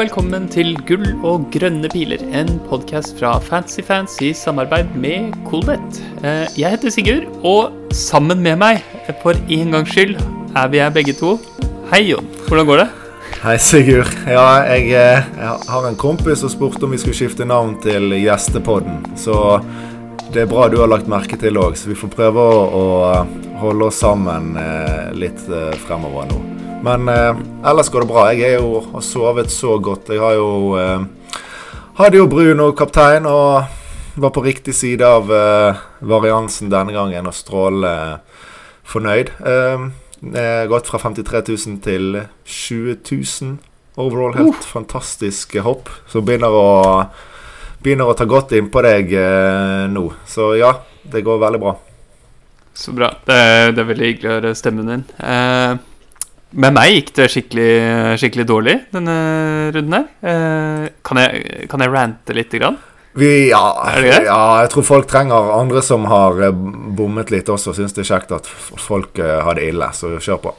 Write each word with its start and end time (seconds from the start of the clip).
Velkommen 0.00 0.46
til 0.48 0.70
Gull 0.88 1.10
og 1.28 1.42
grønne 1.52 1.84
piler, 1.92 2.22
en 2.32 2.54
podkast 2.70 3.18
fra 3.18 3.34
Fancy 3.44 3.82
Fans 3.84 4.14
i 4.24 4.30
samarbeid 4.32 4.94
med 4.96 5.34
Coolbet. 5.44 5.98
Eh, 6.24 6.46
Jeg 6.56 6.72
heter 6.72 6.88
Sigurd, 6.94 7.26
og 7.44 7.74
sammen 7.92 8.40
med 8.40 8.56
meg, 8.62 8.80
for 9.20 9.36
en 9.36 9.74
gangs 9.74 9.92
skyld, 9.92 10.14
er 10.56 10.70
vi 10.72 10.80
her 10.80 10.88
begge 10.94 11.12
to. 11.18 11.34
Hei, 11.90 12.00
Jon. 12.14 12.24
Hvordan 12.46 12.66
går 12.70 12.80
det? 12.80 12.86
Hei, 13.42 13.58
Sigurd. 13.60 14.08
Ja, 14.24 14.46
jeg, 14.70 14.88
eh, 14.88 15.28
jeg 15.36 15.68
har 15.68 15.88
en 15.90 16.00
kompis 16.00 16.40
som 16.40 16.48
spurte 16.48 16.88
om 16.88 16.96
vi 16.96 17.02
skulle 17.02 17.18
skifte 17.20 17.44
navn 17.44 17.76
til 17.84 18.16
Gjestepodden. 18.22 19.04
Så 19.20 19.60
det 20.32 20.46
er 20.46 20.48
bra 20.54 20.70
du 20.72 20.78
har 20.80 20.88
lagt 20.88 21.12
merke 21.12 21.36
til 21.36 21.60
òg, 21.60 21.76
så 21.76 21.92
vi 21.92 21.98
får 22.00 22.14
prøve 22.16 22.40
å, 22.40 22.64
å 22.72 23.60
holde 23.60 23.92
oss 23.92 24.00
sammen 24.00 24.56
eh, 24.56 25.12
litt 25.12 25.44
eh, 25.52 25.76
fremover 25.84 26.32
nå. 26.32 26.40
Men 26.82 27.08
eh, 27.08 27.36
ellers 27.70 27.90
går 27.92 28.04
det 28.04 28.08
bra. 28.08 28.26
Jeg 28.32 28.54
er 28.54 28.62
jo, 28.62 28.80
har 28.94 29.04
sovet 29.04 29.52
så 29.52 29.76
godt. 29.82 30.08
Jeg 30.14 30.22
har 30.22 30.36
jo 30.38 30.76
eh, 30.80 31.04
hadde 32.00 32.16
jo 32.20 32.28
Bruno 32.30 32.70
kaptein 32.72 33.26
og 33.28 34.20
var 34.20 34.32
på 34.32 34.44
riktig 34.44 34.74
side 34.74 35.04
av 35.04 35.28
eh, 35.32 35.80
variansen 36.00 36.72
denne 36.72 36.94
gangen 36.96 37.28
og 37.28 37.36
strålende 37.36 38.20
fornøyd. 38.88 39.34
Eh, 39.40 40.62
gått 40.68 40.88
fra 40.88 41.02
53 41.04 41.42
000 41.48 41.82
til 41.84 42.22
20 42.44 42.96
000 43.12 43.58
overall. 44.00 44.34
Helt 44.38 44.64
fantastisk 44.64 45.58
hopp. 45.64 45.92
Så 46.08 46.24
begynner 46.24 46.56
å, 46.56 47.04
begynner 47.84 48.08
å 48.08 48.16
ta 48.16 48.24
godt 48.28 48.56
innpå 48.56 48.84
deg 48.88 49.14
eh, 49.20 49.84
nå. 49.92 50.08
Så 50.28 50.54
ja, 50.60 50.74
det 51.12 51.24
går 51.28 51.44
veldig 51.44 51.62
bra. 51.62 51.76
Så 52.72 52.96
bra. 52.96 53.12
Det 53.26 53.36
er, 53.36 53.72
det 53.76 53.84
er 53.84 53.88
veldig 53.92 54.10
hyggelig 54.12 54.30
å 54.30 54.36
høre 54.38 54.56
stemmen 54.56 54.88
din. 54.88 55.06
Eh, 55.20 55.76
med 56.50 56.74
meg 56.74 56.94
gikk 56.94 57.10
det 57.18 57.28
skikkelig, 57.32 57.72
skikkelig 58.20 58.46
dårlig 58.48 58.76
denne 58.94 59.16
runden 59.74 59.96
her. 59.96 60.06
Eh, 60.22 60.86
kan, 61.06 61.20
jeg, 61.22 61.66
kan 61.70 61.84
jeg 61.84 61.92
rante 61.94 62.36
lite 62.36 62.60
grann? 62.62 62.78
Vi, 63.18 63.50
ja, 63.50 63.62
ja, 64.06 64.40
jeg 64.62 64.70
tror 64.70 64.86
folk 64.86 65.08
trenger 65.10 65.48
andre 65.56 65.82
som 65.82 66.04
har 66.10 66.42
eh, 66.46 66.54
bommet 66.98 67.32
litt 67.34 67.50
også. 67.50 67.74
Syns 67.74 67.94
det 67.96 68.04
er 68.04 68.10
kjekt 68.12 68.34
at 68.34 68.50
folk 68.50 69.18
eh, 69.18 69.38
har 69.46 69.58
det 69.58 69.70
ille, 69.72 69.88
så 69.94 70.14
kjør 70.18 70.42
på. 70.44 70.54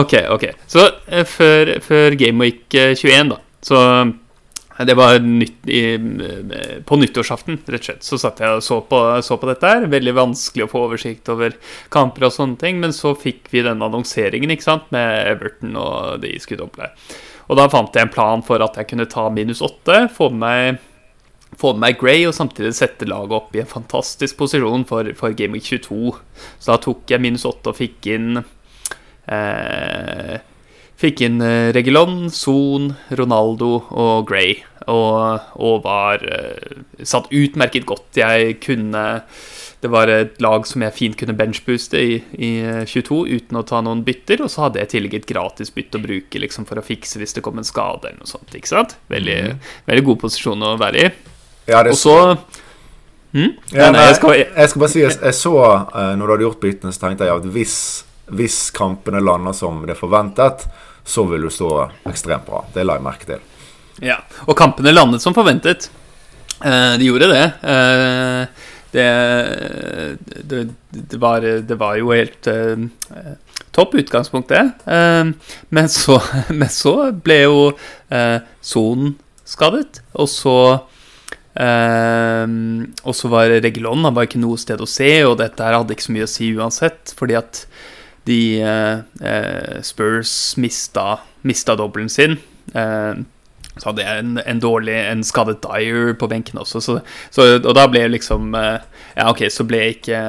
Ok, 0.00 0.14
ok. 0.30 0.44
Så 0.70 0.84
før, 1.26 1.72
før 1.82 2.16
Game 2.20 2.44
Week 2.44 2.76
eh, 2.76 2.92
21, 2.94 3.32
da, 3.32 3.40
så 3.64 3.80
det 4.86 4.94
var 4.96 5.18
nytt 5.18 5.68
i, 5.68 5.94
eh, 5.94 6.80
på 6.86 6.96
nyttårsaften, 6.96 7.58
rett 7.66 7.80
og 7.80 7.84
slett. 7.84 8.04
Så 8.06 8.18
satt 8.20 8.40
jeg 8.40 8.56
og 8.56 8.62
så 8.64 8.80
på, 8.80 9.00
så 9.22 9.36
på 9.36 9.48
dette 9.50 9.66
her. 9.66 9.88
Veldig 9.90 10.14
vanskelig 10.16 10.64
å 10.66 10.70
få 10.70 10.84
oversikt 10.86 11.28
over 11.32 11.56
kamper 11.92 12.28
og 12.28 12.32
sånne 12.32 12.58
ting. 12.60 12.80
Men 12.80 12.94
så 12.96 13.12
fikk 13.18 13.50
vi 13.52 13.64
den 13.66 13.82
annonseringen 13.84 14.50
ikke 14.54 14.68
sant, 14.68 14.90
med 14.94 15.26
Everton 15.34 15.76
og 15.76 16.20
de 16.24 16.32
skulle 16.40 16.64
doble. 16.64 16.88
Og 17.50 17.58
da 17.58 17.66
fant 17.68 17.92
jeg 17.92 18.06
en 18.06 18.14
plan 18.14 18.44
for 18.46 18.62
at 18.62 18.78
jeg 18.78 18.92
kunne 18.92 19.10
ta 19.10 19.26
minus 19.28 19.60
åtte, 19.60 20.06
få 20.14 20.30
med 20.30 20.40
meg 20.44 20.86
få 21.58 21.72
med 21.74 21.82
meg 21.82 21.96
Gray 21.98 22.22
og 22.28 22.34
samtidig 22.36 22.70
sette 22.78 23.08
laget 23.10 23.34
opp 23.34 23.56
i 23.56 23.60
en 23.64 23.68
fantastisk 23.68 24.36
posisjon 24.38 24.84
for, 24.86 25.08
for 25.18 25.34
Game 25.34 25.58
Week 25.58 25.66
22. 25.66 26.14
Så 26.62 26.70
da 26.70 26.78
tok 26.78 27.10
jeg 27.10 27.20
minus 27.20 27.44
åtte 27.48 27.72
og 27.72 27.80
fikk 27.80 28.06
inn 28.14 28.38
eh, 29.26 30.38
Fikk 31.00 31.22
inn 31.24 31.40
eh, 31.40 31.70
Regulon, 31.72 32.26
Son, 32.28 32.90
Ronaldo 33.16 33.78
og 33.88 34.26
Gray. 34.28 34.58
Og, 34.90 35.50
og 35.62 35.82
var 35.84 36.22
eh, 36.26 36.82
satt 37.06 37.30
utmerket 37.30 37.86
godt. 37.88 38.08
Jeg 38.18 38.58
kunne 38.64 39.22
Det 39.80 39.88
var 39.88 40.10
et 40.12 40.34
lag 40.44 40.66
som 40.68 40.82
jeg 40.84 40.92
fint 40.92 41.16
kunne 41.16 41.32
benchbooste 41.32 41.96
i, 41.96 42.16
i 42.36 42.50
eh, 42.60 42.82
22 42.84 43.20
uten 43.30 43.60
å 43.60 43.64
ta 43.64 43.80
noen 43.84 44.02
bytter. 44.04 44.42
Og 44.44 44.50
så 44.52 44.66
hadde 44.66 44.82
jeg 44.82 44.90
i 44.90 44.92
tillegg 44.96 45.18
et 45.20 45.28
gratis 45.30 45.72
bytte 45.72 46.00
å 46.00 46.04
bruke 46.04 46.42
liksom, 46.42 46.66
for 46.68 46.80
å 46.80 46.84
fikse 46.84 47.20
hvis 47.22 47.36
det 47.38 47.44
kom 47.46 47.60
en 47.60 47.68
skade 47.68 48.10
eller 48.10 48.20
noe 48.20 48.28
sånt. 48.28 48.52
Ikke 48.56 48.72
sant? 48.72 48.96
Veldig, 49.12 49.38
veldig 49.88 50.04
god 50.10 50.20
posisjon 50.26 50.66
å 50.68 50.74
være 50.80 51.06
i. 51.06 51.12
Ja, 51.70 51.84
det, 51.86 51.94
Og 51.94 52.00
så 52.00 52.16
hm? 53.32 53.56
ja, 53.70 53.86
Nei, 53.86 53.90
nei, 53.94 54.04
jeg 54.08 54.18
skal, 54.18 54.36
jeg 54.42 54.72
skal 54.72 54.82
bare 54.82 54.92
si 54.92 55.02
jeg, 55.04 55.16
jeg 55.22 55.36
så 55.38 55.54
eh, 55.62 56.12
Når 56.18 56.24
du 56.24 56.32
hadde 56.32 56.46
gjort 56.48 56.62
byttene, 56.64 56.94
så 56.96 57.04
tenkte 57.04 57.28
jeg 57.28 57.42
at 57.42 57.50
hvis, 57.54 57.76
hvis 58.34 58.58
kampene 58.76 59.22
lander 59.22 59.56
som 59.56 59.84
det 59.84 59.94
er 59.94 60.00
forventet, 60.00 60.66
så 61.04 61.24
vil 61.30 61.46
du 61.46 61.52
stå 61.52 61.70
ekstremt 62.10 62.48
bra. 62.48 62.64
Det 62.74 62.84
la 62.84 62.98
jeg 62.98 63.06
merke 63.06 63.28
til. 63.28 63.46
Ja. 64.04 64.20
Og 64.46 64.56
kampene 64.58 64.94
landet 64.94 65.24
som 65.24 65.36
forventet. 65.36 65.90
Eh, 66.64 66.96
de 67.00 67.08
gjorde 67.08 67.30
det. 67.30 67.46
Eh, 67.62 68.66
det, 68.90 69.08
det, 70.50 70.64
det, 70.90 71.20
var, 71.22 71.44
det 71.44 71.78
var 71.78 71.96
jo 72.00 72.10
helt 72.10 72.50
eh, 72.50 72.86
topp 73.76 73.94
utgangspunkt, 74.02 74.50
det. 74.50 74.64
Eh, 74.90 75.56
men, 75.68 75.90
så, 75.92 76.20
men 76.60 76.70
så 76.72 76.94
ble 77.12 77.42
jo 77.44 77.66
eh, 78.10 78.40
skadet, 79.50 80.02
og 80.14 80.30
så 80.30 80.56
Ehm, 81.58 82.92
og 83.02 83.14
så 83.16 83.28
var 83.30 83.50
Regulon 83.50 84.04
Han 84.06 84.14
var 84.14 84.28
ikke 84.28 84.40
noe 84.40 84.58
sted 84.60 84.80
å 84.80 84.88
se, 84.88 85.10
og 85.26 85.40
dette 85.40 85.64
her 85.64 85.74
hadde 85.76 85.96
ikke 85.96 86.06
så 86.06 86.14
mye 86.14 86.28
å 86.28 86.30
si 86.30 86.52
uansett, 86.54 87.14
fordi 87.18 87.36
at 87.40 87.64
de 88.28 88.40
eh, 88.62 89.02
eh, 89.26 89.80
Spurs 89.86 90.32
mista, 90.60 91.20
mista 91.46 91.76
dobbelen 91.78 92.10
sin. 92.12 92.38
Ehm, 92.76 93.26
så 93.80 93.90
hadde 93.90 94.04
jeg 94.04 94.22
en, 94.22 94.36
en 94.44 94.60
dårlig 94.62 94.94
En 95.10 95.24
skadet 95.26 95.60
Dyer 95.64 96.14
på 96.20 96.28
benken 96.30 96.60
også, 96.60 96.82
så, 96.84 97.00
så, 97.32 97.48
og 97.58 97.74
da 97.76 97.86
ble 97.90 98.06
liksom 98.12 98.54
eh, 98.58 98.78
Ja, 99.16 99.30
ok, 99.32 99.46
så 99.52 99.66
ble 99.68 99.82
ikke 99.96 100.22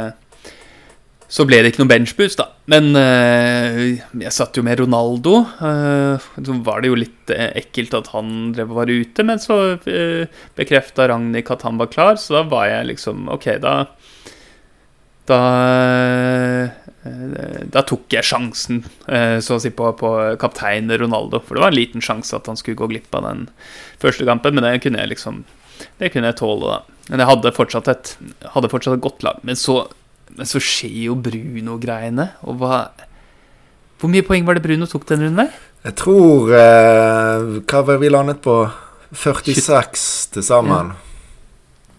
så 1.32 1.46
ble 1.48 1.62
det 1.64 1.70
ikke 1.72 1.80
noen 1.80 1.92
benchboost, 1.94 2.42
da. 2.42 2.50
Men 2.72 2.90
eh, 3.00 4.02
jeg 4.20 4.34
satt 4.36 4.58
jo 4.60 4.66
med 4.68 4.82
Ronaldo. 4.82 5.38
eh, 5.64 6.26
så 6.44 6.56
var 6.66 6.84
det 6.84 6.90
jo 6.92 6.98
litt 7.00 7.32
ekkelt 7.32 7.96
at 8.02 8.10
han 8.12 8.52
drev 8.52 8.74
og 8.74 8.82
var 8.82 8.92
ute, 8.92 9.24
men 9.24 9.40
så 9.40 9.58
uh, 9.80 10.42
bekrefta 10.60 11.08
Ragnhild 11.08 11.54
at 11.56 11.64
han 11.64 11.80
var 11.80 11.88
klar, 11.94 12.20
så 12.20 12.36
da 12.36 12.44
var 12.52 12.68
jeg 12.68 12.90
liksom 12.92 13.32
Ok, 13.32 13.48
da 13.64 13.76
Da 15.32 15.40
Da 17.02 17.82
tok 17.88 18.14
jeg 18.14 18.28
sjansen, 18.28 18.84
eh, 19.10 19.40
så 19.42 19.56
å 19.58 19.62
si, 19.64 19.72
på, 19.74 19.88
på 19.98 20.12
kaptein 20.42 20.92
Ronaldo. 21.02 21.40
For 21.42 21.58
det 21.58 21.64
var 21.64 21.74
en 21.74 21.80
liten 21.80 22.04
sjanse 22.06 22.36
at 22.38 22.50
han 22.50 22.60
skulle 22.60 22.78
gå 22.78 22.92
glipp 22.92 23.16
av 23.18 23.26
den 23.26 23.48
første 24.04 24.28
kampen, 24.28 24.58
men 24.58 24.68
det 24.68 24.84
kunne 24.84 25.02
jeg 25.02 25.16
liksom 25.16 25.44
Det 25.98 26.12
kunne 26.14 26.30
jeg 26.30 26.38
tåle, 26.38 26.76
da. 26.76 27.00
Men 27.10 27.24
jeg 27.24 27.30
hadde 27.32 27.52
fortsatt 27.58 27.88
et, 27.90 28.14
hadde 28.54 28.70
fortsatt 28.70 29.00
et 29.00 29.04
godt 29.04 29.24
lag. 29.26 29.40
Men 29.48 29.58
så 29.58 29.80
men 30.38 30.48
så 30.48 30.62
skjer 30.64 31.08
jo 31.10 31.18
Bruno-greiene. 31.20 32.32
Og 32.48 32.62
hva 32.62 32.86
Hvor 34.02 34.10
mye 34.10 34.26
poeng 34.26 34.48
var 34.48 34.58
det 34.58 34.64
Bruno 34.66 34.88
tok 34.90 35.06
den 35.10 35.26
runden 35.26 35.46
der? 35.46 35.58
Jeg 35.86 35.98
tror 36.02 36.54
eh, 36.56 37.50
Hva 37.68 37.84
var 37.88 38.00
vi 38.02 38.12
landet 38.12 38.42
på? 38.46 38.64
46 39.12 40.06
til 40.32 40.46
sammen. 40.46 40.94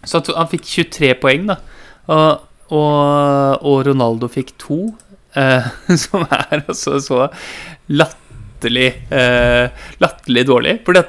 Så 0.08 0.22
han 0.32 0.48
fikk 0.48 0.64
23 0.64 1.10
poeng, 1.20 1.44
da. 1.50 1.58
Og, 2.08 2.46
og, 2.72 3.62
og 3.68 3.86
Ronaldo 3.88 4.28
fikk 4.32 4.54
to. 4.60 4.80
Eh, 5.38 5.68
som 6.02 6.26
er 6.26 6.58
altså 6.58 6.98
så 7.00 7.22
latterlig 7.88 8.90
eh, 9.08 9.84
Latterlig 10.02 10.46
dårlig. 10.48 10.74
For 10.86 10.96
det, 10.96 11.06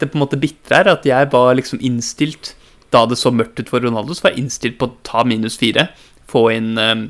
det 0.00 0.10
på 0.10 0.18
en 0.18 0.24
måte 0.24 0.40
bitre 0.40 0.82
er 0.82 0.92
at 0.92 1.08
jeg 1.08 1.30
var 1.32 1.54
liksom 1.56 1.80
innstilt 1.80 2.52
Da 2.92 3.06
det 3.08 3.16
så 3.20 3.32
mørkt 3.32 3.60
ut 3.60 3.72
for 3.72 3.84
Ronaldo, 3.84 4.16
så 4.16 4.26
var 4.26 4.36
jeg 4.36 4.44
innstilt 4.44 4.78
på 4.80 4.88
å 4.88 4.96
ta 5.06 5.24
minus 5.28 5.58
fire. 5.60 5.88
Få 6.28 6.48
inn 6.54 6.74
eh, 6.80 7.08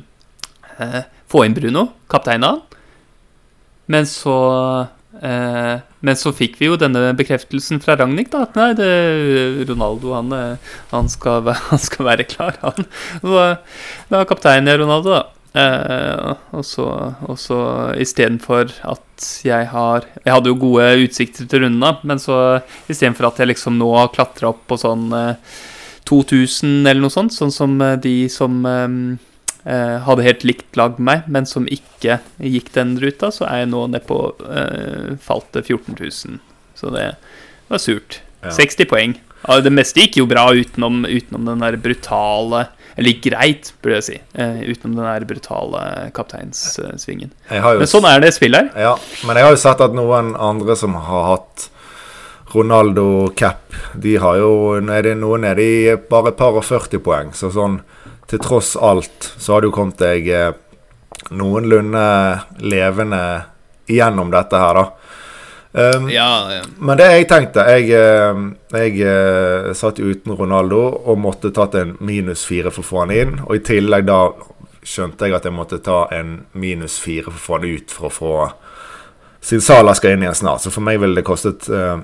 eh, 0.79 1.01
Få 1.29 1.43
inn 1.45 1.53
Bruno, 1.53 1.91
kapteinen. 2.09 2.63
Men 3.89 4.07
så 4.09 4.33
Men 5.21 6.15
så 6.15 6.31
fikk 6.35 6.55
vi 6.61 6.69
jo 6.69 6.77
denne 6.79 7.09
bekreftelsen 7.17 7.81
fra 7.83 7.97
Ragnhild, 7.99 8.29
da. 8.31 8.45
At 8.47 8.55
nei, 8.55 8.69
det, 8.77 8.87
Ronaldo 9.69 10.13
han, 10.15 10.31
eh, 10.31 10.69
han, 10.93 11.09
skal, 11.11 11.41
væ- 11.47 11.57
han 11.73 11.81
skal 11.83 12.07
være 12.07 12.27
klar, 12.29 12.55
han. 12.63 12.87
Så 13.19 13.33
da 14.11 14.21
er 14.21 14.29
kapteinen 14.29 14.71
jeg 14.71 14.79
Ronaldo, 14.83 15.17
da. 15.17 15.25
Eh, 15.59 16.35
og 16.55 16.63
så, 16.63 16.85
og 17.25 17.39
så 17.41 17.57
istedenfor 17.97 18.69
at 18.85 19.25
jeg 19.43 19.65
har 19.71 20.05
Jeg 20.21 20.29
hadde 20.35 20.51
jo 20.51 20.59
gode 20.61 20.85
utsikter 21.07 21.47
til 21.49 21.63
runden, 21.65 21.81
da, 21.81 21.95
men 22.07 22.21
så 22.21 22.37
istedenfor 22.87 23.31
at 23.31 23.41
jeg 23.41 23.49
liksom 23.55 23.79
nå 23.81 23.89
har 23.97 24.11
klatra 24.13 24.51
opp 24.53 24.61
på 24.69 24.77
sånn 24.79 25.09
eh, 25.17 25.33
2000 26.09 26.85
eller 26.87 27.01
noe 27.03 27.13
sånt, 27.13 27.33
sånn 27.35 27.51
som 27.53 27.75
eh, 27.81 27.97
de 28.01 28.13
som 28.31 28.61
eh, 28.69 28.85
eh, 28.85 29.25
hadde 30.05 30.25
helt 30.25 30.43
likt 30.47 30.77
lag 30.79 30.97
med 30.97 31.05
meg, 31.09 31.27
men 31.29 31.47
som 31.49 31.67
ikke 31.69 32.19
gikk 32.41 32.71
den 32.73 32.95
ruta, 33.01 33.29
så 33.33 33.45
er 33.49 33.63
jeg 33.63 33.71
nå 33.73 33.85
nede 33.91 34.05
på 34.07 34.19
eh, 34.49 35.15
Falt 35.21 35.51
til 35.53 35.65
14 35.77 35.97
000. 35.99 36.39
Så 36.79 36.91
det 36.95 37.05
var 37.69 37.81
surt. 37.83 38.21
Ja. 38.43 38.53
60 38.55 38.89
poeng. 38.89 39.17
Det 39.63 39.71
meste 39.71 40.03
gikk 40.03 40.19
jo 40.19 40.27
bra 40.27 40.49
utenom, 40.51 41.03
utenom 41.07 41.45
den 41.47 41.61
der 41.63 41.77
brutale 41.79 42.65
Eller 42.99 43.15
greit, 43.23 43.69
burde 43.79 43.99
jeg 43.99 44.03
si. 44.03 44.17
Eh, 44.35 44.61
utenom 44.67 44.97
den 44.97 45.07
der 45.07 45.25
brutale 45.27 45.81
kapteinssvingen. 46.15 47.31
Men 47.47 47.87
sånn 47.87 48.07
er 48.09 48.23
det 48.23 48.33
spill 48.35 48.57
her. 48.57 48.71
Ja, 48.75 48.95
men 49.23 49.39
jeg 49.39 49.47
har 49.47 49.53
jo 49.55 49.61
sett 49.61 49.83
at 49.85 49.95
noen 49.95 50.33
andre 50.35 50.75
som 50.75 50.97
har 50.99 51.29
hatt 51.29 51.69
Ronaldo 52.49 53.29
cap, 53.37 53.61
de 53.93 54.15
har 54.17 54.39
jo 54.41 54.79
nede, 54.81 55.13
noen 55.15 55.45
nede 55.45 55.61
i 55.63 55.95
bare 56.09 56.33
et 56.33 56.39
par 56.39 56.57
og 56.57 56.65
40 56.65 57.03
poeng. 57.05 57.31
Så 57.37 57.51
sånn 57.53 57.77
til 58.29 58.41
tross 58.43 58.75
alt 58.77 59.33
så 59.37 59.55
har 59.55 59.65
du 59.65 59.71
kommet 59.73 59.99
deg 60.01 60.27
eh, 60.29 60.51
noenlunde 61.33 62.05
levende 62.61 63.23
igjennom 63.89 64.31
dette 64.31 64.59
her, 64.61 64.77
da. 64.77 65.15
Um, 65.71 66.09
Ja, 66.09 66.29
ja. 66.53 66.61
Men 66.81 66.97
det 66.97 67.05
jeg 67.13 67.27
tenkte 67.29 67.61
Jeg, 67.69 67.91
eh, 67.93 68.39
jeg 68.73 69.03
eh, 69.05 69.67
satt 69.77 69.99
uten 70.01 70.33
Ronaldo 70.33 70.79
og 71.05 71.19
måtte 71.21 71.51
tatt 71.53 71.77
en 71.77 71.91
minus 72.01 72.41
fire 72.49 72.71
for 72.73 72.81
å 72.81 72.87
få 72.87 73.03
han 73.03 73.13
inn. 73.13 73.35
Og 73.45 73.59
i 73.59 73.65
tillegg 73.65 74.07
da 74.09 74.23
skjønte 74.81 75.27
jeg 75.27 75.37
at 75.37 75.45
jeg 75.45 75.53
måtte 75.53 75.81
ta 75.85 76.07
en 76.15 76.39
minus 76.57 76.97
fire 77.01 77.29
for 77.29 77.37
å 77.37 77.45
få 77.45 77.59
han 77.59 77.69
ut 77.69 77.93
for 77.93 78.09
å 78.09 78.15
få 78.15 78.33
Siden 79.39 79.63
Sala 79.63 79.93
skal 79.95 80.17
inn 80.17 80.25
igjen 80.25 80.35
snart. 80.35 80.65
Så 80.65 80.73
for 80.73 80.83
meg 80.83 80.97
ville 80.99 81.15
det 81.15 81.27
kostet 81.27 81.69
eh, 81.69 82.01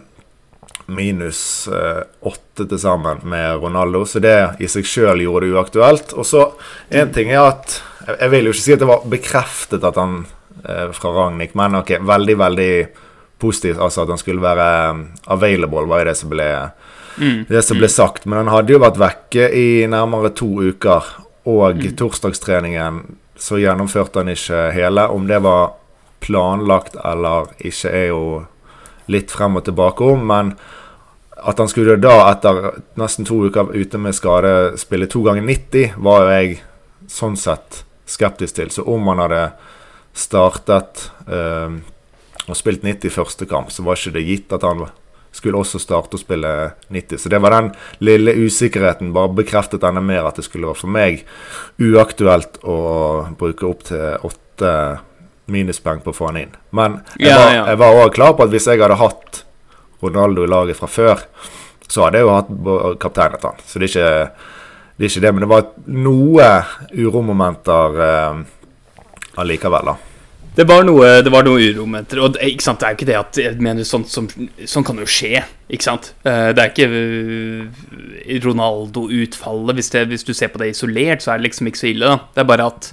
minus 0.86 1.68
eh, 1.68 2.04
åtte 2.22 2.68
til 2.70 2.80
sammen 2.80 3.24
med 3.24 3.62
Ronaldo. 3.64 4.04
Så 4.06 4.22
det 4.24 4.38
i 4.62 4.70
seg 4.70 4.88
sjøl 4.88 5.24
gjorde 5.26 5.48
det 5.48 5.56
uaktuelt. 5.56 6.14
Og 6.14 6.28
så 6.28 6.48
en 6.90 7.14
ting 7.14 7.34
er 7.34 7.46
at 7.48 7.82
Jeg, 8.06 8.30
vil 8.30 8.46
jo 8.46 8.52
ikke 8.54 8.62
si 8.62 8.74
at 8.76 8.82
det 8.84 8.88
var 8.90 9.06
bekreftet 9.10 9.86
at 9.88 9.96
han 9.98 10.20
eh, 10.62 10.92
fra 10.94 11.10
Ragnhild, 11.10 11.56
men 11.58 11.80
ok, 11.80 11.96
veldig, 12.06 12.36
veldig 12.38 12.74
positivt. 13.42 13.80
Altså 13.82 14.04
at 14.04 14.12
han 14.14 14.22
skulle 14.22 14.44
være 14.46 14.68
um, 14.92 15.08
available, 15.34 15.88
var 15.90 16.04
jo 16.04 16.12
det 16.12 16.20
som 16.20 16.30
ble 16.30 16.50
Mm. 17.18 17.46
det 17.48 17.62
som 17.64 17.78
ble 17.80 17.88
sagt. 17.88 18.26
Men 18.26 18.44
han 18.44 18.52
hadde 18.52 18.74
jo 18.74 18.81
vært 18.84 19.00
vekke 19.00 19.50
i 19.56 19.68
nærmere 19.88 20.34
to 20.36 20.50
uker. 20.62 21.06
Og 21.48 21.84
torsdagstreningen 21.98 23.04
så 23.38 23.60
gjennomførte 23.62 24.24
han 24.24 24.31
ikke 24.34 24.70
hele. 24.76 25.08
Om 25.08 25.28
det 25.30 25.40
var 25.46 25.76
planlagt 26.26 26.98
eller 27.06 27.52
ikke, 27.60 27.92
er 27.92 28.08
jo 28.10 28.24
litt 29.12 29.34
frem 29.34 29.60
og 29.60 29.66
tilbake 29.68 30.06
om. 30.16 30.25
Men 30.30 30.54
at 31.36 31.60
han 31.60 31.69
skulle 31.69 31.98
da, 32.02 32.16
etter 32.31 32.81
nesten 33.00 33.28
to 33.28 33.42
uker 33.46 33.74
ute 33.75 34.00
med 34.02 34.16
skade, 34.16 34.75
spille 34.81 35.10
to 35.12 35.24
ganger 35.25 35.46
90, 35.46 35.98
var 36.02 36.24
jo 36.24 36.36
jeg 36.38 36.60
sånn 37.12 37.36
sett 37.40 37.84
skeptisk 38.10 38.57
til. 38.60 38.72
Så 38.72 38.86
om 38.88 39.07
han 39.12 39.22
hadde 39.25 39.44
startet 40.16 41.10
eh, 41.28 41.81
og 42.46 42.57
spilt 42.57 42.86
90 42.86 43.10
i 43.10 43.13
første 43.13 43.48
kamp, 43.50 43.74
så 43.74 43.84
var 43.86 44.00
ikke 44.00 44.16
det 44.16 44.28
gitt 44.28 44.56
at 44.56 44.66
han 44.66 44.86
skulle 45.36 45.60
også 45.60 45.81
starte 45.81 46.16
å 46.16 46.22
spille 46.22 46.52
90. 46.94 47.19
Så 47.19 47.31
det 47.31 47.42
var 47.44 47.56
den 47.57 47.74
lille 48.06 48.36
usikkerheten. 48.46 49.12
Bare 49.16 49.34
bekreftet 49.36 49.84
enda 49.84 50.04
mer 50.04 50.30
at 50.30 50.40
det 50.40 50.46
skulle 50.48 50.69
være 50.69 50.80
for 50.80 50.96
meg 50.96 51.25
uaktuelt 51.81 52.62
å 52.63 52.78
bruke 53.40 53.68
opp 53.68 53.84
til 53.90 54.30
åtte 54.30 54.72
minuspoeng 55.51 56.00
på 56.01 56.09
å 56.13 56.18
få 56.18 56.30
han 56.31 56.38
inn. 56.42 56.56
Men 56.74 57.00
jeg 57.21 57.77
var, 57.77 57.94
også 58.00 58.13
klar 58.15 58.33
på 58.38 58.44
at 58.47 58.53
hvis 58.56 58.65
jeg 58.71 58.81
hadde 58.81 58.97
hatt 59.01 59.44
Ronaldo 60.01 60.44
i 60.45 60.50
laget 60.50 60.77
fra 60.80 60.88
før, 60.89 61.21
så 61.88 62.06
hadde 62.07 62.18
jeg 62.21 62.25
jo 62.27 62.33
hatt 62.33 62.50
b- 62.50 62.95
kapteinet 63.01 63.44
han. 63.45 63.59
Så 63.65 63.80
det 63.80 63.89
er 63.89 63.94
ikke 63.94 64.09
det, 64.95 65.06
er 65.06 65.12
ikke 65.12 65.21
det 65.27 65.33
men 65.36 65.44
det 65.45 65.51
var 65.51 65.65
noe 65.92 66.50
uromomenter 66.95 68.01
eh, 68.09 68.44
allikevel, 69.44 69.92
da. 69.94 69.95
Det 70.56 70.63
var 70.69 70.86
noe, 70.88 71.07
det 71.19 71.31
var 71.33 71.44
noe 71.44 71.59
uromomenter. 71.59 72.21
Og 72.24 72.33
det, 72.38 72.45
ikke 72.53 72.63
sant, 72.63 72.80
det 72.80 72.88
er 72.88 72.94
jo 72.94 72.97
ikke 73.01 73.07
det 73.09 73.18
at 73.19 73.39
jeg 73.44 73.57
mener 73.59 73.83
sånt 73.83 74.07
som 74.07 74.30
Sånn 74.63 74.86
kan 74.88 75.01
jo 75.01 75.07
skje, 75.09 75.42
ikke 75.68 75.83
sant? 75.83 76.13
Eh, 76.24 76.53
Det 76.56 76.63
er 76.63 76.71
ikke 76.71 76.88
eh, 76.95 78.38
Ronaldo-utfallet. 78.45 79.75
Hvis, 79.75 79.92
hvis 80.13 80.24
du 80.27 80.33
ser 80.33 80.53
på 80.53 80.62
det 80.63 80.71
isolert, 80.74 81.21
så 81.25 81.33
er 81.33 81.42
det 81.42 81.50
liksom 81.50 81.68
ikke 81.69 81.81
så 81.83 81.89
ille. 81.92 82.07
da 82.13 82.18
Det 82.36 82.44
er 82.45 82.50
bare 82.53 82.69
at 82.71 82.89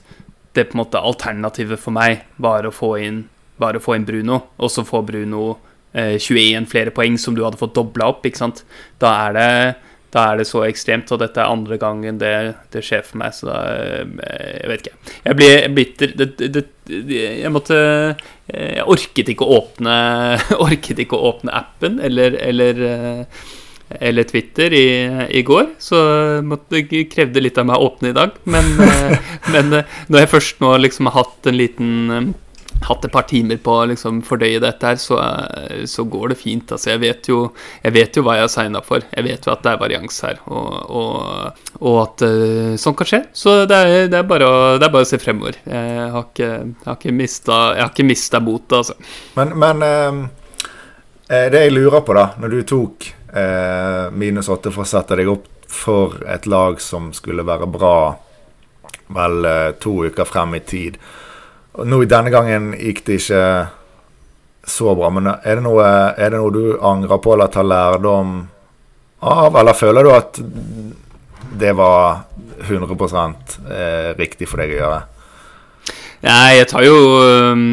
det 0.53 0.69
på 0.69 0.77
en 0.77 0.83
måte 0.83 1.01
alternativet 1.01 1.81
for 1.81 1.95
meg 1.97 2.27
var 2.37 2.67
å 2.67 2.75
få 2.75 2.97
inn 3.03 3.23
å 3.63 3.79
få 3.79 3.95
inn 3.95 4.03
Bruno, 4.03 4.41
og 4.59 4.71
så 4.75 4.83
få 4.83 5.05
Bruno 5.07 5.53
eh, 5.95 6.17
21 6.19 6.67
flere 6.67 6.91
poeng 6.91 7.15
som 7.21 7.37
du 7.37 7.45
hadde 7.45 7.61
fått 7.61 7.77
dobla 7.77 8.09
opp, 8.11 8.27
ikke 8.27 8.41
sant? 8.41 8.65
Da 8.99 9.13
er 9.29 9.37
det 9.37 9.51
da 10.13 10.27
er 10.29 10.43
det 10.43 10.45
så 10.45 10.61
ekstremt, 10.67 11.09
og 11.15 11.23
dette 11.23 11.41
er 11.41 11.49
andre 11.49 11.79
gangen 11.81 12.19
det, 12.21 12.33
det 12.75 12.83
skjer 12.85 13.05
for 13.07 13.21
meg, 13.23 13.33
så 13.33 13.49
da 13.49 13.61
eh, 13.73 14.59
Jeg 14.59 14.69
vet 14.69 14.83
ikke. 14.85 15.15
Jeg 15.25 15.39
blir 15.39 15.69
bitter 15.79 16.13
det, 16.19 16.29
det, 16.53 16.65
Jeg 17.39 17.53
måtte 17.55 17.79
eh, 17.79 18.75
Jeg 18.77 18.85
orket 18.93 19.33
ikke 19.33 19.49
å 19.49 19.57
åpne 19.63 19.95
Orket 20.67 21.01
ikke 21.07 21.17
å 21.17 21.33
åpne 21.33 21.57
appen 21.63 21.97
eller, 22.05 22.37
eller 22.45 22.83
eh, 22.91 23.49
eller 24.01 24.23
Twitter 24.29 24.73
i, 24.73 24.87
i 25.31 25.43
går, 25.43 25.75
så 25.79 25.99
måtte, 26.45 26.85
krevde 27.11 27.43
litt 27.43 27.59
av 27.61 27.69
meg 27.69 27.81
å 27.81 27.91
åpne 27.91 28.13
i 28.13 28.17
dag. 28.17 28.39
Men, 28.45 28.73
eh, 28.87 29.35
men 29.53 29.81
eh, 29.81 29.99
når 30.09 30.25
jeg 30.25 30.33
først 30.37 30.63
nå 30.65 30.77
liksom 30.83 31.11
har 31.11 31.23
hatt 31.23 31.51
en 31.51 31.61
liten 31.61 31.93
eh, 32.11 32.33
Hatt 32.83 33.05
et 33.07 33.13
par 33.15 33.29
timer 33.31 33.61
på 33.63 33.75
å 33.79 33.83
liksom 33.87 34.17
fordøye 34.27 34.59
dette 34.59 34.89
her, 34.89 34.97
så, 34.99 35.15
så 35.87 36.03
går 36.11 36.33
det 36.33 36.37
fint. 36.41 36.73
Altså, 36.75 36.89
jeg 36.91 36.99
vet 36.99 37.29
jo, 37.31 37.37
jeg 37.85 37.95
vet 37.95 38.19
jo 38.19 38.25
hva 38.27 38.35
jeg 38.35 38.43
har 38.43 38.51
signa 38.51 38.81
for. 38.83 39.05
Jeg 39.13 39.23
vet 39.23 39.47
jo 39.47 39.53
at 39.53 39.63
det 39.63 39.71
er 39.71 39.79
varians 39.79 40.19
her, 40.27 40.41
og, 40.51 40.73
og, 40.91 41.63
og 41.79 42.01
at 42.01 42.25
eh, 42.27 42.73
sånn 42.83 42.97
kan 42.99 43.11
skje. 43.13 43.23
Så 43.39 43.55
det 43.71 43.79
er, 43.79 44.11
det 44.11 44.19
er, 44.19 44.47
å, 44.49 44.53
det 44.83 44.89
er 44.89 44.95
bare 44.97 45.07
å 45.07 45.11
se 45.13 45.21
fremover. 45.23 45.61
Jeg 45.63 46.11
har 46.17 46.27
ikke, 46.27 46.51
jeg 46.51 46.89
har 46.89 46.99
ikke 46.99 47.17
mista, 47.21 47.61
jeg 47.77 47.85
har 47.85 47.95
ikke 47.95 48.11
mista 48.11 48.43
motet, 48.43 48.79
altså. 48.81 48.99
Men, 49.39 49.55
men 49.63 49.87
det 51.31 51.63
jeg 51.69 51.77
lurer 51.77 52.03
på, 52.03 52.19
da, 52.19 52.33
når 52.43 52.57
du 52.57 52.63
tok 52.75 53.13
eh, 53.33 54.11
minus 54.13 54.51
åtte 54.53 54.73
for 54.73 54.85
å 54.85 54.89
sette 54.89 55.19
deg 55.19 55.31
opp 55.33 55.49
for 55.73 56.21
et 56.29 56.47
lag 56.47 56.81
som 56.81 57.13
skulle 57.17 57.47
være 57.49 57.69
bra 57.71 57.97
vel 59.13 59.45
eh, 59.49 59.69
to 59.81 60.03
uker 60.09 60.29
frem 60.29 60.57
i 60.59 60.65
tid 60.65 60.99
Nå 61.73 62.03
Denne 62.05 62.29
gangen 62.29 62.75
gikk 62.77 62.99
det 63.07 63.15
ikke 63.23 63.45
så 64.69 64.93
bra, 64.95 65.09
men 65.11 65.31
er 65.33 65.57
det 65.57 65.63
noe, 65.65 65.87
er 66.13 66.35
det 66.35 66.39
noe 66.39 66.53
du 66.55 66.77
angrer 66.85 67.19
på 67.23 67.33
eller 67.33 67.49
tar 67.51 67.65
lærdom 67.65 68.35
av? 69.25 69.57
Eller 69.57 69.75
føler 69.75 70.05
du 70.05 70.11
at 70.13 70.39
det 71.59 71.73
var 71.79 72.21
100 72.69 73.33
eh, 73.73 74.13
riktig 74.21 74.47
for 74.51 74.63
deg 74.63 74.77
å 74.77 74.79
gjøre? 74.83 75.01
Nei, 76.23 76.59
jeg 76.61 76.69
tar 76.71 76.85
jo 76.87 76.99
um, 77.19 77.65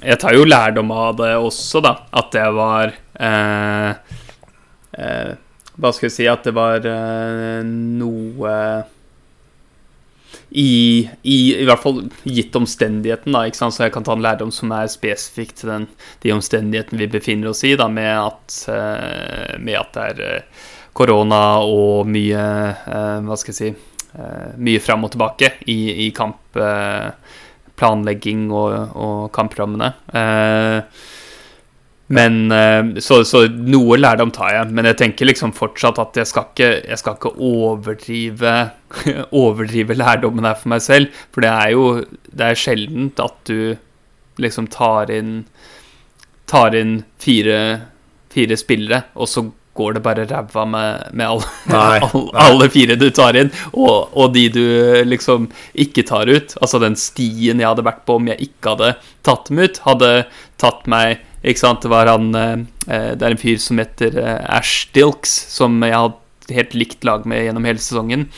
Jeg 0.00 0.16
tar 0.22 0.38
jo 0.38 0.46
lærdom 0.48 0.94
av 0.94 1.18
det 1.18 1.34
også, 1.36 1.82
da. 1.84 1.94
At 2.16 2.30
det 2.32 2.46
var 2.56 2.94
eh, 2.94 4.16
eh, 4.98 5.34
Hva 5.78 5.92
skal 5.94 6.08
vi 6.08 6.14
si 6.14 6.28
At 6.30 6.46
det 6.48 6.54
var 6.56 6.86
eh, 6.86 7.62
noe 7.64 8.54
i, 10.50 11.08
i, 11.22 11.60
I 11.60 11.64
hvert 11.68 11.82
fall 11.82 11.98
gitt 12.24 12.56
omstendigheten, 12.56 13.34
da. 13.34 13.44
Ikke 13.46 13.60
sant? 13.60 13.76
Så 13.76 13.84
jeg 13.84 13.94
kan 13.94 14.06
ta 14.06 14.16
en 14.16 14.24
lærdom 14.24 14.52
som 14.54 14.72
er 14.76 14.88
spesifikk 14.90 15.54
til 15.58 15.72
den, 15.72 15.86
de 16.24 16.32
omstendighetene 16.34 17.02
vi 17.02 17.10
befinner 17.18 17.52
oss 17.52 17.64
i, 17.68 17.74
da, 17.78 17.88
med 17.92 18.10
at, 18.14 18.56
eh, 18.72 19.58
med 19.60 19.76
at 19.80 19.92
det 19.96 20.06
er 20.14 20.24
eh, 20.28 20.64
korona 20.96 21.42
og 21.62 22.08
mye 22.10 22.46
eh, 22.72 23.20
Hva 23.26 23.36
skal 23.38 23.54
jeg 23.54 23.58
si 23.58 23.68
eh, 23.70 24.56
Mye 24.56 24.82
fram 24.82 25.04
og 25.06 25.14
tilbake 25.14 25.52
i, 25.68 26.08
i 26.08 26.10
kamp. 26.16 26.40
Planlegging 27.78 28.48
og, 28.50 28.96
og 28.98 29.28
kamprammene. 29.36 29.92
Eh, 30.10 31.04
men 32.08 32.52
eh, 32.52 33.00
så, 33.04 33.20
så 33.28 33.42
noe 33.52 33.98
lærdom 34.00 34.30
tar 34.32 34.54
jeg, 34.54 34.70
men 34.72 34.88
jeg 34.88 34.96
tenker 35.02 35.28
liksom 35.28 35.52
fortsatt 35.56 36.00
at 36.00 36.16
jeg 36.16 36.30
skal 36.30 36.46
ikke, 36.48 36.70
jeg 36.88 37.00
skal 37.00 37.18
ikke 37.18 37.34
overdrive 37.36 38.54
Overdrive 39.42 39.98
lærdommen 39.98 40.48
her 40.48 40.56
for 40.56 40.72
meg 40.72 40.80
selv. 40.80 41.12
For 41.34 41.44
det 41.44 41.50
er 41.52 41.74
jo 41.74 41.84
Det 42.08 42.46
er 42.46 42.56
sjeldent 42.56 43.20
at 43.20 43.36
du 43.50 43.76
liksom 44.40 44.70
tar 44.72 45.12
inn 45.12 45.42
Tar 46.48 46.72
inn 46.78 47.02
fire, 47.20 47.58
fire 48.32 48.56
spillere, 48.56 49.02
og 49.20 49.28
så 49.28 49.42
går 49.78 49.98
det 49.98 50.00
bare 50.02 50.24
ræva 50.26 50.64
med, 50.66 51.10
med 51.12 51.28
alle, 51.28 51.50
Nei, 51.70 51.98
nei. 52.00 52.22
alle 52.40 52.68
fire 52.72 52.96
du 52.98 53.10
tar 53.14 53.36
inn, 53.38 53.52
og, 53.74 54.16
og 54.16 54.32
de 54.34 54.46
du 54.54 54.64
liksom 55.06 55.50
ikke 55.76 56.06
tar 56.08 56.32
ut. 56.32 56.56
Altså 56.62 56.80
den 56.82 56.96
stien 56.98 57.60
jeg 57.60 57.68
hadde 57.68 57.84
vært 57.86 58.06
på 58.08 58.16
om 58.18 58.32
jeg 58.32 58.48
ikke 58.48 58.72
hadde 58.74 58.94
tatt 59.28 59.52
dem 59.52 59.60
ut, 59.60 59.82
hadde 59.84 60.12
tatt 60.58 60.88
meg 60.90 61.20
Ikke 61.42 61.62
sant, 61.62 61.82
det 61.84 61.90
var 61.92 62.10
han 62.10 62.30
eh, 62.34 63.12
Det 63.14 63.22
er 63.22 63.34
en 63.34 63.40
fyr 63.40 63.58
som 63.62 63.78
heter 63.78 64.16
eh, 64.18 64.38
Ash 64.58 64.88
Dilks, 64.94 65.34
som 65.54 65.78
jeg 65.84 65.94
har 65.94 66.16
helt 66.54 66.74
likt 66.74 67.04
lag 67.04 67.26
med 67.28 67.44
gjennom 67.44 67.68
hele 67.68 67.82
sesongen. 67.82 68.28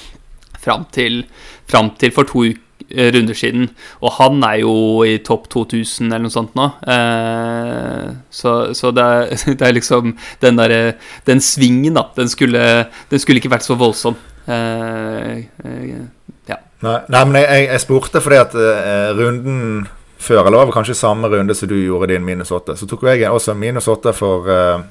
Fram 0.60 0.84
til, 0.92 1.22
fram 1.70 1.94
til 2.00 2.12
for 2.12 2.28
to 2.28 2.50
runder 2.90 3.36
siden. 3.36 3.68
Og 4.02 4.14
han 4.18 4.42
er 4.46 4.60
jo 4.62 4.72
i 5.06 5.18
topp 5.24 5.48
2000 5.52 6.08
eller 6.10 6.24
noe 6.26 6.34
sånt 6.34 6.56
nå. 6.58 6.66
Eh, 6.90 8.08
så 8.34 8.54
så 8.76 8.90
det, 8.94 9.04
er, 9.04 9.44
det 9.58 9.68
er 9.68 9.76
liksom 9.76 10.16
den 10.42 10.58
derre 10.60 10.80
Den 11.26 11.40
svingen, 11.44 11.94
da. 11.94 12.08
Den 12.16 12.28
skulle, 12.28 12.64
den 13.10 13.22
skulle 13.22 13.42
ikke 13.42 13.52
vært 13.54 13.68
så 13.68 13.78
voldsom. 13.78 14.18
Eh, 14.50 15.38
eh, 15.38 16.02
ja. 16.50 16.58
Nei, 16.80 16.98
nei 17.12 17.24
men 17.28 17.42
jeg, 17.44 17.66
jeg 17.68 17.84
spurte 17.84 18.22
fordi 18.24 18.40
at 18.40 18.56
eh, 18.56 19.10
runden 19.18 19.88
før, 20.20 20.44
eller 20.44 20.60
var 20.60 20.68
det 20.68 20.76
kanskje 20.76 20.98
samme 20.98 21.28
runde 21.32 21.54
som 21.56 21.68
du 21.70 21.78
gjorde 21.80 22.12
din 22.12 22.24
minus 22.24 22.52
åtte, 22.52 22.76
så 22.76 22.88
tok 22.88 23.08
jeg 23.08 23.28
også 23.30 23.56
minus 23.56 23.88
åtte 23.88 24.12
for 24.16 24.48
uh, 24.50 24.82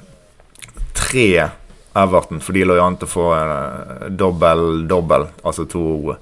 tre 0.96 1.48
Everton, 1.94 2.40
for 2.42 2.54
de 2.54 2.64
lå 2.66 2.76
jo 2.78 2.84
an 2.84 2.96
til 3.00 3.08
å 3.08 3.10
få 3.10 3.24
eh, 3.34 4.02
dobbel, 4.14 4.84
dobbel, 4.86 5.24
altså 5.42 5.64
to 5.66 6.14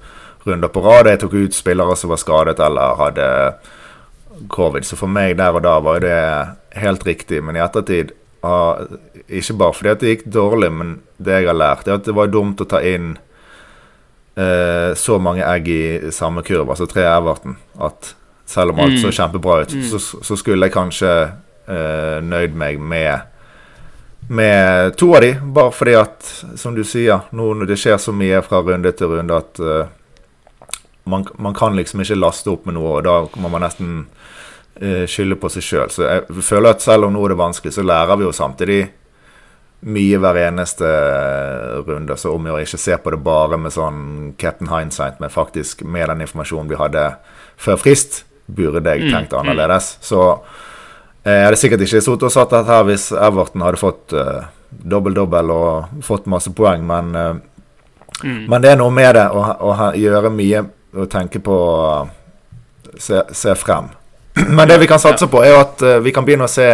runder 0.47 0.71
på 0.73 0.81
rad. 0.81 1.11
Jeg 1.11 1.19
tok 1.21 1.35
ut 1.37 1.53
spillere 1.53 1.93
som 1.93 2.09
var 2.09 2.21
skadet 2.21 2.57
eller 2.65 2.97
hadde 2.97 3.27
covid, 4.49 4.87
så 4.87 4.97
for 4.97 5.11
meg 5.13 5.35
der 5.37 5.53
og 5.53 5.61
da 5.67 5.75
var 5.83 6.01
det 6.01 6.17
helt 6.79 7.05
riktig, 7.05 7.43
men 7.45 7.59
i 7.59 7.61
ettertid 7.61 8.15
uh, 8.41 8.81
Ikke 9.27 9.57
bare 9.61 9.77
fordi 9.77 9.95
det 10.01 10.13
gikk 10.15 10.27
dårlig, 10.33 10.71
men 10.73 10.95
det 11.21 11.41
jeg 11.41 11.51
har 11.51 11.59
lært, 11.59 11.87
er 11.87 11.99
at 11.99 12.07
det 12.09 12.17
var 12.17 12.33
dumt 12.33 12.61
å 12.63 12.69
ta 12.69 12.81
inn 12.81 13.11
eh, 14.39 14.95
så 14.97 15.19
mange 15.21 15.45
egg 15.45 15.67
i 15.69 16.11
samme 16.15 16.41
kurv, 16.47 16.71
altså 16.71 16.87
tre 16.89 17.05
Everton, 17.05 17.59
at 17.77 18.15
selv 18.49 18.73
om 18.73 18.79
alt 18.81 18.97
Mm. 18.97 19.01
så 19.03 19.11
kjempebra 19.13 19.61
ut, 19.61 19.75
så, 19.85 19.99
så 19.99 20.37
skulle 20.37 20.65
jeg 20.65 20.73
kanskje 20.73 21.11
uh, 21.69 22.17
nøyd 22.25 22.55
meg 22.57 22.79
med 22.81 23.27
med 24.29 24.97
to 24.97 25.15
av 25.15 25.23
de, 25.23 25.31
bare 25.41 25.71
fordi 25.73 25.95
at, 25.97 26.27
som 26.59 26.75
du 26.75 26.83
sier, 26.85 27.23
nå 27.33 27.47
når 27.57 27.71
det 27.71 27.79
skjer 27.81 27.97
så 27.97 28.13
mye 28.13 28.41
fra 28.45 28.59
runde 28.61 28.91
til 28.93 29.09
runde 29.09 29.37
at 29.37 29.61
uh, 29.63 29.87
man, 31.09 31.25
man, 31.37 31.55
kan 31.57 31.73
liksom 31.77 32.03
ikke 32.03 32.19
laste 32.19 32.51
opp 32.51 32.67
med 32.69 32.77
noe, 32.77 32.99
og 32.99 33.07
da 33.07 33.15
må 33.41 33.49
man 33.49 33.65
nesten 33.65 34.03
uh, 34.83 35.05
skylde 35.09 35.39
på 35.39 35.49
seg 35.49 35.65
sjøl. 35.65 35.89
Så 35.89 36.05
jeg 36.05 36.45
føler 36.45 36.75
at 36.75 36.85
selv 36.85 37.07
om 37.07 37.15
nå 37.15 37.25
er 37.25 37.33
det 37.33 37.39
vanskelig, 37.41 37.73
så 37.73 37.85
lærer 37.85 38.21
vi 38.21 38.27
jo 38.27 38.35
samtidig 38.35 38.79
mye 39.89 40.19
hver 40.21 40.41
eneste 40.43 40.87
runde. 41.87 42.17
Så 42.19 42.35
om 42.35 42.45
vi 42.45 42.61
ikke 42.61 42.81
ser 42.85 43.01
på 43.01 43.15
det 43.15 43.21
bare 43.25 43.57
med 43.57 43.73
sånn 43.73 44.33
Captain 44.37 44.69
Hindsight, 44.69 45.17
men 45.23 45.33
faktisk 45.33 45.81
med 45.87 46.09
den 46.11 46.25
informasjonen 46.27 46.69
vi 46.69 46.79
hadde 46.79 47.13
før 47.59 47.79
frist, 47.81 48.25
burde 48.55 48.81
jeg 48.83 49.05
mm, 49.05 49.13
tenkt 49.13 49.35
mm. 49.35 49.39
annerledes. 49.43 49.93
Så 50.05 50.23
Eh, 51.23 51.35
jeg 51.35 51.45
hadde 51.45 51.59
sikkert 51.59 51.83
ikke 51.83 51.99
sittet 51.99 52.25
og 52.29 52.31
satt 52.33 52.53
dette 52.53 52.71
her 52.71 52.85
hvis 52.87 53.09
Everton 53.11 53.63
hadde 53.65 53.79
fått 53.81 54.13
uh, 54.15 54.47
dobbel-dobbel 54.69 55.51
og 55.51 56.03
fått 56.05 56.29
masse 56.31 56.51
poeng, 56.55 56.85
men, 56.87 57.09
uh, 57.11 58.21
mm. 58.23 58.45
men 58.47 58.63
det 58.63 58.71
er 58.71 58.79
noe 58.79 58.93
med 58.93 59.11
det 59.17 59.25
å, 59.27 59.43
å 59.67 59.89
gjøre 59.99 60.31
mye 60.31 60.63
og 60.95 61.09
tenke 61.11 61.41
på 61.43 61.57
uh, 61.57 62.07
se, 62.95 63.19
se, 63.35 63.55
frem. 63.59 63.91
Men 64.55 64.69
det 64.69 64.77
vi 64.79 64.87
kan 64.87 65.01
satse 65.01 65.27
på, 65.29 65.41
er 65.43 65.57
at 65.59 65.81
uh, 65.83 65.97
vi 66.01 66.13
kan 66.15 66.25
begynne 66.25 66.47
å 66.47 66.51
se 66.51 66.65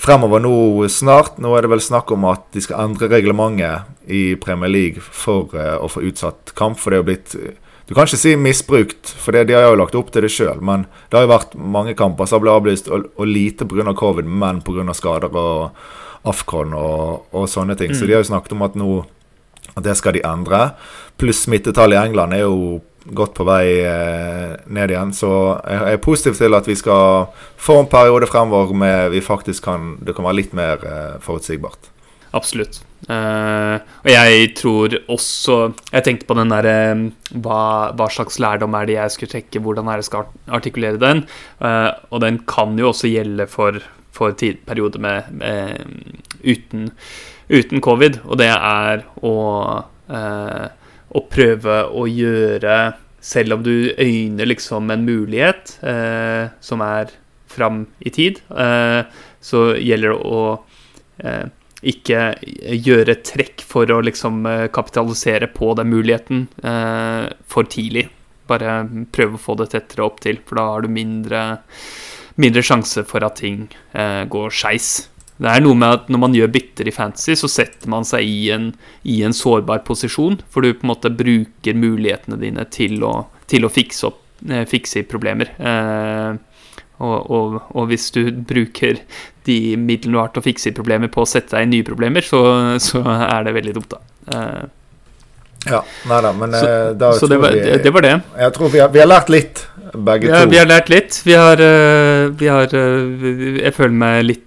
fremover 0.00 0.42
nå 0.42 0.88
snart. 0.90 1.38
Nå 1.40 1.52
er 1.54 1.64
det 1.64 1.70
vel 1.70 1.82
snakk 1.84 2.10
om 2.12 2.26
at 2.28 2.48
de 2.52 2.60
skal 2.64 2.82
endre 2.82 3.08
reglementet 3.12 4.10
i 4.10 4.34
Premier 4.40 4.72
League 4.72 5.04
for 5.04 5.54
å 5.54 5.88
få 5.88 6.02
utsatt 6.08 6.52
kamp, 6.58 6.80
for 6.80 6.90
det 6.90 6.98
er 6.98 7.02
jo 7.02 7.08
blitt 7.08 7.36
du 7.84 7.92
kan 7.92 8.08
ikke 8.08 8.20
si 8.20 8.32
misbrukt, 8.40 9.10
for 9.20 9.36
det, 9.36 9.48
de 9.50 9.56
har 9.58 9.66
jo 9.68 9.80
lagt 9.80 9.96
opp 9.98 10.08
til 10.12 10.24
det 10.24 10.32
sjøl. 10.32 10.62
Men 10.64 10.86
det 11.10 11.18
har 11.18 11.26
jo 11.26 11.34
vært 11.34 11.58
mange 11.58 11.92
kamper 11.98 12.28
som 12.28 12.38
har 12.38 12.44
blitt 12.44 12.56
avlyst, 12.56 12.88
og, 12.88 13.10
og 13.20 13.28
lite 13.28 13.68
pga. 13.68 13.92
covid, 13.92 14.24
men 14.24 14.62
pga. 14.64 14.86
skader 14.96 15.36
og 15.36 15.76
Afcon 16.24 16.72
og, 16.72 17.26
og 17.36 17.44
sånne 17.52 17.76
ting. 17.76 17.92
Mm. 17.92 17.98
Så 17.98 18.06
de 18.08 18.16
har 18.16 18.24
jo 18.24 18.30
snakket 18.30 18.56
om 18.56 18.64
at 18.64 18.78
nå 18.80 19.04
at 19.74 19.84
det 19.84 19.96
skal 19.98 20.16
de 20.16 20.24
endre. 20.26 20.70
Pluss 21.20 21.44
smittetallet 21.44 21.98
i 21.98 22.08
England 22.08 22.36
er 22.36 22.44
jo 22.44 22.80
godt 23.04 23.34
på 23.36 23.44
vei 23.44 23.64
eh, 23.84 24.54
ned 24.72 24.92
igjen. 24.92 25.12
Så 25.16 25.30
jeg 25.60 25.96
er 25.96 26.04
positiv 26.04 26.38
til 26.38 26.56
at 26.56 26.68
vi 26.68 26.76
skal 26.78 27.26
få 27.60 27.82
en 27.82 27.90
periode 27.90 28.28
fremover 28.30 28.72
med 28.76 29.10
vi 29.12 29.20
faktisk 29.24 29.64
kan 29.64 29.96
Det 30.00 30.14
kan 30.16 30.24
være 30.24 30.40
litt 30.40 30.54
mer 30.56 30.84
eh, 30.88 31.18
forutsigbart. 31.20 31.90
Absolutt. 32.34 32.80
Uh, 33.04 33.82
og 34.00 34.08
jeg 34.08 34.46
tror 34.56 34.94
også 35.12 35.56
Jeg 35.92 36.04
tenkte 36.06 36.24
på 36.24 36.36
den 36.38 36.48
derre 36.48 36.76
uh, 36.96 37.02
hva, 37.44 37.92
hva, 37.92 38.06
slags 38.08 38.38
lærdom 38.40 38.72
er 38.78 38.88
det 38.88 38.96
jeg 38.96 39.12
skulle 39.12 39.32
trekke, 39.34 39.60
hvordan 39.60 39.90
er 39.92 40.00
det 40.00 40.06
skal 40.08 40.30
artikulere 40.48 41.00
den? 41.02 41.20
Uh, 41.60 41.92
og 42.08 42.22
den 42.24 42.40
kan 42.48 42.78
jo 42.80 42.88
også 42.94 43.10
gjelde 43.12 43.46
for, 43.50 43.76
for 44.14 44.32
perioder 44.40 45.02
med, 45.04 45.28
med, 45.36 45.84
uten, 46.40 46.88
uten, 47.52 47.82
covid, 47.84 48.22
og 48.24 48.40
det 48.40 48.48
er 48.54 49.04
å, 49.20 49.34
uh, 50.08 50.66
å 51.12 51.24
prøve 51.30 51.80
å 51.92 52.06
gjøre 52.08 52.78
Selv 53.24 53.56
om 53.56 53.62
du 53.64 53.92
øyner 53.96 54.44
liksom 54.44 54.90
en 54.92 55.04
mulighet 55.06 55.78
som 56.60 56.82
er 56.84 57.08
fram 57.48 57.86
i 58.04 58.10
tid, 58.12 58.42
så 59.40 59.62
gjelder 59.80 60.12
det 60.12 60.18
å 60.28 60.42
ikke 61.90 62.20
gjøre 62.84 63.18
trekk 63.26 63.64
for 63.68 63.90
å 63.92 64.00
liksom 64.04 64.44
eh, 64.48 64.66
kapitalisere 64.74 65.48
på 65.52 65.72
den 65.78 65.90
muligheten 65.92 66.46
eh, 66.64 67.30
for 67.50 67.68
tidlig. 67.70 68.08
Bare 68.48 68.82
prøve 69.14 69.38
å 69.38 69.44
få 69.46 69.56
det 69.60 69.70
tettere 69.72 70.04
opp 70.04 70.20
til, 70.24 70.40
for 70.44 70.60
da 70.60 70.68
har 70.72 70.84
du 70.84 70.92
mindre, 70.92 71.44
mindre 72.40 72.64
sjanse 72.64 73.06
for 73.08 73.24
at 73.24 73.40
ting 73.40 73.66
eh, 73.92 74.22
går 74.30 74.52
skeis. 74.52 74.94
Det 75.34 75.50
er 75.50 75.64
noe 75.64 75.74
med 75.74 75.96
at 75.96 76.10
når 76.12 76.20
man 76.22 76.34
gjør 76.36 76.52
bytter 76.54 76.88
i 76.88 76.94
fantasy, 76.94 77.34
så 77.38 77.50
setter 77.50 77.90
man 77.90 78.06
seg 78.06 78.26
i 78.28 78.50
en, 78.54 78.68
i 79.02 79.18
en, 79.26 79.34
sårbar 79.34 79.82
posisjon. 79.86 80.38
For 80.50 80.62
du 80.62 80.76
på 80.76 80.86
en 80.86 80.92
måte 80.92 81.10
bruker 81.10 81.78
mulighetene 81.78 82.38
dine 82.38 82.66
til 82.70 83.02
å, 83.06 83.16
til 83.50 83.66
å 83.66 83.72
fikse, 83.72 84.12
opp, 84.12 84.20
eh, 84.46 84.62
fikse 84.70 85.02
problemer. 85.10 85.50
Eh, 85.58 86.36
og, 87.02 87.30
og, 87.30 87.58
og, 87.74 87.88
hvis 87.90 88.10
du 88.14 88.22
bruker 88.46 89.00
de 89.48 89.58
midlene 89.80 90.14
du 90.14 90.20
har 90.20 90.30
til 90.32 90.42
å 90.42 90.46
fikse 90.46 90.72
problemer 90.76 91.10
på 91.12 91.24
å 91.24 91.28
sette 91.28 91.56
deg 91.56 91.66
i 91.66 91.70
nye 91.72 91.86
problemer, 91.86 92.24
så, 92.24 92.40
så 92.82 93.02
er 93.02 93.48
det 93.48 93.56
veldig 93.58 93.74
dumt, 93.80 93.96
da. 93.96 94.00
Uh, 94.30 94.64
ja, 95.64 95.80
nei 96.10 96.20
da, 96.20 96.30
men 96.36 96.52
så, 96.52 96.64
eh, 96.68 96.88
da 97.00 97.10
så 97.16 97.28
det 97.28 97.38
var, 97.40 97.54
vi, 97.56 97.76
det 97.80 97.90
var, 97.92 98.04
det 98.04 98.10
Jeg 98.36 98.52
tror 98.52 98.68
vi 98.68 98.80
har, 98.82 98.90
vi 98.92 99.00
har 99.00 99.08
lært 99.08 99.30
litt, 99.32 99.62
begge 99.94 100.28
ja, 100.28 100.42
to. 100.42 100.50
Vi 100.52 100.58
har 100.60 100.68
lært 100.68 100.90
litt. 100.92 101.20
Vi 101.24 101.36
har, 101.38 101.60
uh, 101.60 102.28
vi 102.36 102.50
har 102.52 102.74
Jeg 102.74 103.72
føler 103.76 103.96
meg 104.04 104.18
litt 104.28 104.42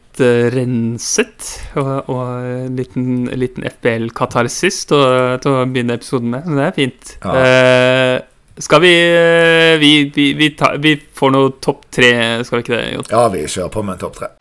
renset. 0.53 1.49
Og, 1.77 2.09
og 2.09 2.21
en 2.47 2.77
liten, 2.77 3.27
liten 3.37 3.65
FBL-katarsis 3.69 4.79
til, 4.89 5.03
å 5.51 5.67
begynne 5.69 5.97
episoden 5.97 6.33
med. 6.33 6.47
Så 6.47 6.57
det 6.57 6.65
er 6.65 6.77
fint. 6.77 7.13
Ja. 7.21 8.25
Skal 8.57 8.81
vi 8.81 8.91
eh, 8.91 9.77
Vi, 9.79 10.11
vi, 10.15 10.33
vi, 10.33 10.49
ta, 10.57 10.73
vi 10.81 10.95
får 10.97 11.33
noe 11.33 11.53
topp 11.61 11.85
tre, 11.93 12.11
skal 12.45 12.59
vi 12.59 12.65
ikke 12.65 12.75
det, 12.75 12.85
Jon? 12.95 13.09
Ja, 13.11 13.25
vi 13.33 13.43
kjører 13.45 13.73
på 13.73 13.83
med 13.85 13.97
en 13.97 14.03
topp 14.05 14.17
tre. 14.21 14.31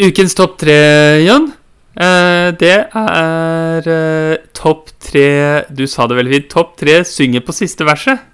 Ukens 0.00 0.36
topp 0.36 0.58
tre, 0.60 0.76
Jon, 1.24 1.48
eh, 1.96 2.48
det 2.60 2.74
er 2.84 3.88
eh, 3.94 4.34
topp 4.56 4.92
tre 5.04 5.28
Du 5.70 5.86
sa 5.90 6.08
det 6.10 6.18
veldig 6.18 6.34
fint. 6.34 6.50
Topp 6.52 6.76
tre 6.82 7.00
synger 7.08 7.44
på 7.46 7.56
siste 7.56 7.86
verset. 7.88 8.30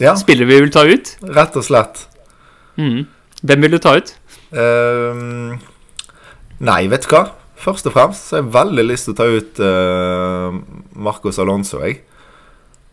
Ja. 0.00 0.14
Spiller 0.16 0.48
vi 0.48 0.60
vil 0.62 0.72
ta 0.72 0.86
ut? 0.88 1.16
Rett 1.36 1.58
og 1.58 1.66
slett. 1.66 2.06
Mm. 2.80 3.04
Hvem 3.44 3.66
vil 3.66 3.74
du 3.76 3.80
ta 3.82 3.96
ut? 3.98 4.14
Uh, 4.54 5.58
nei, 6.64 6.80
vet 6.88 7.04
du 7.04 7.12
hva. 7.12 7.26
Først 7.60 7.90
og 7.90 7.92
fremst 7.92 8.30
så 8.30 8.38
har 8.38 8.46
jeg 8.46 8.54
veldig 8.54 8.84
lyst 8.88 9.08
til 9.08 9.12
å 9.12 9.18
ta 9.18 9.26
ut 9.28 9.60
uh, 9.60 10.56
Marcos 10.96 11.40
Alonso, 11.42 11.82
jeg. 11.84 12.00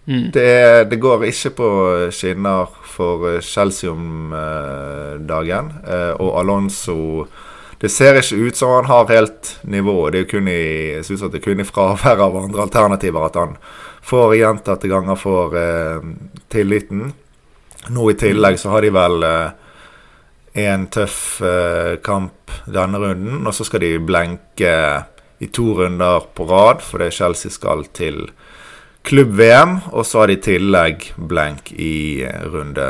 Mm. 0.08 0.32
Det, 0.32 0.84
det, 0.90 0.96
går 1.04 1.26
ikke 1.28 1.50
på 1.58 1.70
skinner 2.16 2.72
for 2.88 3.28
eh, 3.28 3.42
Chelsea 3.44 3.92
om 3.92 4.32
eh. 4.32 5.18
Eh, 5.20 6.14
og 6.16 6.40
Alonso 6.40 7.28
Det 7.78 7.90
ser 7.92 8.16
ikke 8.16 8.40
ut 8.48 8.56
som 8.58 8.72
han 8.72 8.88
har 8.88 9.12
helt 9.12 9.60
nivå. 9.68 10.10
Det 10.10 10.20
er 10.20 10.30
kun 10.32 10.48
i, 10.48 11.04
synes 11.04 11.22
at 11.28 11.32
det 11.32 11.42
er 11.42 11.46
kun 11.46 11.60
i 11.60 11.68
fravær 11.68 12.24
av 12.24 12.38
andre 12.40 12.64
alternativer 12.64 13.28
at 13.28 13.36
han 13.36 13.58
får 14.02 14.36
gjentatte 14.40 14.88
ganger 14.88 15.20
får 15.20 15.58
eh, 15.60 16.02
tilliten. 16.50 17.12
Nå 17.92 18.10
i 18.12 18.18
tillegg 18.18 18.58
så 18.60 18.72
har 18.74 18.82
de 18.82 18.94
vel 18.96 19.28
eh, 19.28 19.52
en 20.64 20.88
tøff 20.88 21.42
eh, 21.46 22.00
kamp 22.02 22.56
denne 22.66 22.98
runden, 23.04 23.44
og 23.46 23.54
så 23.54 23.68
skal 23.68 23.84
de 23.84 23.94
blenke 24.00 24.74
i 25.38 25.52
to 25.54 25.74
runder 25.78 26.32
på 26.34 26.48
rad, 26.50 26.82
fordi 26.82 27.12
Chelsea 27.14 27.54
skal 27.54 27.86
til 27.94 28.30
klubb-VM, 29.08 29.80
og 29.92 30.06
så 30.06 30.20
har 30.22 30.30
de 30.30 30.36
i 30.38 30.44
tillegg 30.44 31.08
blank 31.16 31.72
i 31.72 32.24
eh, 32.28 32.44
runde 32.52 32.88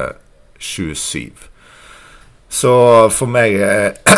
27. 0.58 1.32
Så 2.50 2.74
for 3.14 3.30
meg 3.30 3.58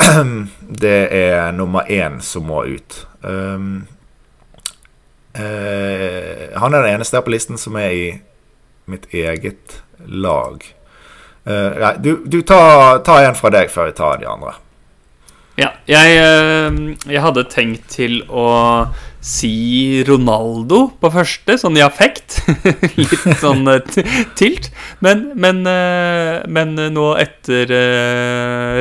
Det 0.83 0.99
er 1.15 1.51
nummer 1.51 1.89
én 1.89 2.19
som 2.21 2.45
må 2.47 2.63
ut. 2.69 2.99
Um, 3.21 3.87
uh, 5.35 6.45
han 6.55 6.73
er 6.73 6.85
den 6.85 6.93
eneste 6.93 7.17
her 7.17 7.25
på 7.25 7.33
listen 7.33 7.57
som 7.57 7.75
er 7.81 7.89
i 7.89 8.05
mitt 8.89 9.09
eget 9.13 9.81
lag. 10.05 10.63
Uh, 11.43 11.89
du, 11.99 12.15
du 12.25 12.41
tar, 12.41 13.01
ta 13.03 13.19
en 13.25 13.37
fra 13.37 13.51
deg 13.53 13.73
før 13.73 13.89
jeg 13.89 13.97
tar 13.99 14.21
de 14.21 14.29
andre. 14.29 14.55
Ja, 15.59 15.73
jeg, 15.89 16.19
jeg 17.09 17.21
hadde 17.25 17.43
tenkt 17.51 17.89
til 17.91 18.21
å 18.31 18.47
si 19.19 19.99
Ronaldo 20.07 20.85
på 20.99 21.09
første, 21.11 21.57
sånn 21.59 21.77
i 21.77 21.83
affekt. 21.83 22.39
Litt 22.99 23.25
sånn 23.41 23.67
eh, 23.67 23.99
tilt. 24.39 24.69
Men, 25.03 25.25
men, 25.35 25.61
eh, 25.67 26.39
men, 26.47 26.75
nå 26.95 27.09
etter 27.19 27.71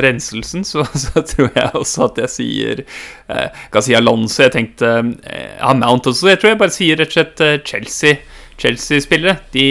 renselsen 0.03 0.63
så, 0.67 0.85
så, 1.03 1.23
tror 1.27 1.51
jeg 1.51 1.69
også 1.75 2.07
at 2.07 2.21
jeg 2.23 2.33
sier 2.33 2.83
uh, 3.29 3.47
Kan 3.73 3.85
si 3.85 3.95
Alonso. 3.97 4.43
Jeg 4.45 4.55
tenkte 4.55 4.93
uh, 5.03 5.73
Mount 5.75 6.07
også. 6.09 6.31
Jeg 6.31 6.41
tror 6.41 6.53
jeg 6.53 6.61
bare 6.63 6.75
sier 6.75 6.99
rett 6.99 7.11
og 7.11 7.19
slett 7.19 7.67
Chelsea. 7.67 8.21
Chelsea-spillere. 8.59 9.39
De, 9.55 9.65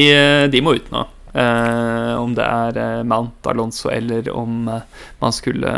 de, 0.53 0.65
må 0.65 0.77
ut 0.77 0.93
nå. 0.93 1.05
Om 1.33 2.33
det 2.37 2.45
er 2.45 3.03
Mount 3.09 3.47
Alonso 3.51 3.91
eller 3.93 4.31
om 4.33 4.65
man 4.69 5.35
skulle 5.37 5.73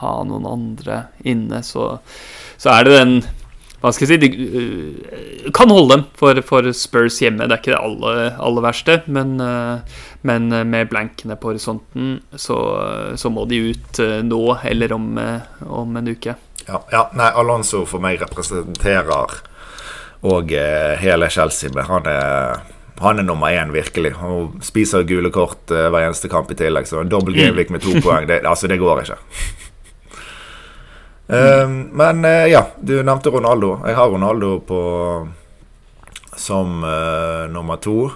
ha 0.00 0.14
noen 0.24 0.46
andre 0.48 1.02
inne, 1.28 1.60
så, 1.66 1.98
så 2.56 2.72
er 2.72 2.88
det 2.88 2.96
den 2.96 3.18
hva 3.78 3.92
skal 3.94 4.10
jeg 4.10 4.18
si 4.18 4.26
De 4.26 5.50
kan 5.54 5.70
holde 5.70 5.92
dem 5.92 6.00
for, 6.18 6.40
for, 6.42 6.66
Spurs 6.74 7.20
hjemme. 7.22 7.46
Det 7.46 7.54
er 7.54 7.60
ikke 7.62 7.74
det 7.76 7.78
aller, 7.78 8.22
aller 8.42 8.64
verste, 8.64 8.96
men, 9.06 9.36
men, 10.26 10.48
med 10.50 10.90
blankene 10.90 11.36
på 11.38 11.52
horisonten 11.52 12.16
så, 12.34 12.58
så 13.14 13.30
må 13.30 13.46
de 13.46 13.60
ut 13.70 14.00
nå 14.26 14.42
eller 14.66 14.96
om, 14.96 15.12
om 15.62 16.00
en 16.00 16.10
uke. 16.10 16.34
Ja, 16.66 16.82
ja, 16.92 17.04
nei, 17.16 17.30
Alonso 17.38 17.84
for 17.88 18.02
meg 18.02 18.18
representerer 18.20 19.38
og 20.26 20.50
hele 20.98 21.30
Chelsea. 21.30 21.70
Men 21.74 21.86
han 21.88 22.10
er, 22.10 22.58
han 23.00 23.18
er 23.18 23.26
nummer 23.26 23.54
én, 23.54 23.72
virkelig. 23.72 24.12
Han 24.18 24.58
spiser 24.64 25.06
gule 25.06 25.30
kort 25.30 25.70
hver 25.70 26.00
eneste 26.00 26.30
kamp 26.30 26.50
i 26.50 26.58
tillegg. 26.58 26.88
Så 26.88 27.00
en 27.00 27.10
dobbel 27.10 27.36
gameweek 27.36 27.70
med 27.70 27.84
to 27.84 27.94
poeng, 28.02 28.26
det, 28.28 28.40
altså, 28.46 28.70
det 28.70 28.80
går 28.80 29.04
ikke. 29.04 29.18
Uh, 31.28 31.68
men 32.00 32.24
uh, 32.24 32.46
ja, 32.50 32.64
du 32.80 32.96
nevnte 33.02 33.30
Ronaldo. 33.34 33.76
Jeg 33.86 33.98
har 33.98 34.10
Ronaldo 34.10 34.56
på 34.66 34.80
som 36.38 36.84
eh, 36.86 37.48
nummer 37.50 37.80
to. 37.82 38.12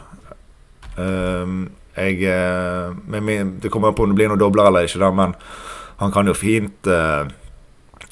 Eh, 0.94 1.54
jeg 1.96 2.18
min, 3.10 3.56
Det 3.58 3.68
kommer 3.68 3.90
an 3.90 3.96
på 3.98 4.04
om 4.06 4.12
det 4.12 4.18
blir 4.20 4.30
noen 4.30 4.38
dobler 4.38 4.68
eller 4.70 4.86
ikke, 4.86 5.00
da, 5.02 5.08
men 5.10 5.34
han 5.98 6.12
kan 6.14 6.30
jo 6.30 6.34
fint 6.38 6.86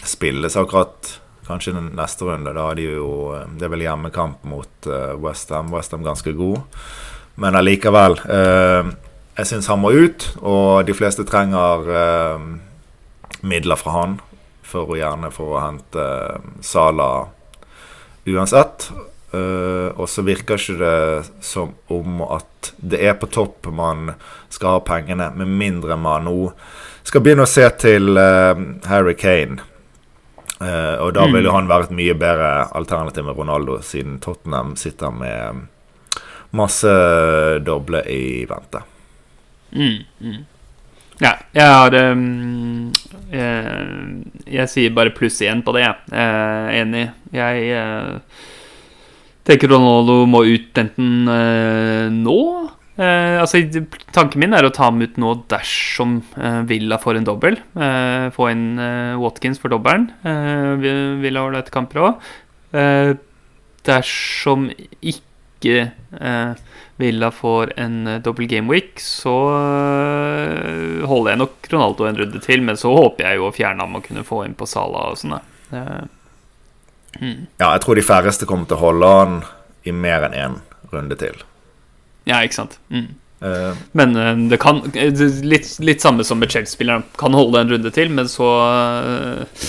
spille 0.03 0.51
seg 0.51 0.67
akkurat 0.67 1.20
kanskje 1.51 1.75
den 1.77 1.93
neste 1.99 2.27
runde. 2.27 2.55
Da 2.57 2.71
de 2.79 2.87
jo 2.87 3.11
eh, 3.37 3.47
Det 3.59 3.67
er 3.67 3.75
vel 3.75 3.87
hjemmekamp 3.87 4.45
mot 4.49 4.89
uh, 4.89 5.15
Westham. 5.21 5.73
Westham 5.75 6.07
ganske 6.07 6.35
god. 6.39 6.63
Men 7.41 7.59
allikevel 7.59 8.19
uh, 8.29 8.91
Jeg 9.39 9.49
syns 9.49 9.71
han 9.71 9.81
må 9.81 9.93
ut, 9.95 10.27
og 10.43 10.87
de 10.87 10.97
fleste 10.97 11.25
trenger 11.29 11.87
uh, 11.89 12.49
midler 13.47 13.81
fra 13.81 13.97
han. 13.99 14.19
For 14.71 14.91
å 14.93 14.99
gjerne 14.99 15.33
få 15.35 15.55
hente 15.59 16.05
Sala 16.63 17.11
uansett. 18.29 18.91
Uh, 19.31 19.95
og 19.95 20.09
så 20.11 20.25
virker 20.27 20.59
ikke 20.59 20.79
det 20.81 21.45
som 21.47 21.73
om 21.91 22.23
at 22.27 22.73
det 22.83 22.99
er 23.07 23.15
på 23.19 23.29
topp 23.31 23.71
man 23.73 24.13
skal 24.51 24.77
ha 24.77 24.85
pengene, 24.85 25.31
med 25.39 25.49
mindre 25.49 25.97
man 25.97 26.27
nå 26.27 26.51
skal 27.07 27.23
begynne 27.25 27.47
å 27.47 27.51
se 27.51 27.65
til 27.81 28.19
Harry 28.19 29.15
Kane. 29.19 29.63
Uh, 30.61 31.01
og 31.01 31.15
da 31.17 31.25
vil 31.31 31.47
jo 31.47 31.53
mm. 31.53 31.57
han 31.57 31.69
være 31.71 31.87
et 31.89 31.97
mye 31.97 32.15
bedre 32.21 32.49
alternativ 32.77 33.25
med 33.25 33.39
Ronaldo, 33.39 33.79
siden 33.81 34.19
Tottenham 34.21 34.75
sitter 34.77 35.15
med 35.15 35.63
masse 36.57 36.91
doble 37.65 38.03
i 38.13 38.45
vente. 38.51 38.83
Mm, 39.73 40.03
mm. 40.21 40.41
Ja, 41.21 41.33
jeg 41.57 41.69
har 41.69 41.97
um, 42.13 42.91
jeg, 43.33 44.21
jeg, 44.49 44.69
sier 44.73 44.93
bare 44.97 45.15
pluss 45.17 45.41
én 45.45 45.63
på 45.65 45.73
det, 45.77 45.87
jeg. 45.87 45.97
Uh, 46.13 46.69
enig. 46.77 47.07
Jeg 47.33 47.65
uh, 47.77 48.45
tenker 49.49 49.73
Ronaldo 49.73 50.23
må 50.29 50.43
ut 50.49 50.81
enten 50.85 51.25
nå 52.21 52.41
Eh, 53.01 53.41
altså, 53.41 53.63
tanken 54.13 54.43
min 54.43 54.53
er 54.53 54.67
å 54.67 54.73
ta 54.77 54.91
ham 54.91 55.01
ut 55.01 55.17
nå 55.21 55.33
dersom 55.49 56.19
eh, 56.37 56.61
Villa 56.69 56.99
får 57.01 57.21
en 57.21 57.29
dobbel. 57.31 57.57
Eh, 57.57 58.27
få 58.35 58.51
inn 58.53 58.67
eh, 58.83 59.17
Watkins 59.21 59.61
for 59.63 59.73
dobbelen. 59.73 60.11
Eh, 60.21 61.17
Villa 61.23 61.47
har 61.47 61.57
dette 61.57 61.73
kamper 61.73 62.03
òg. 62.05 62.31
Eh, 62.77 63.15
dersom 63.89 64.69
ikke 65.01 65.19
Villa 67.01 67.29
får 67.37 67.75
en 67.81 67.97
dobbel 68.25 68.47
gameweek, 68.49 68.95
så 69.05 69.35
holder 71.05 71.35
jeg 71.35 71.41
nok 71.43 71.69
Ronaldo 71.75 72.07
en 72.09 72.17
runde 72.17 72.41
til. 72.45 72.65
Men 72.65 72.81
så 72.81 72.93
håper 72.97 73.27
jeg 73.27 73.41
jo 73.41 73.49
å 73.49 73.53
fjerne 73.53 73.85
ham 73.85 73.99
og 73.99 74.07
kunne 74.07 74.25
få 74.25 74.41
inn 74.47 74.57
på 74.57 74.69
Sala 74.69 75.11
og 75.13 75.21
sånn. 75.21 75.37
Mm. 77.21 77.45
Ja, 77.61 77.75
jeg 77.75 77.85
tror 77.85 78.01
de 78.01 78.07
færreste 78.09 78.49
kommer 78.49 78.71
til 78.71 78.81
å 78.81 78.85
holde 78.87 79.13
han 79.19 79.39
i 79.85 79.93
mer 79.93 80.31
enn 80.31 80.39
én 80.41 80.59
runde 80.95 81.21
til. 81.21 81.37
Ja, 82.29 82.43
ikke 82.45 82.61
sant. 82.61 82.79
Mm. 82.93 83.09
Uh, 83.41 83.77
men 83.93 84.17
uh, 84.17 84.49
det 84.51 84.59
kan 84.61 84.83
litt, 84.93 85.79
litt, 85.81 86.03
samme 86.03 86.25
som 86.25 86.41
med 86.41 86.53
Chelsea-spilleren. 86.53 87.07
Kan 87.19 87.37
holde 87.37 87.63
en 87.63 87.73
runde 87.73 87.93
til, 87.95 88.13
men 88.13 88.29
så 88.29 88.49
uh, 88.61 89.69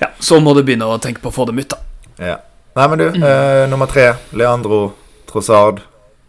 Ja, 0.00 0.08
så 0.18 0.40
må 0.40 0.54
du 0.56 0.62
begynne 0.64 0.88
å 0.88 1.00
tenke 1.02 1.20
på 1.20 1.28
å 1.28 1.34
få 1.34 1.44
dem 1.50 1.60
ut, 1.60 1.74
da. 1.74 1.80
Ja. 2.16 2.38
Nei, 2.78 2.86
men 2.88 3.00
du, 3.00 3.06
mm. 3.18 3.68
nummer 3.68 3.90
tre. 3.90 4.12
Leandro 4.38 4.92
Trossard. 5.28 5.80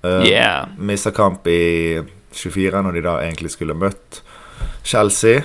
yeah. 0.03 0.65
Mista 0.75 1.11
kamp 1.13 1.45
i 1.47 2.01
24, 2.33 2.81
når 2.81 2.97
de 2.97 3.03
da 3.05 3.13
egentlig 3.21 3.51
skulle 3.53 3.77
møtt 3.77 4.23
Chelsea. 4.83 5.43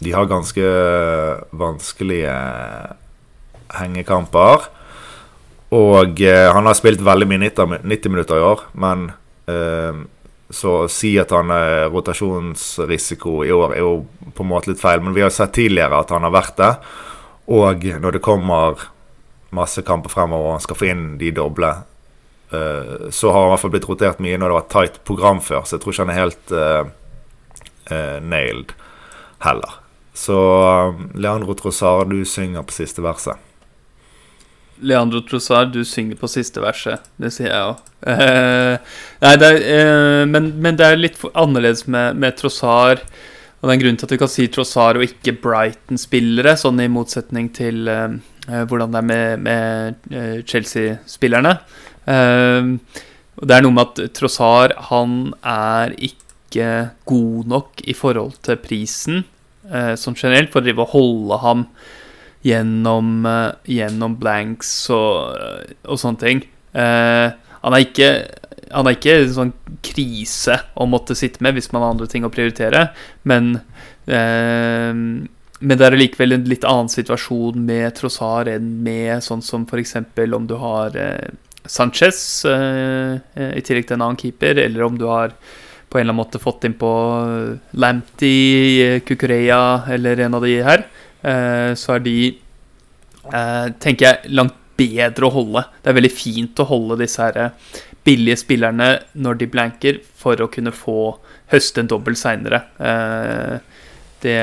de 0.00 0.14
har 0.16 0.30
ganske 0.30 0.72
vanskelige 1.60 2.32
hengekamper. 3.76 4.66
Og 5.72 6.20
eh, 6.20 6.48
han 6.52 6.68
har 6.68 6.76
spilt 6.76 7.00
veldig 7.04 7.28
mye 7.30 7.48
90 7.48 8.10
minutter 8.12 8.36
i 8.36 8.44
år, 8.44 8.66
men 8.76 9.06
eh, 9.48 10.02
så 10.52 10.72
å 10.82 10.88
si 10.90 11.14
at 11.20 11.32
han 11.32 11.50
er 11.54 11.88
rotasjonsrisiko 11.92 13.40
i 13.46 13.52
år, 13.54 13.76
er 13.76 13.80
jo 13.80 13.94
på 14.36 14.44
en 14.44 14.50
måte 14.50 14.72
litt 14.72 14.82
feil. 14.82 15.00
Men 15.00 15.16
vi 15.16 15.24
har 15.24 15.32
sett 15.32 15.54
tidligere 15.56 16.02
at 16.02 16.12
han 16.12 16.26
har 16.28 16.34
vært 16.34 16.58
det. 16.60 16.72
Og 17.56 17.86
når 18.04 18.18
det 18.18 18.24
kommer 18.24 18.84
masse 19.52 19.82
kamper 19.84 20.12
fremover 20.12 20.48
og 20.50 20.56
han 20.56 20.64
skal 20.64 20.78
få 20.78 20.88
inn 20.92 21.06
de 21.20 21.32
doble, 21.36 21.70
eh, 22.52 23.08
så 23.10 23.32
har 23.32 23.40
han 23.40 23.50
i 23.50 23.54
hvert 23.54 23.64
fall 23.64 23.74
blitt 23.74 23.88
rotert 23.88 24.20
mye 24.24 24.40
når 24.40 24.52
det 24.52 24.58
var 24.58 24.68
tight 24.74 25.00
program 25.08 25.40
før. 25.44 25.64
Så 25.64 25.76
jeg 25.76 25.84
tror 25.84 25.94
ikke 25.94 26.06
han 26.06 26.14
er 26.14 26.20
helt 26.20 26.56
eh, 26.56 26.82
eh 27.96 28.18
nailed 28.20 28.76
heller. 29.46 29.78
Så 30.12 30.36
eh, 30.36 31.00
Leandro 31.16 31.56
Trossard, 31.56 32.12
du 32.12 32.24
synger 32.28 32.64
på 32.68 32.76
siste 32.76 33.04
verset. 33.04 33.51
Leandro 34.82 35.22
Trossard, 35.26 35.72
du 35.72 35.84
synger 35.86 36.18
på 36.18 36.30
siste 36.30 36.62
verset. 36.62 37.02
Det 37.20 37.30
sier 37.34 37.50
jeg 37.50 37.70
òg. 37.72 37.82
Eh, 38.02 38.74
eh, 39.22 40.24
men, 40.26 40.48
men, 40.58 40.78
det 40.78 40.88
er 40.88 40.98
litt 40.98 41.20
annerledes 41.32 41.86
med, 41.86 42.18
med 42.18 42.36
Trossard. 42.38 43.04
Og 43.62 43.68
det 43.68 43.70
er 43.70 43.76
en 43.76 43.84
grunn 43.84 43.98
til 44.00 44.08
at 44.08 44.14
vi 44.16 44.18
kan 44.18 44.32
si 44.32 44.48
Trossard 44.50 44.98
og 44.98 45.06
ikke 45.06 45.36
Brighton-spillere, 45.44 46.56
sånn 46.58 46.82
i 46.82 46.90
motsetning 46.90 47.52
til 47.54 47.86
eh, 47.90 48.18
eh 48.48 48.64
hvordan 48.66 48.90
det 48.90 48.98
er 49.02 49.08
med, 49.12 49.46
med 49.46 50.10
eh, 50.10 50.40
Chelsea-spillerne. 50.42 51.54
Eh, 52.10 52.72
og 53.38 53.46
det 53.48 53.56
er 53.56 53.64
noe 53.64 53.76
med 53.76 53.86
at 53.86 54.18
Trossard, 54.18 54.74
han 54.90 55.30
er 55.46 55.94
ikke 56.10 56.68
god 57.08 57.48
nok 57.48 57.86
i 57.88 57.94
forhold 57.96 58.34
til 58.44 58.58
prisen, 58.60 59.22
sånn 59.62 60.18
generelt, 60.18 60.50
for 60.52 60.60
å 60.60 60.66
drive 60.66 60.84
og 60.84 60.90
holde 60.92 61.38
ham 61.40 61.62
gjennom, 62.42 63.26
uh, 63.26 63.54
gjennom 63.68 64.16
blanks 64.20 64.70
og, 64.94 65.36
og, 65.86 65.98
sånne 66.00 66.22
ting. 66.22 66.42
Uh, 66.74 67.34
han 67.62 67.76
er 67.76 67.84
ikke 67.86 68.12
han 68.72 68.88
er 68.88 68.96
ikke 68.96 69.14
en 69.18 69.34
sånn 69.36 69.50
krise 69.84 70.54
å 70.80 70.86
måtte 70.88 71.16
sitte 71.18 71.42
med 71.44 71.58
hvis 71.58 71.68
man 71.74 71.82
har 71.84 71.90
andre 71.92 72.06
ting 72.08 72.24
å 72.24 72.30
prioritere, 72.32 72.86
men 73.28 73.58
eh, 74.08 74.94
men 75.62 75.78
det 75.78 75.84
er 75.84 75.96
likevel 76.00 76.32
en 76.38 76.46
litt 76.48 76.64
annen 76.64 76.88
situasjon 76.88 77.58
med 77.66 77.92
Trossar 77.98 78.48
enn 78.54 78.70
med 78.82 79.20
sånn 79.22 79.44
som 79.44 79.66
f.eks. 79.68 79.92
om 80.24 80.48
du 80.48 80.56
har 80.58 80.96
Sanchez 81.68 82.22
i 82.48 83.62
tillegg 83.62 83.90
til 83.90 83.98
en 83.98 84.06
annen 84.08 84.18
keeper, 84.18 84.62
eller 84.64 84.88
om 84.88 84.96
du 84.96 85.04
har 85.10 85.36
på 85.92 86.00
en 86.00 86.06
eller 86.06 86.14
annen 86.14 86.22
måte 86.22 86.40
fått 86.40 86.64
inn 86.64 86.78
på 86.80 86.90
Lamptey, 87.76 89.00
Kukureya 89.04 89.84
eller 89.92 90.24
en 90.24 90.40
av 90.40 90.48
de 90.48 90.56
her. 90.64 90.88
Eh, 91.22 91.74
så 91.78 91.96
er 91.96 92.02
de, 92.02 92.16
eh, 93.32 93.66
tenker 93.78 94.06
jeg, 94.06 94.32
langt 94.34 94.58
bedre 94.76 95.28
å 95.28 95.34
holde. 95.34 95.64
Det 95.82 95.92
er 95.92 95.98
veldig 96.00 96.14
fint 96.14 96.62
å 96.62 96.66
holde 96.66 96.98
disse 97.04 97.22
her 97.22 97.38
eh, 97.38 97.76
billige 98.02 98.40
spillerne 98.40 98.88
når 99.14 99.38
de 99.42 99.50
blanker, 99.52 100.00
for 100.18 100.40
å 100.42 100.50
kunne 100.50 100.74
få 100.74 101.14
høste 101.52 101.82
en 101.82 101.90
dobbel 101.90 102.16
seinere. 102.18 102.64
Det, 104.22 104.38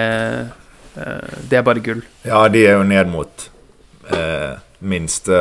det 1.49 1.57
er 1.57 1.65
bare 1.65 1.83
gull. 1.83 2.03
Ja, 2.27 2.45
de 2.51 2.61
er 2.67 2.77
jo 2.77 2.85
ned 2.87 3.09
mot 3.11 3.45
eh, 4.15 4.59
minste 4.79 5.39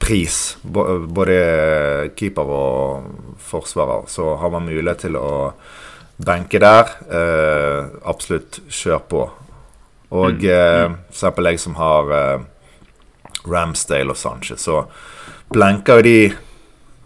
pris. 0.00 0.56
Både 0.62 1.38
keeper 2.16 2.52
og 2.56 3.36
forsvarer. 3.50 4.08
Så 4.12 4.36
har 4.40 4.54
man 4.54 4.68
mulighet 4.68 5.04
til 5.08 5.18
å 5.20 5.32
benke 6.16 6.60
der. 6.62 6.94
Absolutt 8.06 8.62
kjør 8.72 9.04
på. 9.10 9.26
Og 10.14 10.42
mm. 10.42 10.50
eh, 10.50 10.84
for 11.08 11.16
eksempel 11.16 11.50
jeg 11.50 11.62
som 11.62 11.78
har 11.80 12.12
eh, 12.14 12.44
Ramsdale 13.46 14.14
og 14.14 14.20
Sanchez, 14.20 14.62
så 14.66 14.84
blenker 15.52 16.02
de 16.02 16.18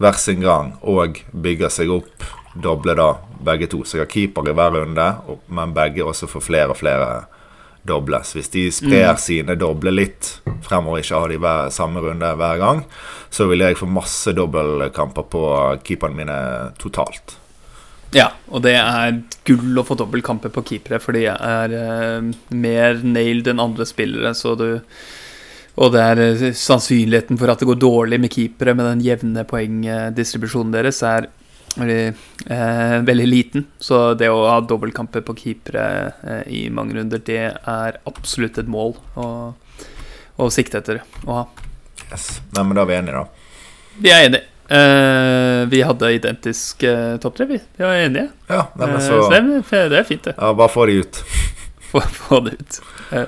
hver 0.01 0.17
sin 0.17 0.41
gang 0.41 0.73
og 0.81 1.21
bygger 1.31 1.69
seg 1.69 1.91
opp 1.93 2.25
doble, 2.53 2.95
da, 2.97 3.13
begge 3.45 3.69
to. 3.71 3.83
Så 3.85 3.97
jeg 3.97 4.05
har 4.05 4.11
keeper 4.11 4.49
i 4.49 4.55
hver 4.57 4.73
runde, 4.75 5.07
men 5.53 5.75
begge 5.75 6.05
også 6.05 6.29
får 6.29 6.45
flere 6.45 6.73
og 6.73 6.79
flere 6.81 7.11
dobles. 7.87 8.33
Hvis 8.35 8.51
de 8.53 8.65
sprer 8.73 9.13
mm. 9.13 9.21
sine 9.21 9.57
doble 9.59 9.93
litt 9.93 10.33
fremover, 10.65 11.01
ikke 11.01 11.21
har 11.21 11.31
de 11.31 11.39
hver, 11.41 11.69
samme 11.73 12.03
runde 12.03 12.33
hver 12.37 12.61
gang, 12.61 12.83
så 13.33 13.47
vil 13.49 13.65
jeg 13.65 13.79
få 13.79 13.89
masse 13.89 14.33
dobbeltkamper 14.37 15.29
på 15.31 15.45
keeperne 15.85 16.17
mine 16.17 16.41
totalt. 16.81 17.37
Ja, 18.11 18.27
og 18.51 18.63
det 18.65 18.73
er 18.75 19.21
gull 19.47 19.79
å 19.79 19.85
få 19.87 19.95
dobbeltkamper 19.99 20.51
på 20.51 20.65
keepere, 20.67 20.99
for 20.99 21.15
de 21.15 21.29
er 21.31 21.75
uh, 21.75 22.31
mer 22.51 22.99
nailed 23.07 23.47
enn 23.47 23.63
andre 23.63 23.87
spillere. 23.87 24.33
Så 24.35 24.57
du, 24.59 24.81
og 25.79 25.93
det 25.95 26.01
er 26.03 26.23
uh, 26.35 26.43
sannsynligheten 26.51 27.39
for 27.39 27.53
at 27.53 27.63
det 27.63 27.69
går 27.69 27.79
dårlig 27.79 28.19
med 28.19 28.33
keepere 28.35 28.75
med 28.75 28.89
den 28.89 29.05
jevne 29.05 29.45
poengdistribusjonen 29.47 30.75
deres, 30.75 30.99
er 31.07 31.29
veldig, 31.77 32.01
uh, 32.51 32.99
veldig 33.07 33.29
liten. 33.31 33.67
Så 33.79 34.03
det 34.19 34.27
å 34.27 34.43
ha 34.49 34.59
dobbeltkamper 34.59 35.23
på 35.31 35.37
keepere 35.45 35.87
i 36.51 36.65
mange 36.67 36.99
runder, 36.99 37.23
det 37.23 37.45
er 37.47 38.01
absolutt 38.11 38.59
et 38.59 38.71
mål 38.71 38.97
å, 39.15 39.27
å 40.35 40.51
sikte 40.51 40.83
etter 40.83 41.05
å 41.23 41.43
ha. 41.43 41.49
Yes. 42.09 42.33
Nei, 42.57 42.67
men 42.67 42.75
da 42.75 42.83
er 42.83 42.91
vi 42.91 42.99
enige, 42.99 43.23
da. 43.23 43.53
Vi 44.03 44.11
er 44.11 44.27
enige. 44.27 44.50
Uh, 44.71 45.67
vi 45.67 45.81
hadde 45.83 46.13
identisk 46.15 46.85
uh, 46.87 47.17
topp 47.19 47.35
tre, 47.35 47.49
vi. 47.49 47.57
Vi 47.75 47.83
var 47.83 47.97
enige. 47.99 48.29
Ja, 48.47 48.69
nei, 48.79 48.93
så, 49.03 49.19
uh, 49.19 49.25
så 49.27 49.33
det, 49.33 49.41
det, 49.91 49.99
er 49.99 50.07
fint, 50.07 50.23
det. 50.29 50.37
Ja, 50.37 50.53
bare 50.55 50.71
få 50.71 50.87
de 50.87 51.01
ut. 51.03 51.23
få, 51.91 52.01
få 52.01 52.39
det 52.45 52.55
ut. 52.59 52.81
Eh, 53.11 53.27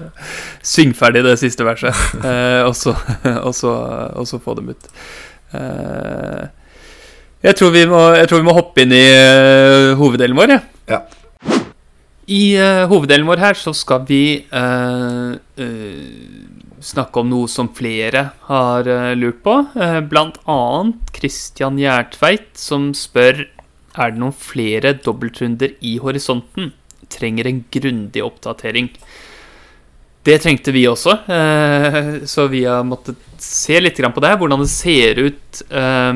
syng 0.63 0.93
ferdig 0.95 1.25
det 1.25 1.35
siste 1.41 1.65
verset, 1.67 1.91
eh, 2.29 2.63
og, 2.67 2.75
så, 3.55 4.39
få 4.39 4.55
dem 4.59 4.71
ut. 4.71 4.91
Eh, 5.51 6.45
jeg, 7.43 7.57
tror 7.59 7.73
vi 7.75 7.83
må, 7.89 8.05
jeg 8.15 8.29
tror 8.31 8.39
vi 8.39 8.47
må 8.47 8.55
hoppe 8.55 8.85
inn 8.85 8.95
i 8.95 9.03
hoveddelen 9.99 10.39
vår, 10.39 10.55
jeg. 10.55 10.65
Ja. 10.93 11.03
I 12.31 12.43
uh, 12.55 12.85
hoveddelen 12.87 13.27
vår 13.27 13.41
her 13.41 13.57
så 13.59 13.73
skal 13.75 14.05
vi 14.07 14.45
uh, 14.47 15.35
snakke 16.83 17.21
om 17.21 17.29
noe 17.31 17.47
som 17.47 17.69
flere 17.75 18.25
har 18.49 18.87
lurt 19.15 19.39
på. 19.45 19.55
blant 20.09 20.37
annet 20.49 21.11
Christian 21.15 21.79
Gjertveit, 21.79 22.51
som 22.59 22.91
spør 22.97 23.45
er 23.93 24.13
det 24.13 24.21
noen 24.21 24.35
flere 24.35 24.95
dobbeltrunder 25.05 25.75
i 25.85 25.97
horisonten. 26.01 26.71
Trenger 27.13 27.49
en 27.49 27.61
grundig 27.73 28.23
oppdatering. 28.25 28.89
Det 30.23 30.37
trengte 30.39 30.71
vi 30.71 30.85
også, 30.87 31.17
eh, 31.27 32.25
så 32.25 32.47
vi 32.47 32.63
har 32.63 32.85
måttet 32.87 33.19
se 33.37 33.79
litt 33.79 33.97
på 33.97 34.23
det. 34.23 34.37
Hvordan 34.39 34.61
det 34.63 34.69
ser 34.71 35.19
ut. 35.19 35.61
Eh, 35.69 36.13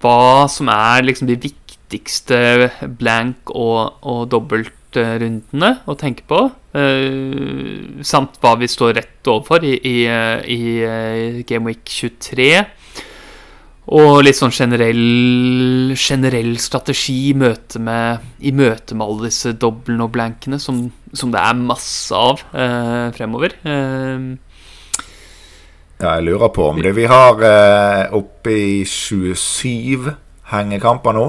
hva 0.00 0.48
som 0.48 0.68
er 0.68 1.02
liksom 1.02 1.26
de 1.26 1.36
viktigste 1.36 2.70
blank- 2.98 3.50
og, 3.50 3.98
og 4.02 4.28
dobbeltrundene 4.92 5.70
å 5.86 5.96
tenke 5.98 6.24
på. 6.28 6.48
Uh, 6.74 8.00
samt 8.06 8.38
hva 8.42 8.54
vi 8.60 8.68
står 8.70 8.96
rett 8.98 9.30
overfor 9.30 9.64
i, 9.66 9.76
i, 9.82 9.96
i 10.54 11.44
Game 11.48 11.68
Week 11.68 11.84
23. 11.84 12.50
Og 13.88 14.18
litt 14.20 14.36
sånn 14.36 14.52
generell, 14.52 15.94
generell 15.96 16.58
strategi 16.60 17.32
møte, 17.32 17.80
med, 17.80 18.26
i 18.44 18.52
møte 18.52 18.96
med 18.98 19.06
alle 19.06 19.30
disse 19.30 19.54
doblene 19.56 20.04
og 20.04 20.12
blankene, 20.12 20.58
som, 20.60 20.82
som 21.16 21.32
det 21.32 21.40
er 21.40 21.56
masse 21.56 22.12
av 22.12 22.44
uh, 22.52 23.08
fremover. 23.16 23.56
Uh, 23.64 24.36
ja, 25.98 26.12
jeg 26.14 26.28
lurer 26.28 26.52
på 26.54 26.68
om 26.70 26.76
det 26.78 26.92
Vi 26.94 27.08
har 27.10 27.40
eh, 27.42 28.12
oppe 28.14 28.52
i 28.54 28.84
27 28.86 30.12
hengekamper 30.52 31.16
nå. 31.16 31.24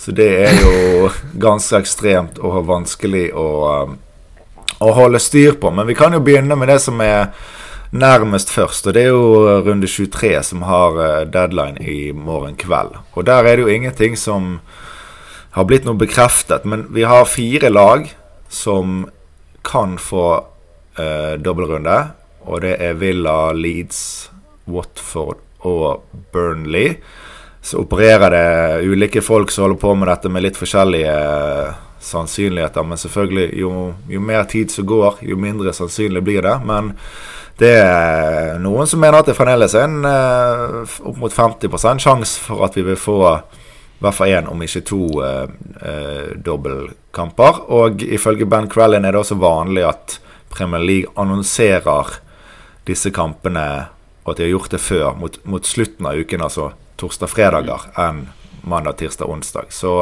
Så 0.00 0.14
det 0.16 0.28
er 0.46 0.54
jo 0.62 1.10
ganske 1.42 1.76
ekstremt 1.76 2.38
og 2.40 2.62
vanskelig 2.70 3.26
å, 3.36 3.48
eh, 3.68 3.90
å 4.80 4.92
holde 4.96 5.20
styr 5.20 5.58
på. 5.60 5.68
Men 5.70 5.86
vi 5.86 5.96
kan 5.98 6.16
jo 6.16 6.22
begynne 6.24 6.56
med 6.56 6.72
det 6.72 6.78
som 6.80 7.00
er 7.04 7.34
nærmest 7.92 8.48
først. 8.48 8.86
Og 8.86 8.96
det 8.96 9.02
er 9.02 9.12
jo 9.12 9.60
runde 9.66 9.86
23 9.86 10.42
som 10.42 10.64
har 10.64 10.96
eh, 11.04 11.26
deadline 11.28 11.76
i 11.84 12.12
morgen 12.16 12.56
kveld. 12.56 12.96
Og 13.12 13.28
der 13.28 13.44
er 13.44 13.56
det 13.56 13.66
jo 13.66 13.74
ingenting 13.74 14.16
som 14.16 14.60
har 15.52 15.68
blitt 15.68 15.84
noe 15.84 16.00
bekreftet. 16.00 16.64
Men 16.64 16.86
vi 16.94 17.04
har 17.04 17.28
fire 17.28 17.68
lag 17.68 18.08
som 18.48 19.04
kan 19.68 19.98
få 20.00 20.26
eh, 20.96 21.36
dobbeltrunde. 21.36 22.00
Og 22.48 22.64
det 22.64 22.78
er 22.80 22.96
Villa, 22.96 23.52
Leeds, 23.52 24.30
Watford 24.64 25.44
og 25.60 26.06
Burnley. 26.32 26.96
Så 27.62 27.82
opererer 27.82 28.32
det 28.32 28.88
ulike 28.88 29.20
folk 29.20 29.50
som 29.52 29.66
holder 29.66 29.80
på 29.80 29.94
med 29.94 30.08
dette 30.08 30.32
med 30.32 30.44
litt 30.46 30.56
forskjellige 30.56 31.12
eh, 31.12 31.74
sannsynligheter. 32.00 32.82
Men 32.82 32.98
selvfølgelig, 32.98 33.50
jo, 33.60 33.72
jo 34.08 34.20
mer 34.24 34.46
tid 34.48 34.72
som 34.72 34.88
går, 34.88 35.20
jo 35.28 35.36
mindre 35.36 35.74
sannsynlig 35.76 36.22
blir 36.24 36.42
det. 36.46 36.56
Men 36.64 36.94
det 37.60 37.74
er 37.76 38.56
noen 38.62 38.88
som 38.88 39.02
mener 39.02 39.20
at 39.20 39.28
det 39.28 39.36
fremdeles 39.36 39.74
er 39.76 39.84
en 39.84 40.06
uh, 40.06 40.94
opp 41.04 41.18
mot 41.20 41.34
50% 41.34 42.00
sjanse 42.00 42.40
for 42.40 42.64
at 42.64 42.78
vi 42.78 42.86
vil 42.86 42.96
få 42.96 43.20
i 43.28 44.00
hvert 44.00 44.16
fall 44.16 44.32
én, 44.32 44.48
om 44.48 44.62
ikke 44.64 44.80
to, 44.88 45.02
uh, 45.20 45.44
uh, 45.84 46.30
dobbeltkamper. 46.40 47.64
Og 47.76 48.00
ifølge 48.08 48.48
Ben 48.48 48.70
Crellin 48.72 49.04
er 49.04 49.12
det 49.12 49.20
også 49.20 49.36
vanlig 49.42 49.84
at 49.90 50.16
Premier 50.50 50.80
League 50.80 51.12
annonserer 51.20 52.16
disse 52.88 53.12
kampene, 53.12 53.90
og 54.24 54.32
at 54.32 54.40
de 54.40 54.48
har 54.48 54.54
gjort 54.54 54.72
det 54.72 54.80
før, 54.80 55.10
mot, 55.20 55.36
mot 55.44 55.68
slutten 55.68 56.08
av 56.08 56.16
uken, 56.16 56.48
altså 56.48 56.72
torsdag-fredager, 57.00 57.90
enn 58.00 58.26
mandag, 58.68 58.98
tirsdag, 59.00 59.30
onsdag. 59.32 59.70
Så 59.72 59.92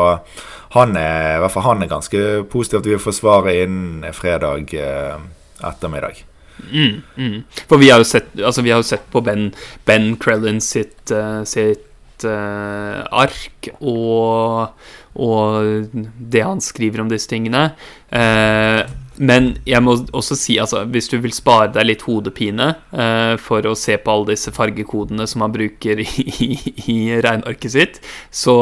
han 0.74 0.96
er, 0.98 1.36
i 1.36 1.42
hvert 1.42 1.54
fall 1.54 1.68
han 1.68 1.84
er 1.84 1.92
ganske 1.92 2.24
positiv 2.50 2.82
til 2.82 2.96
vi 2.96 3.02
får 3.02 3.20
svaret 3.20 3.62
innen 3.66 4.16
fredag 4.16 4.74
ettermiddag. 4.74 6.24
Mm, 6.72 7.02
mm. 7.16 7.42
For 7.68 7.78
vi 7.78 7.90
har 7.90 8.02
jo 8.02 8.08
sett, 8.08 8.32
altså 8.34 8.64
har 8.66 8.82
sett 8.86 9.06
på 9.12 9.22
Ben, 9.24 9.50
ben 9.86 10.14
Crellin 10.20 10.60
sitt, 10.60 11.10
uh, 11.14 11.44
sitt 11.46 12.24
uh, 12.26 13.04
ark 13.14 13.70
og, 13.78 14.74
og, 15.14 15.94
det 16.18 16.44
han 16.44 16.62
skriver 16.64 17.04
om 17.04 17.12
disse 17.12 17.30
tingene. 17.30 17.70
Uh, 18.10 18.82
men 19.18 19.48
jeg 19.66 19.82
må 19.82 19.96
også 20.14 20.36
si, 20.38 20.56
altså, 20.62 20.84
hvis 20.86 21.10
du 21.10 21.16
vil 21.22 21.34
spare 21.34 21.70
deg 21.74 21.88
litt 21.88 22.04
hodepine 22.06 22.68
uh, 22.92 23.34
for 23.42 23.66
å 23.66 23.74
se 23.78 23.96
på 23.98 24.12
alle 24.12 24.32
disse 24.34 24.52
fargekodene 24.54 25.26
som 25.28 25.42
man 25.42 25.54
bruker 25.54 26.02
i, 26.04 26.26
i, 26.28 26.50
i 26.86 26.98
regnearket 27.24 27.74
sitt, 27.74 28.00
så 28.30 28.56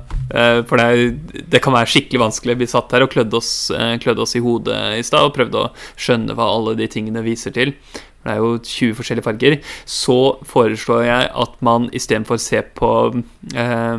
uh, 0.00 0.60
For 0.66 0.80
det, 0.80 1.42
det, 1.52 1.60
kan 1.62 1.74
være 1.74 1.90
skikkelig 1.90 2.22
vanskelig. 2.22 2.58
Vi 2.60 2.70
satt 2.70 2.92
her 2.94 3.04
og 3.04 3.10
klødde 3.12 3.36
oss, 3.40 3.52
uh, 3.74 3.96
klødde 4.00 4.24
oss 4.24 4.36
i 4.38 4.44
hodet 4.44 4.78
i 4.98 5.04
stad 5.06 5.28
og 5.28 5.34
prøvde 5.36 5.66
å 5.66 5.72
skjønne 6.00 6.36
hva 6.38 6.48
alle 6.54 6.76
de 6.78 6.88
tingene 6.90 7.24
viser 7.26 7.54
til. 7.56 7.74
Det 8.20 8.34
er 8.34 8.40
jo 8.40 8.54
20 8.56 8.96
forskjellige 8.98 9.26
farger. 9.26 9.58
Så 9.88 10.18
foreslår 10.48 11.04
jeg 11.08 11.28
at 11.44 11.60
man 11.64 11.88
istedenfor 11.96 12.40
ser 12.40 12.68
på 12.76 12.90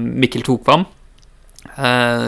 Mikkel 0.01 0.45
Tokvam 0.45 0.85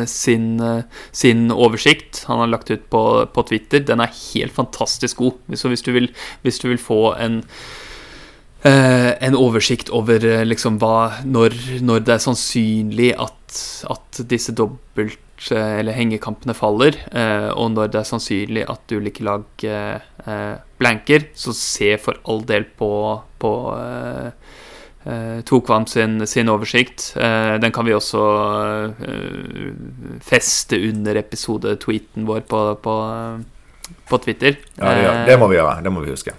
sin, 0.07 0.59
uh, 0.61 0.83
sin, 1.11 1.47
oversikt 1.51 2.23
han 2.29 2.39
har 2.43 2.51
lagt 2.51 2.71
ut 2.71 2.89
på, 2.89 3.03
på, 3.33 3.45
Twitter. 3.49 3.83
Den 3.85 4.03
er 4.03 4.13
helt 4.33 4.53
fantastisk 4.53 5.17
god. 5.23 5.39
Så 5.59 5.71
hvis 5.71 5.85
du 5.85 5.91
vil, 5.95 6.11
hvis 6.43 6.61
du 6.61 6.69
vil 6.69 6.81
få 6.81 7.15
en 7.19 7.41
uh, 8.65 9.11
en 9.19 9.35
oversikt 9.35 9.91
over 9.91 10.23
liksom 10.47 10.79
hva 10.79 11.19
Når, 11.25 11.57
når 11.83 12.05
det 12.05 12.15
er 12.15 12.23
sannsynlig 12.23 13.11
at, 13.19 13.59
at 13.91 14.23
disse 14.29 14.55
dobbelt- 14.55 15.19
eller 15.51 15.91
hengekampene 15.91 16.53
faller, 16.55 16.95
og 17.57 17.73
når 17.73 17.89
det 17.91 17.97
er 17.99 18.05
sannsynlig 18.07 18.61
at 18.71 18.93
ulike 18.95 19.25
lag 19.27 19.65
blanker, 20.79 21.25
så 21.35 21.51
se 21.57 21.89
for 21.99 22.15
all 22.31 22.45
del 22.47 22.63
på, 22.79 22.91
på 23.41 23.51
Tokvam 25.43 25.85
sin, 25.87 26.27
sin 26.27 26.49
oversikt. 26.49 27.09
Uh, 27.17 27.59
den 27.59 27.73
kan 27.75 27.85
vi 27.85 27.95
også 27.95 28.21
uh, 28.95 29.73
feste 30.23 30.79
under 30.89 31.19
episodetweeten 31.19 32.27
vår 32.27 32.45
på, 32.47 32.61
på, 32.83 32.95
på 34.07 34.21
Twitter. 34.23 34.55
Ja, 34.77 34.93
det, 34.95 35.11
det, 35.33 35.37
må 35.41 35.51
vi 35.51 35.59
gjøre. 35.59 35.81
Det 35.83 35.91
må 35.91 36.05
vi 36.05 36.13
huske. 36.13 36.37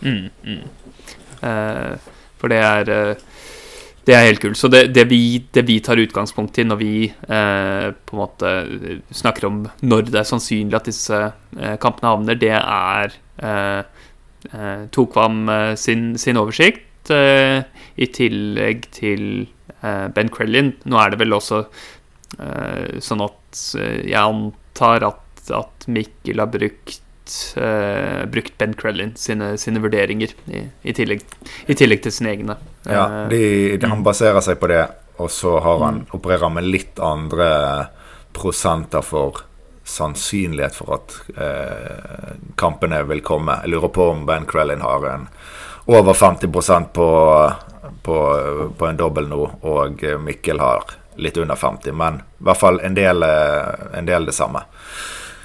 Mm, 0.00 0.30
mm. 0.46 0.62
for 2.40 2.48
det 2.48 2.56
er 2.64 2.84
Det 4.00 4.14
er 4.16 4.24
helt 4.24 4.40
kult. 4.40 4.56
Så 4.56 4.68
det, 4.72 4.94
det, 4.94 5.04
vi, 5.10 5.44
det 5.52 5.66
vi, 5.68 5.76
tar 5.84 6.00
utgangspunkt 6.00 6.58
i 6.58 6.64
når 6.64 6.78
vi 6.80 7.12
på 7.20 8.16
en 8.16 8.22
måte 8.22 8.52
snakker 9.12 9.44
om 9.46 9.58
når 9.84 10.08
det 10.08 10.22
er 10.22 10.28
sannsynlig 10.30 10.78
at 10.78 10.88
disse 10.88 11.18
kampene 11.84 12.08
havner, 12.08 12.40
det 12.40 12.56
er 12.56 13.12
Tokvam 14.88 15.44
sin, 15.76 16.14
sin 16.18 16.40
oversikt 16.40 16.89
uh, 17.14 17.60
i 18.00 18.08
tillegg 18.14 18.86
til 18.96 19.24
uh, 19.82 20.08
Ben 20.14 20.30
Crellin. 20.32 20.74
Nå 20.88 21.00
er 21.00 21.12
det 21.12 21.20
vel 21.22 21.36
også 21.36 21.64
uh, 21.66 22.98
sånn 23.02 23.24
at 23.26 23.62
jeg 23.76 24.18
antar 24.20 25.06
at, 25.10 25.46
at 25.56 25.88
Mikkel 25.90 26.42
har 26.42 26.52
brukt 26.52 27.06
brukt 28.26 28.56
Ben 28.58 28.72
Crellin 28.74 29.12
sine, 29.14 29.52
sine 29.60 29.78
vurderinger 29.78 30.32
i, 30.50 30.64
i, 30.82 30.94
tillegg, 30.96 31.20
i, 31.70 31.76
tillegg, 31.78 32.00
til 32.02 32.14
sine 32.16 32.32
egne. 32.32 32.56
Ja, 32.88 33.04
de, 33.30 33.38
de, 33.78 33.86
han 33.86 34.02
baserer 34.02 34.42
seg 34.42 34.58
på 34.58 34.66
det, 34.72 34.80
og 35.22 35.30
så 35.30 35.52
har 35.62 35.78
han 35.84 36.00
mm. 36.00 36.08
opererer 36.18 36.50
med 36.50 36.66
litt 36.66 36.98
andre 36.98 37.50
prosenter 38.34 39.06
for 39.06 39.44
sannsynlighet 39.90 40.74
for 40.74 40.94
at 40.98 41.16
eh, 41.36 42.34
kampene 42.60 43.02
vil 43.08 43.22
komme. 43.26 43.60
Jeg 43.64 43.74
lurer 43.74 43.92
på 43.94 44.10
om 44.12 44.26
Ben 44.28 44.46
Crellin 44.48 44.84
har 44.84 45.06
en 45.10 45.26
over 45.90 46.14
50 46.14 46.46
på, 46.94 47.08
på, 48.02 48.18
på 48.78 48.86
en 48.86 49.00
dobbel 49.00 49.28
nå, 49.30 49.40
og 49.66 50.04
Mikkel 50.22 50.62
har 50.62 50.94
litt 51.20 51.36
under 51.36 51.58
50. 51.58 51.92
Men 51.92 52.20
i 52.22 52.46
hvert 52.48 52.60
fall 52.60 52.80
en 52.86 52.94
del, 52.94 53.22
en 53.22 54.06
del 54.06 54.28
det 54.30 54.36
samme. 54.36 54.62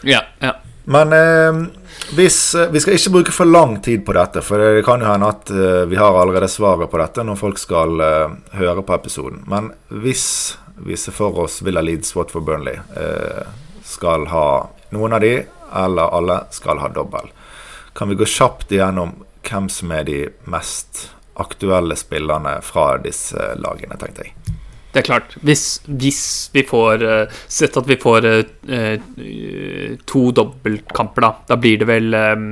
Ja, 0.05 0.21
ja. 0.39 0.53
Men 0.85 1.13
eh, 1.13 1.67
hvis, 2.13 2.55
vi 2.71 2.79
skal 2.79 2.97
ikke 2.97 3.13
bruke 3.15 3.33
for 3.33 3.49
lang 3.49 3.79
tid 3.81 4.03
på 4.05 4.13
dette, 4.13 4.43
for 4.45 4.61
det 4.61 4.83
kan 4.85 5.01
jo 5.01 5.09
hende 5.09 5.31
at 5.33 5.49
eh, 5.49 5.85
vi 5.89 5.97
har 5.97 6.13
allerede 6.13 6.49
svaret 6.51 6.91
på 6.91 6.99
dette 7.01 7.25
når 7.25 7.39
folk 7.39 7.57
skal 7.57 8.01
eh, 8.05 8.35
høre 8.59 8.83
på 8.85 8.93
episoden. 8.93 9.41
Men 9.49 9.71
hvis 9.89 10.27
vi 10.85 10.97
ser 10.99 11.15
for 11.15 11.45
oss 11.45 11.61
Villa 11.65 11.81
Leeds, 11.81 12.13
Watford 12.15 12.45
Burnley 12.45 12.77
eh, 12.77 13.41
skal 13.85 14.27
ha 14.29 14.47
noen 14.93 15.17
av 15.17 15.25
de, 15.25 15.39
eller 15.75 16.17
alle 16.19 16.39
skal 16.53 16.83
ha 16.83 16.91
dobbel, 16.93 17.33
kan 17.97 18.11
vi 18.11 18.19
gå 18.19 18.27
kjapt 18.29 18.75
igjennom 18.75 19.15
hvem 19.45 19.69
som 19.71 19.93
er 19.95 20.07
de 20.07 20.19
mest 20.51 21.09
aktuelle 21.35 21.95
spillerne 21.99 22.59
fra 22.63 22.95
disse 23.03 23.51
lagene, 23.59 23.97
tenkte 23.99 24.27
jeg. 24.27 24.35
det 24.93 25.01
er 25.01 25.07
klart. 25.09 25.35
Hvis, 25.43 25.81
hvis 25.85 26.23
vi 26.55 26.63
får 26.63 27.03
uh, 27.03 27.39
Sett 27.51 27.75
at 27.75 27.87
vi 27.89 27.97
får 27.99 28.27
uh, 28.31 28.93
to 30.07 30.21
dobbeltkamper, 30.31 31.25
da. 31.25 31.31
Da 31.51 31.57
blir 31.59 31.81
det 31.81 31.89
vel 31.89 32.15
um, 32.15 32.49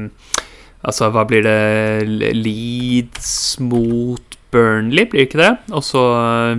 Altså, 0.83 1.07
hva 1.15 1.23
blir 1.23 1.45
det 1.45 2.33
Leeds 2.35 3.29
mot 3.63 4.35
Burnley, 4.51 5.07
blir 5.07 5.23
det 5.23 5.29
ikke 5.29 5.39
det? 5.39 5.53
Og 5.71 5.85
så 5.87 6.01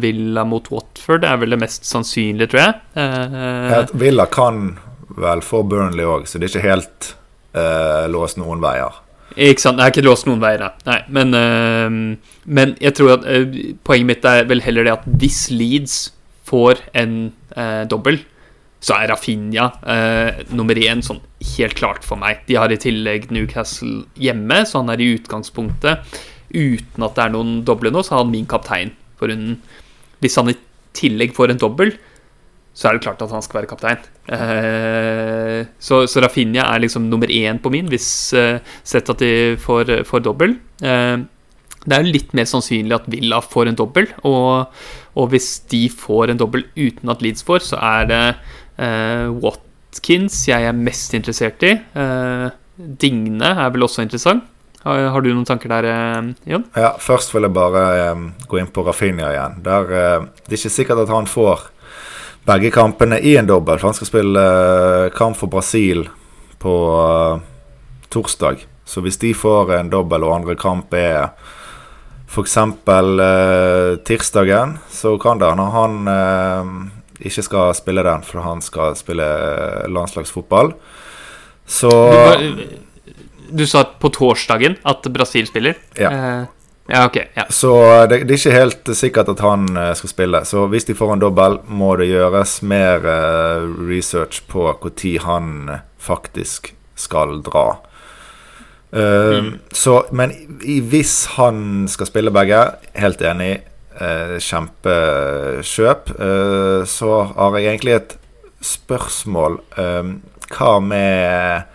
Villa 0.01 0.47
mot 0.49 0.71
Watford 0.73 1.21
det 1.23 1.29
er 1.29 1.43
vel 1.43 1.53
det 1.53 1.61
mest 1.61 1.85
sannsynlige, 1.85 2.49
tror 2.55 2.63
jeg. 2.63 2.79
Uh, 2.97 3.93
Villa 4.01 4.25
kan 4.33 4.79
vel 5.21 5.45
få 5.45 5.61
Burnley 5.69 6.09
òg, 6.09 6.25
så 6.25 6.41
det 6.41 6.49
er 6.49 6.55
ikke 6.55 6.71
helt 6.71 7.13
låst 8.11 8.41
noen 8.41 8.65
veier. 8.65 8.97
Ikke 9.35 9.63
sant. 9.63 9.79
Det 9.79 9.85
er 9.85 9.95
ikke 9.95 10.07
låst 10.07 10.29
noen 10.29 10.43
veier, 10.43 10.63
nei. 10.87 11.01
Men, 11.15 11.35
uh, 11.35 12.37
men 12.47 12.77
jeg 12.83 12.95
tror 12.99 13.17
at 13.17 13.27
uh, 13.27 13.57
poenget 13.87 14.11
mitt 14.13 14.29
er 14.31 14.47
vel 14.51 14.63
heller 14.63 14.87
det 14.87 14.95
at 14.95 15.09
hvis 15.23 15.49
Leeds 15.51 15.97
får 16.47 16.85
en 16.95 17.17
uh, 17.57 17.83
dobbel, 17.91 18.21
så 18.85 18.99
er 19.01 19.09
Rafinha 19.11 19.71
uh, 19.81 20.45
nummer 20.53 20.79
én 20.79 21.01
sånn 21.03 21.23
helt 21.55 21.77
klart 21.79 22.05
for 22.07 22.21
meg. 22.21 22.45
De 22.49 22.59
har 22.61 22.73
i 22.73 22.79
tillegg 22.81 23.31
Newcastle 23.33 24.05
hjemme, 24.21 24.63
så 24.69 24.83
han 24.83 24.93
er 24.93 25.03
i 25.03 25.15
utgangspunktet 25.17 26.23
Uten 26.55 27.03
at 27.03 27.17
det 27.17 27.23
er 27.25 27.33
noen 27.35 27.55
doble 27.67 27.91
nå, 27.91 28.05
så 28.05 28.15
er 28.15 28.21
han 28.23 28.31
min 28.31 28.47
kaptein 28.47 28.93
for 29.19 29.27
runden. 29.33 29.57
Hvis 30.23 30.37
han 30.39 30.53
i 30.53 30.55
tillegg 30.95 31.33
får 31.35 31.51
en 31.51 31.59
dobbel, 31.59 31.91
så 32.75 32.89
er 32.89 32.97
det 32.97 33.05
klart 33.05 33.23
at 33.23 33.31
han 33.31 33.43
skal 33.45 33.61
være 33.61 33.71
kaptein. 33.71 34.01
Eh, 34.35 35.61
så, 35.79 36.01
så 36.11 36.23
Rafinha 36.25 36.67
er 36.73 36.83
liksom 36.83 37.07
nummer 37.07 37.31
én 37.31 37.61
på 37.63 37.71
min, 37.71 37.87
hvis 37.91 38.09
eh, 38.35 38.59
sett 38.83 39.11
at 39.13 39.21
de 39.23 39.55
får, 39.63 39.93
får 40.09 40.25
dobbel. 40.27 40.57
Eh, 40.83 41.23
det 41.85 41.95
er 41.95 42.03
jo 42.03 42.15
litt 42.17 42.33
mer 42.35 42.49
sannsynlig 42.51 42.97
at 42.97 43.07
Villa 43.13 43.39
får 43.45 43.71
en 43.71 43.79
dobbel, 43.79 44.09
og, 44.27 44.73
og, 45.15 45.29
hvis 45.31 45.61
de 45.71 45.85
får 45.93 46.33
en 46.33 46.41
dobbel 46.41 46.65
uten 46.75 47.13
at 47.13 47.23
Leeds 47.23 47.47
får, 47.47 47.63
så 47.69 47.79
er 47.79 48.09
det 48.11 48.25
Watkins 49.45 50.39
jeg 50.49 50.65
er 50.67 50.75
mest 50.75 51.13
interessert 51.15 51.63
i. 51.63 51.75
Digne 53.05 53.53
er 53.53 53.69
vel 53.71 53.85
også 53.87 54.03
interessant. 54.03 54.49
Har, 54.85 54.99
har, 55.13 55.23
du 55.23 55.29
noen 55.31 55.47
tanker 55.49 55.71
der, 55.71 56.33
Jon? 56.49 56.65
Ja, 56.73 56.95
Først 57.01 57.37
vil 57.37 57.47
jeg 57.47 57.55
bare 57.55 57.85
gå 58.49 58.59
inn 58.59 58.73
på 58.73 58.83
Rafinha 58.89 59.29
igjen. 59.37 59.61
Der, 59.69 59.93
det 60.41 60.57
er 60.57 60.59
ikke 60.59 60.75
sikkert 60.81 61.05
at 61.05 61.13
han 61.13 61.29
får 61.31 61.69
begge 62.45 62.71
kampene 62.75 63.19
i 63.19 63.37
en 63.37 63.49
dobbel. 63.49 63.79
For 63.79 63.91
han 63.91 63.97
skal 63.99 64.11
spille 64.11 64.45
uh, 64.45 65.11
kamp 65.17 65.39
for 65.39 65.53
Brasil 65.53 66.07
på 66.63 66.77
uh, 66.95 67.43
torsdag. 68.13 68.67
Så 68.85 69.01
hvis 69.05 69.19
de 69.21 69.33
får 69.37 69.73
en 69.79 69.93
dobbel, 69.93 70.25
og 70.25 70.37
andre 70.41 70.57
kamp 70.61 70.93
er 70.97 71.33
f.eks. 72.29 72.57
Uh, 72.57 73.97
tirsdagen, 74.05 74.79
så 74.91 75.17
kan 75.23 75.41
det 75.41 75.53
når 75.59 75.73
han 75.75 76.01
uh, 76.09 76.73
ikke 77.21 77.47
skal 77.47 77.75
spille 77.79 78.05
den, 78.05 78.25
for 78.27 78.45
han 78.45 78.63
skal 78.65 78.97
spille 78.99 79.29
landslagsfotball. 79.93 80.75
Så 81.65 81.91
du, 82.41 82.65
du, 83.49 83.65
sa 83.67 83.87
på 84.01 84.11
torsdagen 84.13 84.77
at 84.85 85.07
Brasil 85.15 85.49
spiller? 85.49 85.79
Ja. 85.97 86.11
Ja, 86.87 87.07
ok. 87.07 87.17
Ja. 87.35 87.47
Så 87.49 88.07
det, 88.07 88.25
det, 88.25 88.35
er 88.35 88.39
ikke 88.39 88.59
helt 88.59 88.91
sikkert 88.97 89.31
at 89.33 89.41
han 89.41 89.69
uh, 89.77 89.93
skal 89.97 90.11
spille. 90.11 90.43
Så 90.45 90.67
hvis 90.69 90.85
de 90.85 90.97
får 90.97 91.15
en 91.15 91.23
dobbel, 91.23 91.59
må 91.67 91.95
det 91.97 92.11
gjøres 92.11 92.59
mer 92.67 93.07
uh, 93.09 93.65
research 93.89 94.43
på 94.53 94.69
når 94.69 95.25
han 95.25 95.55
uh, 95.71 95.79
faktisk 95.99 96.75
skal 96.95 97.41
dra. 97.43 97.69
Mm. 98.95 99.57
Så, 99.75 100.05
men 100.15 100.31
i, 100.63 100.77
hvis 100.79 101.25
han 101.35 101.89
skal 101.91 102.07
spille 102.07 102.31
begge, 102.31 102.61
helt 102.95 103.25
enig, 103.27 103.57
kjempekjøp. 104.39 106.13
så 106.87 107.11
har 107.35 107.57
jeg 107.59 107.67
egentlig 107.73 107.95
et 107.97 108.15
spørsmål. 108.63 109.59
hva 110.55 110.71
med 110.79 111.67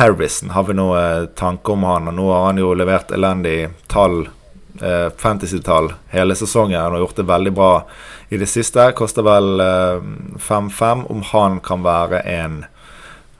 Harrison? 0.00 0.50
Har 0.50 0.66
vi 0.66 0.74
noen 0.74 1.30
tanke 1.38 1.76
om 1.76 1.86
han? 1.86 2.10
Og 2.10 2.18
nå 2.18 2.26
har 2.32 2.44
han 2.48 2.58
jo 2.58 2.74
levert 2.74 3.14
elendig 3.14 3.70
tall 3.86 4.24
eh, 4.82 5.08
fantasy-tall 5.16 5.92
hele 6.12 6.36
sesongen 6.38 6.80
Han 6.80 6.92
har 6.92 7.00
gjort 7.04 7.16
det 7.16 7.28
veldig 7.28 7.52
bra 7.52 7.72
i 8.28 8.36
det 8.36 8.46
siste. 8.46 8.90
Koster 8.92 9.26
vel 9.26 9.60
5-5 10.38 11.04
eh, 11.04 11.10
om 11.10 11.22
han 11.32 11.60
kan 11.64 11.84
være 11.86 12.22
en 12.28 12.64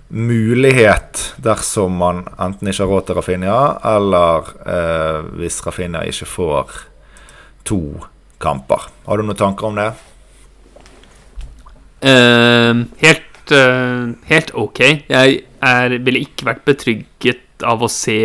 mulighet 0.08 1.34
dersom 1.44 1.98
man 2.00 2.22
enten 2.40 2.70
ikke 2.70 2.86
har 2.86 2.92
råd 2.92 3.08
til 3.08 3.18
Rafinha, 3.18 3.58
eller 3.84 4.52
eh, 4.64 5.18
hvis 5.40 5.60
Rafinha 5.66 6.04
ikke 6.08 6.28
får 6.28 6.78
to 7.68 7.82
kamper. 8.40 8.88
Har 9.04 9.18
du 9.18 9.26
noen 9.26 9.38
tanker 9.38 9.68
om 9.68 9.76
det? 9.76 9.90
Uh, 11.98 12.86
helt, 13.02 13.50
uh, 13.50 14.14
helt 14.30 14.52
ok. 14.54 14.80
Jeg 15.10 15.40
er, 15.66 15.96
ville 15.98 16.22
ikke 16.22 16.46
vært 16.46 16.62
betrygget 16.68 17.66
av 17.66 17.82
å 17.82 17.90
se 17.90 18.20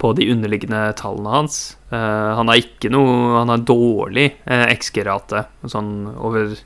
på 0.00 0.12
de 0.16 0.28
underliggende 0.32 0.80
tallene 0.98 1.32
hans. 1.32 1.76
Uh, 1.92 2.36
han 2.36 2.50
har 2.50 2.60
ikke 2.60 2.90
noe 2.92 3.38
Han 3.38 3.52
har 3.52 3.62
dårlig 3.64 4.26
uh, 4.44 4.66
XG-rate 4.74 5.46
sånn 5.72 5.92
over, 6.16 6.56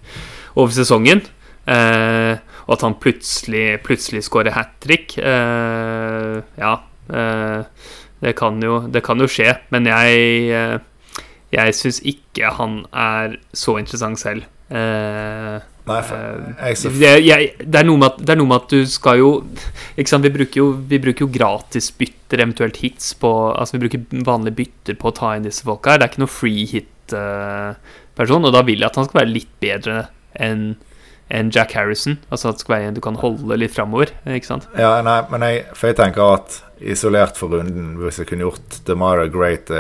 over 0.57 0.75
sesongen. 0.75 1.23
Uh, 1.71 2.41
og 2.67 2.77
at 2.79 2.85
han 2.87 2.99
plutselig, 2.99 3.81
plutselig 3.85 4.25
scorer 4.27 4.55
hat 4.57 4.73
trick 4.83 5.13
Ja, 5.21 6.73
det 7.11 8.33
kan, 8.39 8.59
jo, 8.63 8.81
det, 8.91 9.03
kan 9.07 9.21
jo, 9.21 9.29
skje. 9.31 9.53
Men 9.75 9.89
jeg, 9.91 10.81
jeg 11.55 11.77
syns 11.77 12.01
ikke 12.07 12.53
han 12.59 12.85
er 12.95 13.37
så 13.57 13.77
interessant 13.81 14.21
selv. 14.23 14.47
Nei, 15.91 16.01
for, 16.07 16.17
eh, 16.55 16.75
det, 17.01 17.13
jeg, 17.27 17.51
det, 17.59 17.83
er 17.83 17.91
at, 18.07 18.21
det 18.21 18.35
er 18.35 18.39
noe 18.41 18.51
med 18.51 18.59
at 18.61 18.73
du 18.73 18.85
skal 18.89 19.21
jo 19.21 19.31
Ikke 19.99 20.13
sant, 20.13 20.27
Vi 20.27 20.33
bruker 20.35 20.63
jo, 20.63 20.69
vi 20.91 21.01
bruker 21.03 21.27
jo 21.27 21.33
gratisbytter, 21.35 22.45
eventuelt 22.45 22.79
hits, 22.85 23.13
på 23.19 23.31
Altså 23.55 23.77
vi 23.77 23.85
bruker 23.87 24.23
vanlige 24.27 24.61
bytter 24.63 25.01
på 25.01 25.11
å 25.11 25.17
ta 25.17 25.35
inn 25.37 25.49
disse 25.49 25.67
folka 25.67 25.95
her. 25.95 26.01
Det 26.01 26.07
er 26.07 26.15
ikke 26.15 26.25
noe 26.25 26.33
free 26.33 26.69
hit-person, 26.71 28.45
uh, 28.45 28.49
og 28.49 28.55
da 28.55 28.63
vil 28.67 28.81
jeg 28.81 28.91
at 28.91 29.01
han 29.01 29.09
skal 29.09 29.23
være 29.23 29.35
litt 29.35 29.53
bedre 29.63 30.07
enn 30.39 30.71
enn 31.31 31.53
Jack 31.55 31.77
Harrison. 31.79 32.19
Altså 32.35 32.51
at 32.51 32.59
det 32.59 32.65
skal 32.65 32.75
være 32.75 32.89
en 32.91 32.97
du 32.97 33.03
kan 33.05 33.19
holde 33.21 33.59
litt 33.61 33.75
framover. 33.75 34.11
Ikke 34.27 34.49
sant? 34.49 34.67
Ja, 34.75 34.97
nei, 35.07 35.21
men 35.31 35.45
jeg, 35.47 35.63
for 35.79 35.91
jeg 35.91 36.01
tenker 36.01 36.35
at 36.41 36.57
isolert 36.81 37.39
for 37.39 37.55
runden, 37.55 37.93
hvis 38.01 38.19
jeg 38.21 38.31
kunne 38.31 38.49
gjort 38.49 38.81
DeMara 38.89 39.29
Great 39.31 39.71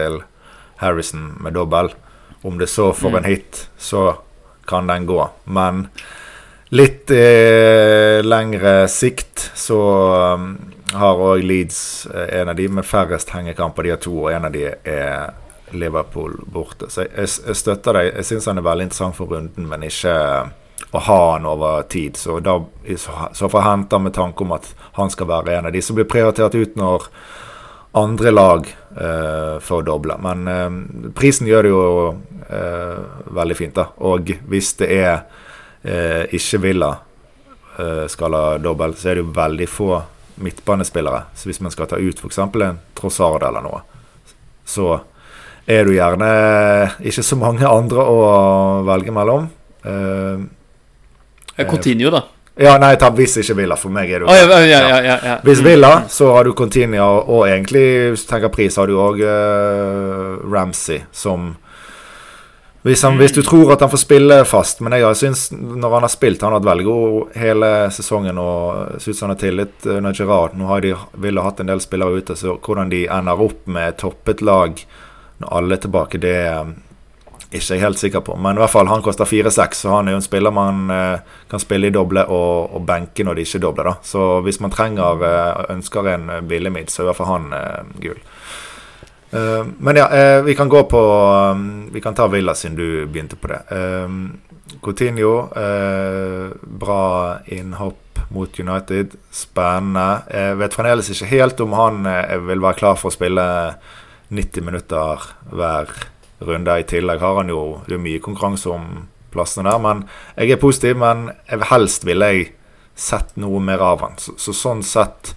Harrison 0.81 1.33
med 1.40 1.57
dobbel 1.57 1.90
Om 2.46 2.61
det 2.61 2.70
så 2.73 2.90
for 2.96 3.12
mm. 3.12 3.16
en 3.18 3.29
hit, 3.29 3.66
så 3.77 4.05
kan 4.71 4.89
den 4.91 5.07
gå. 5.09 5.21
Men 5.51 5.89
litt 6.71 7.11
eh, 7.11 8.21
lengre 8.23 8.85
sikt 8.89 9.51
så 9.59 9.81
um, 10.39 10.53
har 10.95 11.23
òg 11.23 11.43
Leeds 11.43 12.07
eh, 12.15 12.41
en 12.41 12.53
av 12.53 12.59
de 12.59 12.69
med 12.71 12.87
færrest 12.87 13.35
hengekamper. 13.35 13.87
De 13.87 13.95
har 13.95 14.03
to, 14.03 14.15
og 14.25 14.33
en 14.33 14.47
av 14.47 14.55
de 14.55 14.69
er 14.71 15.33
Liverpool 15.75 16.39
borte. 16.51 16.91
Så 16.91 17.05
jeg, 17.07 17.29
jeg 17.47 17.59
støtter 17.59 17.99
deg. 17.99 18.13
Jeg 18.15 18.31
syns 18.31 18.49
han 18.51 18.63
er 18.63 18.67
veldig 18.67 18.89
interessant 18.89 19.19
for 19.19 19.31
runden, 19.31 19.69
men 19.71 19.87
ikke 19.87 20.17
å 20.91 21.03
ha 21.07 21.19
han 21.33 21.47
over 21.47 21.83
tid. 21.91 22.19
Så 22.19 22.41
da 22.43 22.57
så 22.99 23.49
får 23.49 23.59
jeg 23.61 23.67
hente 23.69 23.97
han 23.99 24.07
med 24.07 24.17
tanke 24.17 24.47
om 24.47 24.55
at 24.57 24.71
han 24.99 25.13
skal 25.13 25.31
være 25.31 25.59
en 25.59 25.71
av 25.71 25.75
de 25.75 25.83
som 25.85 25.99
blir 25.99 26.09
prioritert 26.11 26.57
ut 26.57 26.79
når 26.79 27.07
andre 27.99 28.33
lag 28.35 28.71
å 28.90 29.83
doble. 29.87 30.16
Men 30.18 30.48
uh, 30.48 31.11
prisen 31.14 31.46
gjør 31.46 31.62
det 31.66 31.70
jo 31.70 31.83
uh, 32.50 33.29
veldig 33.37 33.57
fint, 33.59 33.76
da. 33.76 33.87
Og 34.07 34.33
hvis 34.50 34.72
det 34.81 34.88
er 34.96 35.12
uh, 35.85 36.24
ikke 36.26 36.62
Villa 36.64 36.90
uh, 37.79 38.07
skal 38.11 38.37
ha 38.37 38.59
dobbel, 38.62 38.96
så 38.98 39.12
er 39.12 39.20
det 39.20 39.24
jo 39.24 39.37
veldig 39.37 39.68
få 39.70 39.92
midtbanespillere. 40.40 41.22
Så 41.35 41.50
hvis 41.50 41.61
man 41.62 41.72
skal 41.74 41.90
ta 41.90 42.00
ut 42.00 42.18
f.eks. 42.18 42.40
en 42.40 42.81
Trossard 42.98 43.44
eller 43.46 43.64
noe, 43.64 43.83
så 44.64 44.98
er 45.70 45.87
du 45.87 45.94
gjerne 45.94 46.31
ikke 47.07 47.24
så 47.26 47.38
mange 47.38 47.68
andre 47.68 48.03
å 48.03 48.20
velge 48.88 49.14
mellom. 49.14 49.48
Uh, 49.85 50.48
Coutinho, 51.68 52.11
da. 52.14 52.24
Ja, 52.59 52.75
nei, 52.83 52.97
ta 53.01 53.09
hvis 53.15 53.39
ikke 53.41 53.55
Villa. 53.63 53.77
For 53.79 53.93
meg 53.95 54.11
er 54.11 54.23
det 54.23 54.27
jo 54.27 54.33
oh, 54.33 54.67
ja, 54.67 54.81
ja, 54.91 55.17
ja, 55.25 55.39
Hvis 55.47 55.63
Villa, 55.65 55.93
så 56.11 56.33
har 56.35 56.45
du 56.45 56.53
Continia, 56.57 57.07
og 57.07 57.47
egentlig, 57.49 58.11
hvis 58.13 58.27
du 58.27 58.33
tenker 58.33 58.53
pris, 58.53 58.77
har 58.77 58.91
du 58.91 58.99
òg 59.01 59.23
uh, 59.23 60.41
Ramsey 60.51 61.05
som 61.13 61.55
hvis, 62.83 63.03
han, 63.05 63.19
hvis, 63.21 63.35
du 63.37 63.43
tror 63.45 63.75
at 63.75 63.83
han 63.85 63.91
får 63.93 64.01
spille 64.01 64.37
fast 64.49 64.79
Men 64.81 64.95
jeg 64.97 65.17
syns 65.21 65.51
når 65.53 65.99
han 65.99 66.07
har 66.07 66.13
spilt 66.13 66.41
Han 66.41 66.55
har 66.55 66.63
vært 66.63 66.71
veldig 66.71 66.87
god 66.87 67.35
hele 67.37 67.69
sesongen 67.93 68.41
og 68.41 69.03
syns 69.05 69.21
han 69.21 69.35
har 69.35 69.41
tillit 69.43 69.89
under 69.99 70.17
Gerard. 70.17 70.57
Nå 70.57 70.71
har 70.71 70.81
de 70.81 70.95
ville 71.21 71.45
hatt 71.45 71.61
en 71.61 71.69
del 71.69 71.83
spillere 71.85 72.23
ute, 72.23 72.39
så 72.41 72.57
hvordan 72.57 72.89
de 72.89 73.03
ender 73.05 73.43
opp 73.45 73.69
med 73.69 73.99
toppet 74.01 74.41
lag 74.41 74.81
når 75.41 75.53
alle 75.57 75.77
er 75.77 75.83
tilbake, 75.85 76.21
det 76.21 76.39
ikke 77.51 77.81
helt 77.83 77.99
sikker 77.99 78.23
på. 78.23 78.37
Men 78.39 78.57
i 78.57 78.63
hvert 78.63 78.71
fall, 78.71 78.89
han 78.91 79.03
koster 79.03 79.27
4-6, 79.27 79.83
så 79.83 79.95
han 79.97 80.09
er 80.09 80.15
jo 80.15 80.21
en 80.21 80.27
spiller 80.27 80.55
man 80.55 80.91
eh, 80.95 81.39
kan 81.51 81.63
spille 81.63 81.91
i 81.91 81.95
doble 81.95 82.23
og, 82.31 82.77
og 82.77 82.85
benke 82.87 83.27
når 83.27 83.39
de 83.39 83.47
ikke 83.47 83.63
dobler. 83.65 83.91
da. 83.91 83.95
Så 84.07 84.27
hvis 84.47 84.61
man 84.63 84.75
trenger, 84.75 85.25
eh, 85.27 85.65
ønsker 85.75 86.13
en 86.13 86.31
billig 86.49 86.73
mid, 86.73 86.91
så 86.91 87.03
er 87.03 87.09
i 87.09 87.11
hvert 87.11 87.19
fall 87.19 87.33
han 87.35 87.49
eh, 87.57 87.97
gul. 88.07 88.21
Uh, 89.31 89.63
men 89.79 89.95
ja, 89.95 90.09
uh, 90.11 90.43
vi 90.43 90.57
kan 90.59 90.67
gå 90.67 90.81
på 90.91 91.01
um, 91.55 91.85
Vi 91.95 92.01
kan 92.03 92.17
ta 92.19 92.25
Villa 92.27 92.51
siden 92.59 92.75
du 92.75 93.07
begynte 93.07 93.37
på 93.39 93.47
det. 93.47 93.61
Coutinho, 94.83 95.35
uh, 95.55 96.51
bra 96.63 97.39
innhopp 97.47 98.25
mot 98.35 98.59
United. 98.59 99.15
Spennende. 99.31 100.23
Jeg 100.31 100.59
vet 100.59 100.75
fremdeles 100.75 101.11
ikke 101.15 101.31
helt 101.31 101.63
om 101.63 101.75
han 101.79 102.03
vil 102.47 102.63
være 102.63 102.79
klar 102.79 102.99
for 102.99 103.11
å 103.11 103.15
spille 103.15 103.47
90 104.31 104.67
minutter 104.67 105.31
hver 105.51 105.95
runde. 106.40 106.79
I 106.81 106.88
tillegg 106.88 107.22
har 107.22 107.40
han 107.42 107.53
jo 107.53 107.62
det 107.88 107.96
er 107.96 108.05
mye 108.05 108.22
konkurranse 108.22 108.70
om 108.72 109.07
plassene 109.31 109.70
der. 109.70 109.81
Men 109.83 110.05
jeg 110.37 110.57
er 110.57 110.62
positiv, 110.62 110.98
men 111.00 111.31
helst 111.70 112.07
ville 112.09 112.33
jeg 112.33 112.53
sett 112.98 113.37
noe 113.40 113.62
mer 113.64 113.83
av 113.85 114.05
han. 114.05 114.18
Så, 114.20 114.37
så 114.40 114.55
sånn 114.57 114.85
sett 114.85 115.35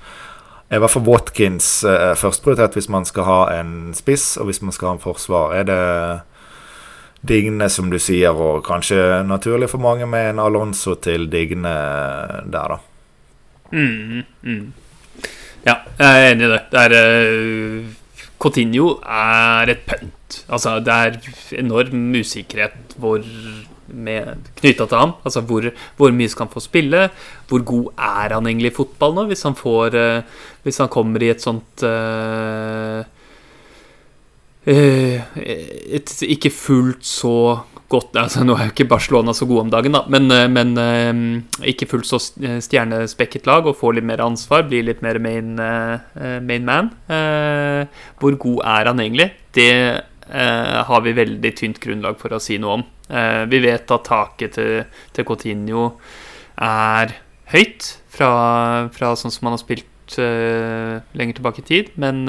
i 0.74 0.80
hvert 0.82 0.90
fall 0.90 1.06
Watkins 1.06 1.68
eh, 1.86 2.14
førsteprioritet 2.18 2.78
hvis 2.78 2.90
man 2.90 3.06
skal 3.06 3.28
ha 3.28 3.42
en 3.60 3.92
spiss, 3.94 4.34
og 4.42 4.50
hvis 4.50 4.64
man 4.66 4.74
skal 4.74 4.90
ha 4.90 4.94
en 4.98 5.04
forsvar. 5.04 5.54
Er 5.60 5.68
det 5.70 5.82
Digne, 7.24 7.70
som 7.70 7.92
du 7.92 8.00
sier, 8.02 8.36
og 8.36 8.66
kanskje 8.66 9.22
naturlig 9.28 9.70
for 9.72 9.84
mange 9.84 10.08
med 10.10 10.34
en 10.34 10.42
Alonso 10.44 10.98
til 11.00 11.30
Digne 11.32 11.74
der, 12.52 12.74
da. 12.74 12.80
Mm, 13.72 14.24
mm. 14.42 14.66
Ja, 15.64 15.78
jeg 16.00 16.10
er 16.10 16.32
enig 16.34 16.50
i 16.50 16.52
det. 16.52 16.62
Det 16.72 16.82
er 16.82 16.96
uh, 16.98 17.94
Coutinho 18.44 18.98
er 19.08 19.72
et 19.72 19.86
pønt. 19.88 20.42
Altså, 20.50 20.80
det 20.84 20.94
er 20.94 21.62
enorm 21.62 22.10
usikkerhet 22.20 22.98
hvor 23.00 23.24
knytta 23.94 24.88
til 24.88 24.98
ham. 24.98 25.16
Altså 25.26 25.42
hvor, 25.48 25.70
hvor, 25.98 26.12
mye 26.12 26.30
skal 26.30 26.48
han 26.48 26.54
få 26.54 26.64
spille? 26.64 27.10
Hvor 27.48 27.64
god 27.64 27.92
er 27.98 28.36
han 28.36 28.48
egentlig 28.48 28.72
i 28.72 28.76
fotball 28.76 29.16
nå, 29.16 29.26
hvis 29.32 29.44
han 29.44 29.56
får 29.56 29.98
uh, 30.00 30.24
Hvis 30.64 30.78
han 30.78 30.90
kommer 30.90 31.24
i 31.24 31.30
et 31.34 31.44
sånt 31.44 31.84
uh, 31.84 33.04
uh, 34.68 35.20
et 35.36 36.16
ikke 36.24 36.50
fullt 36.50 37.06
så 37.06 37.36
godt 37.94 38.18
altså 38.20 38.44
Nå 38.44 38.58
er 38.58 38.68
jo 38.68 38.74
ikke 38.74 38.90
Barcelona 38.92 39.36
så 39.38 39.48
gode 39.50 39.68
om 39.68 39.74
dagen, 39.74 39.96
da, 39.96 40.04
men, 40.12 40.28
men 40.54 40.74
ikke 41.70 41.88
fullt 41.92 42.10
så 42.10 42.20
stjernespekket 42.22 43.48
lag 43.50 43.68
og 43.70 43.78
får 43.80 43.98
litt 43.98 44.08
mer 44.10 44.24
ansvar, 44.26 44.66
blir 44.68 44.86
litt 44.88 45.04
mer 45.06 45.20
main, 45.24 45.54
main 46.44 46.66
man. 46.68 46.90
hvor 48.20 48.40
god 48.42 48.64
er 48.74 48.90
han 48.90 49.04
egentlig? 49.04 49.30
Det 49.56 49.70
har 50.90 51.06
vi 51.06 51.16
veldig 51.18 51.54
tynt 51.60 51.82
grunnlag 51.84 52.18
for 52.22 52.34
å 52.34 52.42
si 52.42 52.58
noe 52.62 52.80
om. 52.80 52.86
Eh, 53.10 53.44
vi 53.52 53.60
vet 53.64 53.92
at 53.92 54.06
taket 54.08 54.56
til, 54.58 54.84
til 55.14 55.28
Coutinho 55.28 55.90
er 56.64 57.18
høyt 57.52 57.90
fra, 58.14 58.32
fra, 58.94 59.14
sånn 59.20 59.34
som 59.34 59.50
han 59.50 59.58
har 59.58 59.64
spilt 59.64 59.90
lenger 60.14 61.38
tilbake 61.40 61.64
i 61.64 61.66
tid, 61.66 61.94
men 61.98 62.28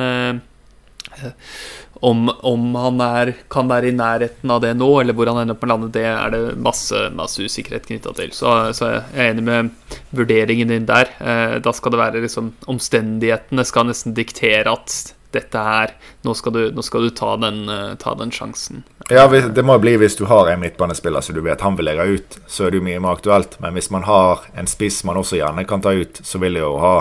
om, 2.01 2.29
om, 2.43 2.75
han 2.75 3.01
er, 3.01 3.33
kan 3.53 3.69
være 3.71 3.91
i 3.91 3.97
nærheten 3.97 4.51
av 4.51 4.63
det 4.65 4.75
nå, 4.77 4.89
eller 5.01 5.17
hvor 5.17 5.31
han 5.31 5.43
ender 5.45 5.59
med 5.61 5.71
landet, 5.71 5.93
det 5.97 6.07
er 6.11 6.33
det 6.35 6.43
masse, 6.61 7.07
masse 7.15 7.43
usikkerhet 7.45 7.87
knytta 7.89 8.15
til. 8.19 8.33
Så, 8.35 8.55
så, 8.77 8.91
jeg 8.99 9.05
er 9.15 9.35
enig 9.35 9.45
med 9.47 9.99
vurderingen 10.15 10.73
din 10.73 10.89
der. 10.89 11.13
Eh, 11.21 11.59
da 11.65 11.75
skal 11.75 11.95
det 11.95 12.01
være 12.01 12.25
liksom 12.25 12.53
Omstendighetene 12.71 13.65
skal 13.67 13.89
nesten 13.89 14.15
diktere 14.17 14.73
at 14.73 15.15
dette 15.35 15.63
her 15.67 15.95
Nå 16.23 16.35
skal 16.39 16.55
du, 16.55 16.61
nå 16.75 16.83
skal 16.87 17.07
du 17.07 17.15
ta, 17.15 17.35
den, 17.43 17.65
uh, 17.69 17.95
ta, 18.01 18.15
den, 18.19 18.31
sjansen. 18.33 18.85
Ja, 19.11 19.27
det 19.29 19.65
må 19.67 19.77
bli 19.83 19.97
hvis 20.01 20.17
du 20.17 20.25
har 20.31 20.49
en 20.49 20.63
midtbanespiller 20.63 21.25
så 21.25 21.35
du 21.35 21.43
vet 21.45 21.65
han 21.65 21.77
vil 21.77 21.89
legge 21.91 22.07
ut, 22.17 22.39
så 22.47 22.67
er 22.67 22.73
det 22.73 22.81
jo 22.81 22.87
mye 22.87 23.03
mer 23.03 23.19
aktuelt. 23.19 23.59
Men 23.61 23.77
hvis 23.77 23.91
man 23.93 24.07
har 24.09 24.47
en 24.57 24.71
spiss 24.71 25.03
man 25.05 25.19
også 25.21 25.41
gjerne 25.41 25.67
kan 25.69 25.85
ta 25.85 25.93
ut, 25.93 26.23
så 26.23 26.41
vil 26.43 26.57
jeg 26.57 26.65
jo 26.65 26.79
ha 26.81 26.95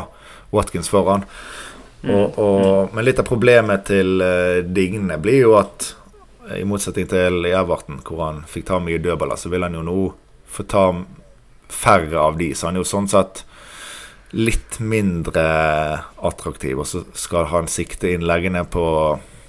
Watkins 0.54 0.92
foran. 0.92 1.24
Mm. 2.04 2.14
Og, 2.14 2.40
og, 2.40 2.96
men 2.96 3.06
litt 3.08 3.20
av 3.22 3.28
problemet 3.28 3.86
til 3.88 4.20
uh, 4.20 4.60
Digne 4.64 5.18
blir 5.24 5.46
jo 5.46 5.54
at 5.60 5.94
i 6.60 6.66
motsetning 6.68 7.08
til 7.08 7.46
Everton, 7.48 8.02
hvor 8.04 8.26
han 8.26 8.42
fikk 8.50 8.68
ta 8.68 8.80
mye 8.84 9.00
dødballer, 9.00 9.40
så 9.40 9.52
vil 9.52 9.64
han 9.64 9.78
jo 9.78 9.84
nå 9.88 9.98
få 10.52 10.66
ta 10.68 10.90
færre 11.72 12.20
av 12.20 12.36
de. 12.38 12.52
Så 12.52 12.68
han 12.68 12.76
er 12.76 12.84
jo 12.84 12.90
sånn 12.90 13.08
sett 13.12 13.46
litt 14.34 14.80
mindre 14.82 15.46
attraktiv, 16.26 16.82
og 16.82 16.90
så 16.90 17.04
skal 17.18 17.48
han 17.54 17.70
sikte 17.72 18.12
innleggene 18.12 18.66
på 18.66 18.86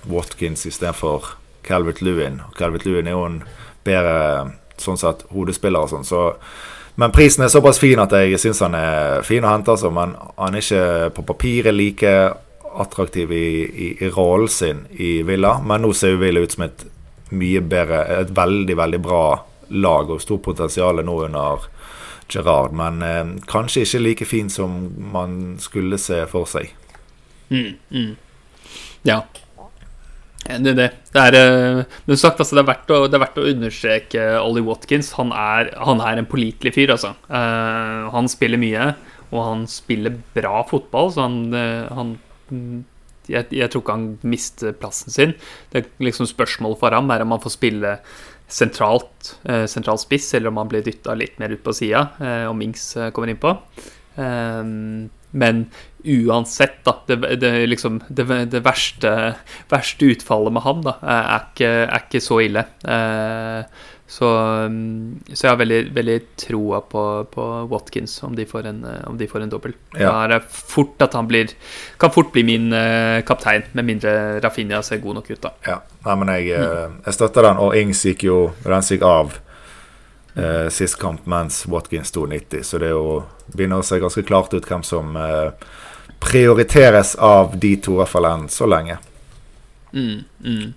Watkins 0.07 0.67
istedenfor 0.69 1.35
Calvert 1.65 2.03
Lewin. 2.05 2.43
Calvert 2.59 2.85
Lewin 2.87 3.09
er 3.09 3.17
jo 3.17 3.27
en 3.27 3.41
bedre 3.85 4.55
sånn 4.81 5.01
sett 5.01 5.25
hodespiller 5.33 5.87
og 5.87 5.93
sånn, 5.93 6.07
så 6.07 6.29
men 6.95 7.11
prisen 7.11 7.43
er 7.43 7.51
såpass 7.51 7.81
fin 7.83 7.99
at 7.99 8.13
jeg 8.15 8.39
syns 8.39 8.61
han 8.63 8.77
er 8.79 9.25
fin 9.27 9.43
å 9.43 9.51
hente, 9.51 9.73
altså. 9.73 9.91
Men 9.91 10.13
han 10.37 10.55
er 10.55 10.63
ikke 10.63 11.15
på 11.17 11.25
papiret 11.27 11.75
like 11.75 12.13
attraktiv 12.81 13.33
i, 13.33 13.47
i, 13.65 13.89
i 14.05 14.11
rollen 14.15 14.51
sin 14.51 14.85
i 14.93 15.23
Villa. 15.27 15.59
Men 15.63 15.85
nå 15.85 15.93
ser 15.97 16.15
jo 16.15 16.23
Villa 16.23 16.43
ut 16.45 16.55
som 16.55 16.67
et 16.67 16.87
mye 17.35 17.63
bedre, 17.65 18.03
et 18.21 18.33
veldig, 18.35 18.77
veldig 18.79 19.01
bra 19.05 19.25
lag 19.75 20.11
og 20.13 20.23
stort 20.23 20.45
potensial 20.45 21.01
nå 21.05 21.15
under 21.27 21.69
Gerard, 22.31 22.73
men 22.77 23.03
eh, 23.05 23.23
kanskje 23.51 23.85
ikke 23.85 24.03
like 24.03 24.29
fin 24.29 24.51
som 24.53 24.77
man 25.13 25.57
skulle 25.63 25.99
se 26.01 26.23
for 26.31 26.49
seg. 26.49 26.73
Mm, 27.53 27.75
mm. 27.91 28.13
Ja. 29.05 29.23
Det 30.45 30.75
er 30.75 30.77
det. 30.77 30.91
Det 31.13 31.21
er, 31.21 31.37
eh, 31.39 31.99
men 32.05 32.21
sagt, 32.21 32.41
altså, 32.41 32.57
det, 32.57 32.65
er 32.65 32.71
verdt 32.73 32.93
å, 32.93 33.01
det 33.09 33.17
er 33.17 33.25
verdt 33.25 33.41
å 33.41 33.49
understreke 33.49 34.27
Ollie 34.43 34.65
Watkins. 34.65 35.15
Han 35.19 35.33
er, 35.33 35.73
han 35.89 36.03
er 36.05 36.21
en 36.21 36.29
pålitelig 36.29 36.75
fyr, 36.77 36.95
altså. 36.97 37.15
Uh, 37.29 38.11
han 38.13 38.29
spiller 38.29 38.61
mye, 38.61 38.91
og 39.31 39.41
han 39.41 39.65
spiller 39.71 40.17
bra 40.37 40.61
fotball, 40.69 41.13
så 41.15 41.25
han, 41.25 41.39
uh, 41.57 41.89
han 41.97 42.17
jeg, 43.31 43.49
jeg, 43.57 43.71
tror 43.73 43.83
ikke 43.83 43.97
han 43.97 44.07
mister 44.27 44.77
plassen 44.77 45.15
sin. 45.15 45.35
Det 45.73 45.83
er 45.83 45.91
liksom 46.05 46.29
Spørsmålet 46.29 46.81
for 46.81 46.97
ham 46.97 47.11
er 47.15 47.25
om 47.25 47.35
han 47.35 47.43
får 47.43 47.57
spille 47.57 47.97
sentralt, 48.51 49.35
eh, 49.49 49.65
sentral 49.71 49.99
spiss, 50.01 50.35
eller 50.37 50.53
om 50.53 50.61
han 50.61 50.71
blir 50.71 50.85
dytta 50.85 51.17
litt 51.17 51.39
mer 51.41 51.55
ut 51.55 51.65
på 51.65 51.73
sida, 51.75 52.09
eh, 52.21 52.45
om 52.51 52.59
Mings 52.61 52.93
eh, 52.97 53.11
kommer 53.15 53.33
innpå. 53.33 53.57
Eh, 54.21 54.63
men 55.35 55.65
uansett, 56.05 56.85
da 56.85 56.93
Det, 57.07 57.17
det, 57.41 57.67
liksom, 57.67 57.99
det, 58.09 58.27
det 58.53 58.61
verste, 58.63 59.35
verste, 59.69 60.07
utfallet 60.15 60.55
med 60.55 60.63
ham 60.63 60.85
da, 60.85 60.95
er 61.03 61.49
ikke, 61.49 61.73
er 61.89 62.05
ikke 62.05 62.23
så 62.23 62.39
ille. 62.45 62.63
Uh, 62.85 63.65
så, 64.15 64.29
mm, 64.71 65.21
så, 65.33 65.47
jeg 65.47 65.51
har 65.51 65.57
veldig, 65.59 65.79
veldig 65.95 66.19
troa 66.39 66.79
på, 66.87 67.03
på, 67.33 67.45
Watkins, 67.67 68.13
om 68.23 68.37
de 68.39 68.45
får 68.47 68.69
en, 68.71 68.85
eh, 68.87 69.01
om 69.11 69.17
de 69.19 69.27
får 69.27 69.43
en 69.43 69.51
dobbel. 69.51 69.73
Ja. 69.91 70.07
Da 70.07 70.13
er 70.21 70.29
det 70.37 70.39
fort 70.55 71.03
at 71.03 71.17
han 71.19 71.27
blir, 71.27 71.51
kan 71.99 72.13
fort 72.15 72.31
bli 72.33 72.45
min 72.47 72.69
uh, 72.71 73.25
kaptein, 73.27 73.65
med 73.73 73.89
mindre 73.89 74.13
Rafinha 74.45 74.79
ser 74.87 75.01
god 75.03 75.19
nok 75.19 75.33
ut. 75.33 75.41
da 75.43 75.51
Ja, 75.67 75.81
Nei, 76.05 76.15
men 76.21 76.31
jeg, 76.37 76.61
mm. 76.63 77.01
jeg 77.09 77.17
støtter 77.17 77.49
den, 77.49 77.59
og 77.65 77.75
Ings 77.75 78.05
gikk 78.07 78.23
jo 78.29 78.39
gikk 78.63 79.03
av 79.09 79.35
uh, 79.35 80.69
sist 80.71 81.01
kamp 81.03 81.27
mens 81.27 81.65
Watkins 81.67 82.15
sto 82.15 82.29
90, 82.31 82.63
så 82.63 82.79
det 82.79 82.93
er 82.93 82.95
jo, 82.95 83.25
begynner 83.51 83.83
å 83.83 83.89
se 83.89 83.99
ganske 83.99 84.23
klart 84.31 84.55
ut 84.55 84.71
hvem 84.71 84.87
som 84.87 85.19
uh, 85.19 85.51
prioriteres 86.23 87.17
av 87.19 87.59
de 87.59 87.75
to, 87.83 87.99
i 87.99 88.05
hvert 88.05 88.15
fall 88.15 88.31
enn 88.31 88.47
så 88.47 88.71
lenge. 88.71 89.01
Mm, 89.91 90.23
mm. 90.39 90.73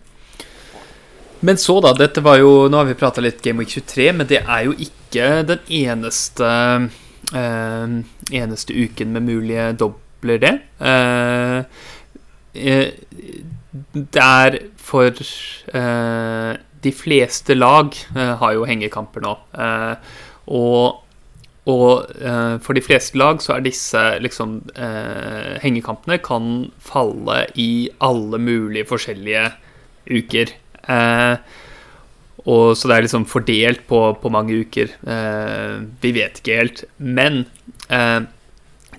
Men 1.39 1.57
så, 1.57 1.79
da. 1.83 1.93
Dette 1.97 2.23
var 2.25 2.39
jo 2.41 2.67
Nå 2.71 2.79
har 2.81 2.87
vi 2.89 2.97
prata 2.97 3.23
litt 3.23 3.41
Game 3.45 3.61
Week 3.61 3.71
23, 3.73 4.11
men 4.19 4.29
det 4.29 4.41
er 4.43 4.65
jo 4.67 4.73
ikke 4.73 5.27
den 5.47 5.61
eneste 5.83 6.47
eh, 7.35 7.97
Eneste 8.41 8.75
uken 8.75 9.13
med 9.15 9.27
mulige 9.27 9.71
dobler, 9.79 10.41
det. 10.43 10.55
Eh, 10.79 11.59
eh 12.57 12.87
det 13.93 14.21
er 14.23 14.55
for 14.81 15.11
eh, 15.11 16.53
De 16.81 16.93
fleste 16.95 17.53
lag 17.53 17.93
eh, 18.15 18.33
har 18.41 18.55
jo 18.55 18.65
hengekamper 18.65 19.21
nå. 19.21 19.35
Eh, 19.53 20.15
og 20.47 21.03
og 21.67 22.07
eh, 22.23 22.55
for 22.63 22.77
de 22.77 22.81
fleste 22.83 23.19
lag 23.19 23.41
så 23.43 23.57
er 23.57 23.65
disse 23.65 24.01
liksom 24.23 24.61
eh, 24.79 25.57
hengekampene 25.59 26.15
kan 26.23 26.69
falle 26.79 27.41
i 27.59 27.89
alle 27.99 28.39
mulige 28.39 28.87
forskjellige 28.87 29.49
uker. 30.07 30.53
Eh, 30.87 31.37
og 32.47 32.77
Så 32.79 32.87
det 32.87 32.95
er 32.95 33.03
liksom 33.03 33.27
fordelt 33.27 33.85
på, 33.89 34.01
på 34.21 34.31
mange 34.31 34.61
uker. 34.63 34.93
Eh, 35.03 35.77
vi 36.01 36.13
vet 36.15 36.39
ikke 36.39 36.59
helt. 36.61 36.83
Men 36.97 37.45
eh, 37.89 38.21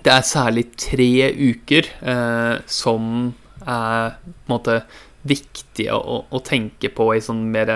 det 0.05 0.13
er 0.13 0.27
særlig 0.27 0.69
tre 0.79 1.11
uker 1.35 1.89
som 2.71 3.33
er 3.59 4.13
på 4.15 4.29
en 4.29 4.53
måte 4.53 4.75
viktige 5.27 5.91
å, 5.91 6.21
å 6.31 6.39
tenke 6.45 6.87
på 6.95 7.09
i 7.17 7.23
sånn 7.23 7.49
mer 7.51 7.73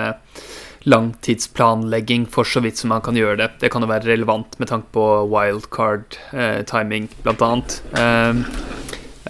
langtidsplanlegging, 0.84 2.28
for 2.32 2.48
så 2.48 2.62
vidt 2.64 2.80
som 2.80 2.92
man 2.94 3.04
kan 3.04 3.18
gjøre 3.18 3.40
det. 3.40 3.50
Det 3.62 3.72
kan 3.72 3.84
jo 3.84 3.92
være 3.92 4.10
relevant 4.10 4.58
med 4.60 4.70
tanke 4.72 4.92
på 4.96 5.06
wildcard-timing, 5.32 7.08
eh, 7.10 7.20
blant 7.24 7.46
annet. 7.48 7.78
Eh, 7.96 8.44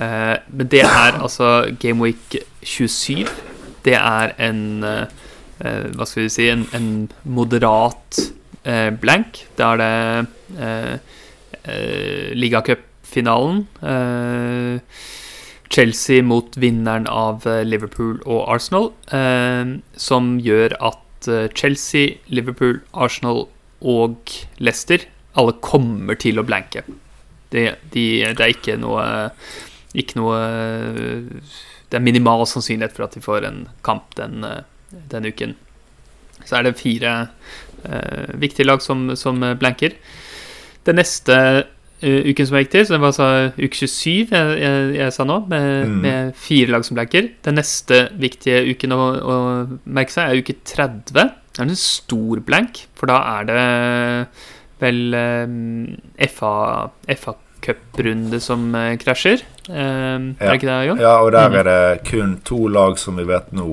eh, 0.01 0.38
men 0.49 0.71
det 0.71 0.81
er 0.81 1.19
altså 1.21 1.75
Game 1.79 2.01
Week 2.01 2.41
27 2.63 3.27
det 3.86 3.97
er 3.99 4.34
en 4.41 4.84
eh, 4.88 5.05
eh, 5.63 5.89
Hva 5.95 6.07
skal 6.07 6.25
vi 6.25 6.31
si 6.34 6.47
En, 6.51 6.65
en 6.75 6.89
moderat 7.23 8.19
eh, 8.63 8.89
blank. 8.91 9.43
Da 9.59 9.73
er 9.73 9.81
det 9.84 10.67
eh, 10.67 12.34
ligacupfinalen. 12.36 13.65
Chelsea 15.73 16.21
mot 16.21 16.53
vinneren 16.59 17.07
av 17.09 17.47
Liverpool 17.65 18.19
og 18.27 18.43
Arsenal, 18.55 18.91
eh, 19.15 19.79
som 19.97 20.36
gjør 20.43 20.75
at 20.84 20.99
Chelsea, 21.55 22.17
Liverpool, 22.27 22.81
Arsenal 22.91 23.45
og 23.79 24.34
Leicester 24.59 25.07
alle 25.39 25.55
kommer 25.65 26.17
til 26.19 26.39
å 26.39 26.45
blanke. 26.45 26.84
Det, 27.53 27.65
de, 27.93 28.05
det 28.34 28.41
er 28.41 28.53
ikke 28.53 28.79
noe 28.81 29.05
Ikke 29.93 30.17
noe 30.17 30.38
Det 31.93 31.99
er 31.99 32.07
minimal 32.07 32.47
sannsynlighet 32.49 32.95
for 32.95 33.05
at 33.05 33.13
de 33.13 33.21
får 33.21 33.45
en 33.45 33.59
kamp 33.85 34.15
den, 34.17 34.41
den 35.11 35.29
uken. 35.29 35.53
Så 36.41 36.57
er 36.57 36.65
det 36.65 36.79
fire 36.79 37.11
uh, 37.85 38.33
viktige 38.41 38.65
lag 38.65 38.81
som, 38.81 39.11
som 39.19 39.37
blanker. 39.59 39.93
Den 40.87 40.97
neste 40.97 41.37
uh, 42.01 42.21
uken 42.25 42.49
som 42.49 42.57
er 42.57 42.65
viktig, 42.65 42.81
så 42.87 42.95
det 42.95 43.01
var 43.03 43.13
altså 43.13 43.29
uke 43.59 43.77
27 43.77 44.33
jeg, 44.33 44.57
jeg, 44.63 44.89
jeg 44.97 45.13
sa 45.13 45.27
nå, 45.27 45.37
med, 45.51 45.69
mm. 45.91 46.01
med, 46.07 46.33
fire 46.39 46.73
lag 46.73 46.87
som 46.87 46.97
blanker. 46.97 47.29
Den 47.45 47.59
neste 47.61 48.07
viktige 48.17 48.63
uken 48.73 48.97
å, 48.97 48.99
å 49.21 49.37
merke 49.85 50.15
seg 50.15 50.33
er 50.33 50.43
uke 50.43 50.57
30. 50.65 51.13
Det 51.13 51.61
er 51.61 51.69
en 51.69 51.79
stor 51.79 52.41
blank, 52.43 52.87
for 52.97 53.13
da 53.13 53.21
er 53.37 53.49
det 53.51 53.63
vel 54.81 55.15
um, 55.15 55.57
FA, 56.25 56.53
FA 57.21 57.37
cuprunde 57.63 58.41
som 58.43 58.73
krasjer. 58.99 59.45
Ja. 59.68 59.76
Er 59.76 60.49
det 60.49 60.55
ikke 60.59 60.70
det, 60.70 60.80
Jon? 60.89 60.99
Ja, 60.99 61.18
og 61.24 61.32
der 61.32 61.49
mm. 61.49 61.57
er 61.59 61.68
det 61.70 62.03
kun 62.09 62.38
to 62.43 62.68
lag 62.68 62.97
som 62.99 63.20
vi 63.20 63.28
vet 63.28 63.51
nå 63.55 63.68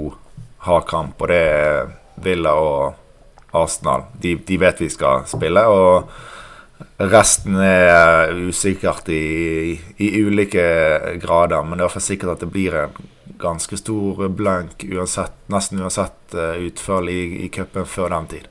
har 0.67 0.85
kamp, 0.87 1.21
og 1.21 1.31
det 1.33 1.41
er 1.41 1.95
Villa 2.23 2.53
og 2.55 3.57
Arsenal. 3.57 4.05
De, 4.23 4.37
de 4.47 4.59
vet 4.61 4.83
vi 4.85 4.91
skal 4.93 5.25
spille, 5.29 5.65
og 5.67 6.11
resten 7.11 7.57
er 7.65 8.35
usikkert 8.49 9.09
i, 9.13 9.79
i, 9.97 10.11
ulike 10.21 10.67
grader. 11.23 11.65
Men 11.65 11.79
det 11.79 11.85
er 11.85 11.89
iallfall 11.89 12.05
sikkert 12.05 12.37
at 12.37 12.45
det 12.45 12.53
blir 12.53 12.77
en 12.85 13.01
ganske 13.41 13.79
stor 13.81 14.29
blank 14.37 14.85
uansett, 14.85 15.35
nesten 15.53 15.81
uansett 15.81 16.37
uh, 16.37 16.61
utfall 16.61 17.09
i, 17.09 17.21
i 17.47 17.49
cupen 17.53 17.89
før 17.89 18.13
den 18.13 18.31
tid. 18.35 18.49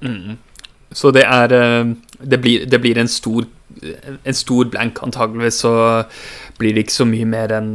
Mm. 0.00 0.36
Så 0.96 1.10
det 1.10 1.24
er 1.24 1.52
eh, 1.52 1.88
Det 2.18 2.38
blir, 2.40 2.66
det 2.66 2.78
blir 2.80 2.98
en, 2.98 3.08
stor, 3.08 3.44
en 3.82 4.34
stor 4.34 4.68
blank. 4.72 5.02
Antageligvis 5.02 5.62
så 5.64 5.72
blir 6.60 6.76
det 6.76 6.86
ikke 6.86 6.98
så 7.00 7.08
mye 7.08 7.26
mer 7.28 7.52
enn 7.56 7.72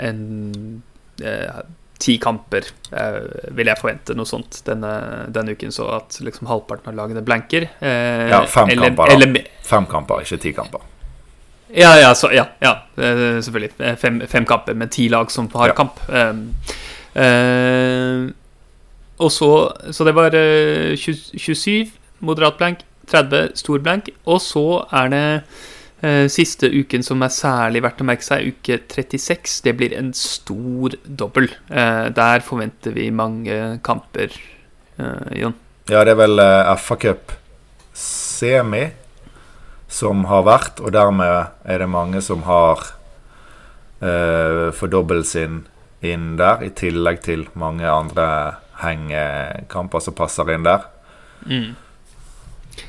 en, 0.00 0.82
eh, 1.22 1.62
ti 1.98 2.16
kamper, 2.18 2.66
eh, 2.92 3.20
vil 3.54 3.70
jeg 3.70 3.80
forvente. 3.80 4.16
Noe 4.18 4.28
sånt 4.28 4.60
denne, 4.66 4.92
denne 5.32 5.54
uken. 5.54 5.72
Så 5.74 5.86
at 5.94 6.18
liksom 6.24 6.48
halvparten 6.50 6.92
av 6.92 6.98
lagene 6.98 7.24
blanker. 7.24 7.68
Eh, 7.80 8.28
ja, 8.32 8.44
fem 8.50 8.70
eller, 8.74 8.90
kamper, 8.90 9.12
da. 9.12 9.14
Eller, 9.14 9.50
fem 9.62 9.86
kamper, 9.90 10.24
ikke 10.26 10.40
ti 10.42 10.52
kamper. 10.56 10.90
Ja, 11.74 11.94
ja, 11.98 12.12
så, 12.14 12.30
ja, 12.34 12.46
ja 12.62 12.74
eh, 12.98 13.40
selvfølgelig. 13.42 13.72
Fem, 13.98 14.20
fem, 14.30 14.46
kamper 14.46 14.76
med 14.78 14.92
ti 14.94 15.08
lag 15.12 15.30
som 15.32 15.48
har 15.54 15.74
kamp. 15.78 16.00
Uh, 17.14 18.32
og 19.22 19.30
så 19.30 19.70
Så 19.94 20.02
det 20.02 20.16
var 20.16 20.34
20, 20.34 21.38
27 21.38 21.92
moderat 22.18 22.56
blank, 22.58 22.80
30 23.10 23.54
stor 23.60 23.84
blank. 23.84 24.10
Og 24.26 24.40
så 24.42 24.66
er 24.94 25.12
det 25.12 25.26
eh, 26.04 26.24
siste 26.32 26.70
uken 26.70 27.04
som 27.06 27.22
er 27.24 27.34
særlig 27.34 27.84
verdt 27.84 28.02
å 28.04 28.08
merke 28.08 28.26
seg, 28.26 28.54
uke 28.54 28.80
36. 28.90 29.60
Det 29.66 29.76
blir 29.78 29.94
en 29.98 30.12
stor 30.18 30.96
dobbel. 31.04 31.50
Eh, 31.70 32.08
der 32.14 32.44
forventer 32.46 32.96
vi 32.96 33.10
mange 33.14 33.78
kamper, 33.86 34.34
eh, 34.98 35.38
Jon. 35.42 35.56
Ja, 35.90 36.04
det 36.04 36.14
er 36.14 36.20
vel 36.22 36.40
eh, 36.40 36.74
FA-cup 36.80 37.34
semi 37.94 38.86
som 39.94 40.24
har 40.26 40.42
vært, 40.46 40.80
og 40.82 40.94
dermed 40.94 41.52
er 41.70 41.82
det 41.82 41.90
mange 41.90 42.22
som 42.24 42.42
har 42.48 42.82
eh, 44.02 44.72
fordobbelt 44.74 45.28
sin 45.28 45.62
inn 46.04 46.34
der, 46.40 46.64
i 46.64 46.72
tillegg 46.74 47.22
til 47.24 47.46
mange 47.58 47.86
andre 47.88 48.26
hengekamper 48.82 50.02
som 50.02 50.16
passer 50.16 50.50
inn 50.54 50.66
der. 50.66 50.88
Mm. 51.46 51.74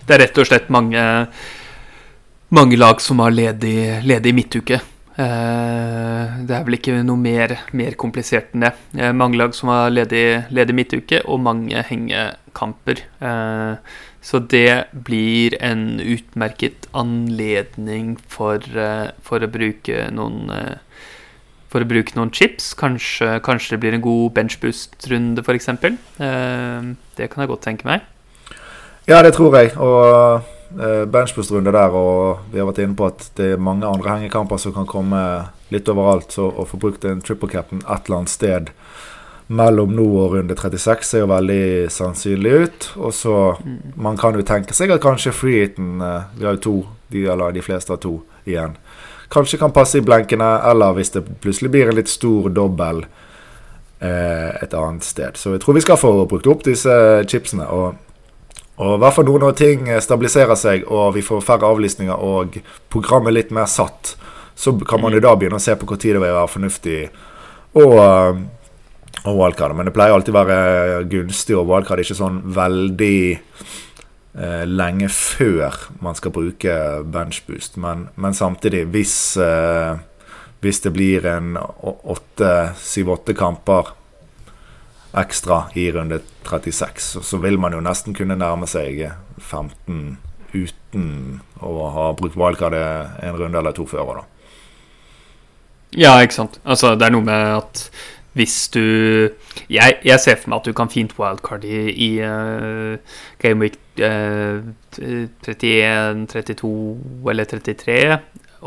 Det 0.05 0.15
er 0.15 0.25
rett 0.25 0.41
og 0.41 0.49
slett 0.49 0.67
mange, 0.73 1.05
mange 2.55 2.77
lag 2.77 3.01
som 3.01 3.23
har 3.23 3.33
ledig, 3.33 3.77
ledig 4.05 4.35
midtuke. 4.37 4.81
Eh, 5.15 6.31
det 6.43 6.51
er 6.51 6.63
vel 6.67 6.75
ikke 6.75 6.97
noe 7.07 7.19
mer, 7.19 7.53
mer 7.77 7.95
komplisert 7.99 8.51
enn 8.55 8.65
det. 8.65 8.73
Eh, 8.99 9.13
mange 9.15 9.39
lag 9.39 9.55
som 9.55 9.71
har 9.71 9.93
ledig, 9.93 10.25
ledig 10.51 10.75
midtuke, 10.75 11.21
og 11.23 11.39
mange 11.45 11.83
hengekamper. 11.87 13.05
Eh, 13.23 14.01
så 14.25 14.41
det 14.41 14.89
blir 15.07 15.55
en 15.63 16.01
utmerket 16.01 16.89
anledning 16.97 18.15
for, 18.27 18.63
for 19.21 19.45
å 19.45 19.51
bruke 19.53 20.07
noen 20.09 20.49
for 21.69 21.83
å 21.83 21.87
bruke 21.87 22.15
noen 22.17 22.31
chips. 22.33 22.71
Kanskje, 22.79 23.35
kanskje 23.45 23.75
det 23.75 23.79
blir 23.83 23.97
en 23.97 24.01
god 24.01 24.33
benchboost-runde, 24.33 25.43
f.eks. 25.45 25.69
Det 25.77 27.29
kan 27.29 27.43
jeg 27.43 27.51
godt 27.51 27.65
tenke 27.67 27.85
meg. 27.85 28.07
Ja, 29.05 29.21
det 29.21 29.35
tror 29.37 29.53
jeg. 29.53 29.75
Og 29.77 30.41
uh, 30.79 31.03
benchboost-runde 31.05 31.71
der, 31.71 31.93
og 31.93 32.45
vi 32.51 32.57
har 32.61 32.69
vært 32.69 32.81
inne 32.81 32.97
på 32.97 33.09
at 33.11 33.27
det 33.37 33.51
er 33.53 33.61
mange 33.61 33.85
andre 33.85 34.15
hengekamper 34.15 34.57
som 34.61 34.73
kan 34.73 34.87
komme 34.89 35.19
litt 35.73 35.89
overalt. 35.91 36.33
Så 36.33 36.47
å 36.49 36.65
få 36.65 36.79
brukt 36.81 37.05
en 37.05 37.21
triple 37.21 37.51
cap'n 37.51 37.83
et 37.85 38.07
eller 38.07 38.21
annet 38.21 38.33
sted 38.33 38.71
mellom 39.45 39.91
nå 39.93 40.05
og 40.23 40.31
runde 40.33 40.55
36 40.57 41.05
ser 41.05 41.21
jo 41.21 41.29
veldig 41.29 41.91
sannsynlig 41.93 42.53
ut. 42.63 42.87
Og 42.97 43.13
så 43.13 43.35
mm. 43.59 43.75
Man 44.01 44.17
kan 44.17 44.37
jo 44.37 44.45
tenke 44.45 44.73
seg 44.73 44.89
at 44.89 45.03
kanskje 45.03 45.35
freeheaten 45.37 46.01
uh, 46.01 46.31
Vi 46.39 46.47
har 46.47 46.57
jo 46.57 46.63
to, 46.65 46.75
de, 47.13 47.27
eller 47.29 47.53
de 47.53 47.61
fleste 47.65 47.93
har 47.93 48.01
to 48.01 48.17
igjen. 48.49 48.73
Kanskje 49.29 49.61
kan 49.61 49.73
passe 49.73 49.99
i 49.99 50.05
blenkene, 50.05 50.49
eller 50.65 50.97
hvis 50.97 51.13
det 51.13 51.25
plutselig 51.45 51.69
blir 51.73 51.89
en 51.89 51.97
litt 51.97 52.09
stor 52.09 52.49
dobbel 52.53 53.01
eh, 53.99 54.51
et 54.61 54.73
annet 54.77 55.03
sted. 55.03 55.33
Så 55.33 55.55
jeg 55.55 55.63
tror 55.63 55.75
vi 55.79 55.81
skal 55.81 55.97
få 55.97 56.11
brukt 56.29 56.45
opp 56.47 56.61
disse 56.63 56.93
chipsene. 57.25 57.65
og 57.65 58.04
og 58.75 58.97
i 58.97 59.01
hvert 59.03 59.15
fall 59.15 59.27
nå 59.29 59.37
når 59.39 59.53
ting 59.59 59.87
stabiliserer 60.03 60.59
seg 60.59 60.83
og 60.91 61.13
vi 61.15 61.23
får 61.23 61.45
færre 61.45 61.69
avlysninger 61.71 62.25
og 62.27 62.57
programmet 62.91 63.35
litt 63.35 63.53
mer 63.55 63.69
satt, 63.71 64.15
så 64.55 64.73
kan 64.87 65.01
man 65.03 65.15
jo 65.15 65.23
da 65.23 65.35
begynne 65.35 65.59
å 65.59 65.63
se 65.63 65.75
på 65.79 65.87
hvor 65.87 65.99
tid 65.99 66.15
det 66.15 66.23
vil 66.23 66.35
være 66.35 66.51
fornuftig 66.51 66.99
å 67.75 67.87
og 69.25 69.39
wildcard. 69.39 69.75
Men 69.77 69.89
det 69.89 69.95
pleier 69.95 70.15
alltid 70.15 70.33
å 70.33 70.41
være 70.41 71.03
gunstig, 71.11 71.57
og 71.57 71.69
wildcard 71.69 72.03
ikke 72.03 72.17
sånn 72.17 72.41
veldig 72.55 73.19
eh, 73.35 74.65
lenge 74.69 75.09
før 75.13 75.79
man 76.03 76.17
skal 76.17 76.33
bruke 76.35 76.75
benchboost. 77.11 77.79
Men, 77.81 78.09
men 78.21 78.37
samtidig, 78.37 78.85
hvis, 78.93 79.17
eh, 79.41 79.95
hvis 80.65 80.83
det 80.85 80.93
blir 80.95 81.27
en 81.29 81.55
syv-åtte 82.81 83.37
kamper 83.37 83.95
ekstra 85.17 85.65
i 85.79 85.87
runde 85.95 86.21
36. 86.45 87.19
Så 87.23 87.41
vil 87.43 87.59
man 87.61 87.73
jo 87.73 87.83
nesten 87.83 88.15
kunne 88.17 88.37
nærme 88.39 88.67
seg 88.69 89.01
15 89.39 90.17
uten 90.55 91.07
å 91.59 91.89
ha 91.91 92.09
brukt 92.15 92.37
wildcard 92.39 92.75
en 92.77 93.39
runde 93.39 93.59
eller 93.59 93.75
to 93.75 93.87
før. 93.89 94.21
da. 94.21 94.25
Ja, 95.95 96.17
ikke 96.23 96.37
sant. 96.37 96.59
Altså, 96.63 96.95
det 96.95 97.07
er 97.07 97.15
noe 97.15 97.25
med 97.25 97.55
at 97.55 97.87
hvis 98.35 98.67
du 98.73 98.83
Jeg, 99.71 99.95
jeg 100.03 100.19
ser 100.19 100.35
for 100.35 100.51
meg 100.51 100.59
at 100.59 100.67
du 100.67 100.75
kan 100.75 100.91
fint 100.91 101.13
wildcard 101.17 101.63
i, 101.63 101.87
i 101.89 102.09
uh, 102.19 102.97
Game 103.39 103.63
Week 103.63 103.77
uh, 104.03 104.59
31, 104.99 106.27
32 106.27 106.71
eller 107.31 107.47
33, 107.47 107.95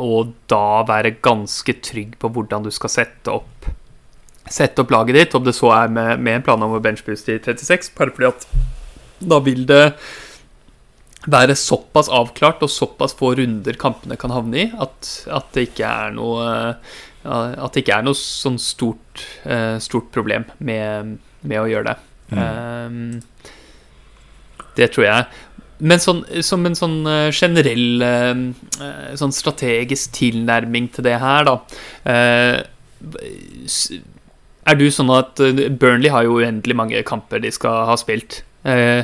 og 0.00 0.32
da 0.50 0.82
være 0.88 1.18
ganske 1.22 1.76
trygg 1.84 2.16
på 2.20 2.30
hvordan 2.32 2.64
du 2.64 2.72
skal 2.74 2.92
sette 2.92 3.32
opp 3.32 3.68
sette 4.54 4.82
opp 4.82 4.92
laget 4.94 5.16
ditt, 5.16 5.36
om 5.36 5.44
det 5.46 5.56
så 5.56 5.72
er 5.76 5.92
med, 5.92 6.22
med 6.22 6.38
en 6.38 6.46
plan 6.46 6.64
om 6.64 6.76
å 6.76 6.82
benchbooste 6.82 7.36
i 7.36 7.42
36, 7.44 7.92
bare 7.98 8.14
fordi 8.16 8.30
at 8.30 8.48
da 9.18 9.40
vil 9.42 9.64
det 9.68 9.84
være 11.28 11.56
såpass 11.58 12.08
avklart 12.14 12.62
og 12.64 12.70
såpass 12.72 13.14
få 13.18 13.34
runder 13.38 13.76
kampene 13.80 14.16
kan 14.20 14.32
havne 14.32 14.62
i, 14.62 14.66
at, 14.80 15.10
at 15.34 15.50
det 15.56 15.68
ikke 15.70 15.88
er 15.88 16.14
noe 16.16 16.46
At 17.28 17.74
det 17.74 17.82
ikke 17.82 17.98
er 17.98 18.06
noe 18.06 18.16
sånn 18.16 18.58
stort, 18.62 19.24
uh, 19.44 19.76
stort 19.82 20.12
problem 20.14 20.46
med, 20.64 21.18
med, 21.42 21.58
å 21.60 21.66
gjøre 21.68 21.90
det. 21.90 21.96
Mm. 22.30 22.38
Um, 22.38 23.20
det 24.78 24.86
tror 24.94 25.04
jeg. 25.04 25.26
Men 25.82 26.00
sånn, 26.00 26.22
som 26.46 26.64
en 26.64 26.78
sånn 26.78 26.96
uh, 27.04 27.28
generell 27.34 28.06
sånn 29.18 29.34
strategisk 29.34 30.14
tilnærming 30.16 30.88
til 30.94 31.08
det 31.10 31.18
her, 31.20 31.50
da 31.50 31.58
er 34.68 34.78
du 34.78 34.88
sånn 34.92 35.10
at 35.14 35.40
eh, 35.42 35.66
Burnley 35.68 36.12
har 36.12 36.26
jo 36.26 36.38
uendelig 36.42 36.76
mange 36.76 37.02
kamper 37.06 37.42
de 37.42 37.52
skal 37.54 37.86
ha 37.88 37.96
spilt. 38.00 38.42
Eh, 38.68 39.02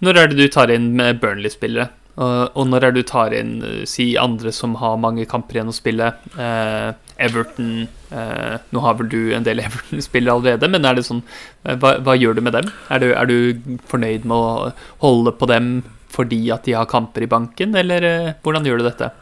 når 0.00 0.18
er 0.18 0.30
det 0.30 0.38
du 0.38 0.52
tar 0.52 0.72
inn 0.72 0.92
med 0.98 1.20
Burnley-spillere? 1.22 1.90
Og, 2.20 2.56
og, 2.58 2.64
når 2.68 2.84
er 2.84 2.92
det 2.92 3.04
du 3.04 3.08
tar 3.08 3.34
inn 3.36 3.52
eh, 3.64 3.84
si 3.88 4.12
andre 4.20 4.52
som 4.52 4.74
har 4.80 4.98
mange 5.00 5.24
kamper 5.30 5.58
igjen 5.58 5.70
å 5.72 5.76
spille? 5.76 6.10
Eh, 6.34 6.90
Everton 7.20 7.70
eh, 7.84 8.56
Nå 8.72 8.82
har 8.84 8.98
vel 8.98 9.08
du 9.12 9.20
en 9.36 9.46
del 9.46 9.62
Everton-spillere 9.66 10.36
allerede, 10.36 10.70
men 10.72 10.88
er 10.88 10.98
det 10.98 11.06
sånn 11.06 11.22
eh, 11.22 11.76
hva, 11.76 11.96
hva, 12.04 12.18
gjør 12.18 12.36
du 12.36 12.44
med 12.48 12.58
dem? 12.58 12.68
Er 12.90 13.02
du, 13.02 13.08
er 13.14 13.30
du, 13.30 13.78
fornøyd 13.88 14.28
med 14.28 14.36
å 14.36 15.00
holde 15.04 15.36
på 15.38 15.48
dem 15.50 15.72
fordi 16.10 16.42
at 16.50 16.66
de 16.66 16.74
har 16.74 16.88
kamper 16.90 17.22
i 17.22 17.30
banken, 17.30 17.76
eller 17.78 18.02
hvordan 18.42 18.64
gjør 18.66 18.80
du 18.80 18.88
dette? 18.88 19.12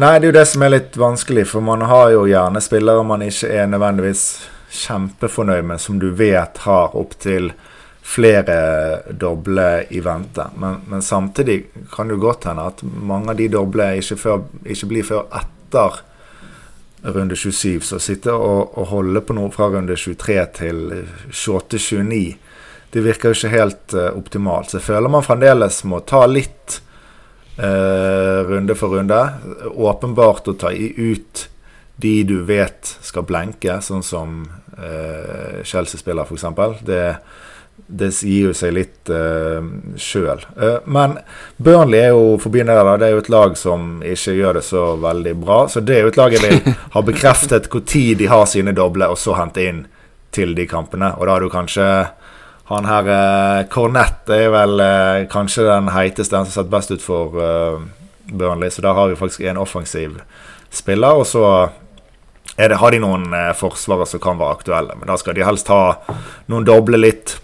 Nei, 0.00 0.14
det 0.16 0.24
er 0.24 0.30
jo 0.30 0.36
det 0.38 0.46
som 0.48 0.62
er 0.64 0.72
litt 0.72 0.94
vanskelig, 0.96 1.44
for 1.50 1.60
man 1.60 1.84
har 1.84 2.08
jo 2.14 2.22
gjerne 2.24 2.62
spillere 2.64 3.04
man 3.04 3.20
ikke 3.26 3.50
er 3.52 3.68
nødvendigvis 3.68 4.22
kjempefornøyd 4.76 5.64
med, 5.66 5.80
som 5.82 6.00
du 6.02 6.10
vet 6.16 6.62
har 6.66 6.96
opptil 6.96 7.52
flere 8.06 8.58
doble 9.10 9.86
i 9.90 10.00
vente. 10.00 10.46
Men, 10.56 10.82
men, 10.86 11.02
samtidig 11.02 11.64
kan 11.92 12.08
det 12.08 12.20
godt 12.22 12.46
hende 12.46 12.68
at 12.70 12.82
mange 12.82 13.32
av 13.32 13.40
de 13.40 13.48
doble 13.50 13.88
ikke, 13.98 14.18
før, 14.20 14.44
ikke 14.62 14.90
blir 14.92 15.08
før 15.08 15.24
etter 15.34 16.02
runde 17.16 17.36
27. 17.36 17.80
Så 17.82 17.98
sitte 18.02 18.34
og, 18.34 18.76
og 18.78 18.90
holde 18.92 19.22
på 19.26 19.34
noe 19.36 19.50
fra 19.54 19.68
runde 19.74 19.98
23 19.98 20.38
til 20.60 20.84
28-29, 21.32 22.22
det 22.94 23.02
virker 23.04 23.32
jo 23.32 23.38
ikke 23.40 23.54
helt 23.56 23.96
uh, 23.98 24.08
optimalt. 24.14 24.70
Så 24.70 24.78
jeg 24.78 24.86
føler 24.86 25.12
man 25.12 25.26
fremdeles 25.26 25.82
må 25.90 26.00
ta 26.06 26.22
litt 26.30 26.78
uh, 27.58 28.46
runde 28.46 28.78
for 28.78 28.94
runde. 28.94 29.20
Åpenbart 29.74 30.54
å 30.54 30.56
ta 30.62 30.70
ut 30.72 31.48
de 31.96 32.14
du 32.28 32.38
vet 32.44 32.96
skal 33.02 33.24
blenke, 33.28 33.78
sånn 33.80 34.04
som 34.04 34.40
uh, 34.76 35.62
Chelsea-spiller 35.64 36.28
f.eks. 36.28 36.82
Det 36.86 37.02
det 37.86 38.08
gir 38.24 38.48
jo 38.48 38.52
seg 38.56 38.72
litt 38.74 39.10
uh, 39.12 39.60
sjøl. 40.00 40.40
Uh, 40.56 40.80
men 40.90 41.18
Burnley 41.56 42.00
er 42.00 42.14
jo 42.16 42.36
forbi 42.42 42.64
det. 42.64 42.74
Det 42.74 43.06
er 43.06 43.12
jo 43.14 43.20
et 43.22 43.30
lag 43.32 43.58
som 43.58 44.00
ikke 44.02 44.34
gjør 44.34 44.58
det 44.58 44.64
så 44.66 44.84
veldig 45.00 45.34
bra. 45.42 45.58
Så 45.70 45.82
det 45.84 45.98
er 45.98 46.06
jo 46.06 46.12
et 46.14 46.18
lag 46.18 46.34
jeg 46.34 46.42
vil 46.42 46.74
ha 46.96 47.02
bekreftet 47.06 47.68
tid 47.86 48.16
de 48.18 48.30
har 48.32 48.46
sine 48.50 48.74
doble, 48.76 49.10
og 49.12 49.20
så 49.20 49.36
hente 49.38 49.62
inn 49.62 49.84
til 50.34 50.56
de 50.56 50.66
kampene. 50.68 51.12
Og 51.16 51.28
da 51.28 51.36
har 51.36 51.44
du 51.44 51.52
kanskje 51.52 51.88
han 52.66 52.88
her 52.88 53.06
uh, 53.06 53.60
Cornett 53.70 54.32
er 54.34 54.48
vel 54.50 54.80
uh, 54.82 55.26
kanskje 55.30 55.68
den 55.68 55.92
heiteste, 55.94 56.34
den 56.34 56.48
som 56.48 56.50
har 56.50 56.64
sett 56.64 56.72
best 56.72 56.90
ut 56.90 57.04
for 57.04 57.36
uh, 57.38 57.84
Burnley. 58.26 58.72
Så 58.74 58.82
der 58.82 58.96
har 58.98 59.12
vi 59.12 59.18
faktisk 59.20 59.46
en 59.46 59.60
offensiv 59.62 60.18
spiller. 60.74 61.20
Og 61.20 61.28
så 61.30 61.44
det, 62.56 62.78
har 62.80 62.94
de 62.94 63.00
noen 63.02 63.28
uh, 63.34 63.52
forsvarere 63.56 64.08
som 64.08 64.22
kan 64.22 64.38
være 64.40 64.58
aktuelle. 64.58 64.96
Men 64.96 65.10
da 65.10 65.18
skal 65.20 65.36
de 65.36 65.44
helst 65.44 65.68
ha 65.72 65.98
noen 66.50 66.66
doble 66.66 67.00
litt 67.00 67.36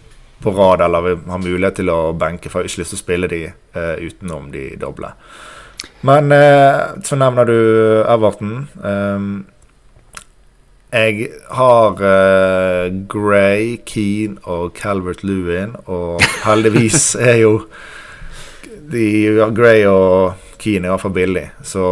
på 0.43 0.51
rad, 0.57 0.81
eller 0.81 1.17
har 1.31 1.43
mulighet 1.43 1.79
til 1.79 1.91
å 1.93 2.01
benke, 2.19 2.51
for 2.51 2.61
jeg 2.61 2.65
har 2.65 2.73
ikke 2.73 2.83
lyst 2.83 2.95
til 2.95 3.01
å 3.01 3.05
spille 3.05 3.31
de 3.31 3.43
uh, 3.53 3.97
utenom 4.03 4.51
de 4.55 4.73
doble. 4.81 5.13
Men 6.07 6.35
uh, 6.35 6.99
så 7.07 7.19
nevner 7.19 7.47
du 7.47 7.59
Everton. 8.03 8.55
Um, 8.83 9.33
jeg 10.93 11.31
har 11.57 12.03
uh, 12.03 12.91
Gray, 13.09 13.79
Keane 13.89 14.43
og 14.45 14.75
Calvert 14.77 15.23
Lewin, 15.25 15.77
og 15.87 16.21
heldigvis 16.45 17.15
er 17.33 17.39
jo 17.45 17.55
de, 18.93 19.07
Gray 19.57 19.87
og 19.89 20.35
Keane 20.61 20.89
i 20.89 20.93
hvert 20.93 21.05
fall 21.07 21.17
billig, 21.17 21.47
så 21.65 21.87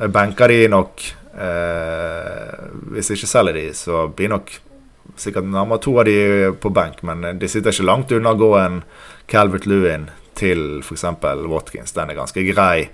jeg 0.00 0.12
benker 0.14 0.52
de 0.52 0.66
nok. 0.70 1.06
Hvis 1.30 3.10
jeg 3.10 3.20
ikke 3.20 3.30
selger 3.30 3.54
de, 3.56 3.66
så 3.76 4.08
blir 4.10 4.32
nok 4.32 4.50
sikkert 5.20 5.46
nærmere 5.46 5.82
to 5.82 5.94
av 6.00 6.08
de 6.08 6.50
på 6.60 6.72
benk, 6.74 7.02
men 7.06 7.38
de 7.38 7.48
sitter 7.48 7.74
ikke 7.74 7.86
langt 7.86 8.12
unna 8.14 8.34
å 8.34 8.40
gå 8.40 8.50
en 8.58 8.80
Calvert 9.30 9.66
Lewin 9.68 10.08
til 10.38 10.80
f.eks. 10.82 11.04
Watkins. 11.50 11.94
Den 11.96 12.10
er 12.10 12.18
ganske 12.18 12.44
grei 12.48 12.90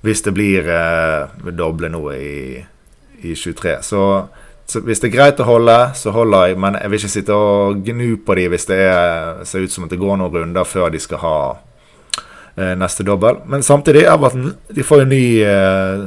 hvis 0.00 0.22
det 0.24 0.32
blir 0.32 0.68
eh, 0.72 1.50
doble 1.52 1.90
nå 1.92 2.00
i, 2.14 2.60
i 3.20 3.34
23. 3.36 3.74
Så, 3.84 4.04
så, 4.64 4.80
hvis 4.86 5.02
det 5.02 5.10
er 5.10 5.16
greit 5.16 5.42
å 5.42 5.48
holde, 5.48 5.76
så 5.98 6.14
holder 6.14 6.48
jeg, 6.48 6.60
men 6.62 6.78
jeg 6.80 6.92
vil 6.92 7.02
ikke 7.02 7.12
sitte 7.16 7.36
og 7.36 7.82
gnu 7.84 8.14
på 8.24 8.38
de 8.38 8.46
hvis 8.54 8.68
det 8.70 8.78
er, 8.86 9.42
ser 9.48 9.66
ut 9.66 9.74
som 9.74 9.84
at 9.84 9.92
det 9.92 10.00
går 10.00 10.16
noen 10.20 10.32
runder 10.38 10.68
før 10.68 10.88
de 10.94 11.02
skal 11.02 11.20
ha 11.24 11.36
eh, 11.52 11.69
neste 12.56 13.04
dobbel. 13.06 13.38
Men 13.48 13.62
samtidig, 13.62 14.02
Everton 14.10 14.50
de 14.74 14.84
får 14.84 15.04
jo 15.04 15.08
ny 15.08 15.24
eh, 15.46 16.02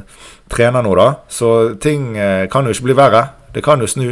trener 0.54 0.86
nå, 0.86 0.96
da, 0.98 1.10
så 1.32 1.76
ting 1.82 2.18
eh, 2.18 2.46
kan 2.52 2.66
jo 2.66 2.74
ikke 2.74 2.90
bli 2.90 2.98
verre. 2.98 3.24
Det 3.54 3.64
kan 3.66 3.82
jo 3.82 3.90
snu. 3.90 4.10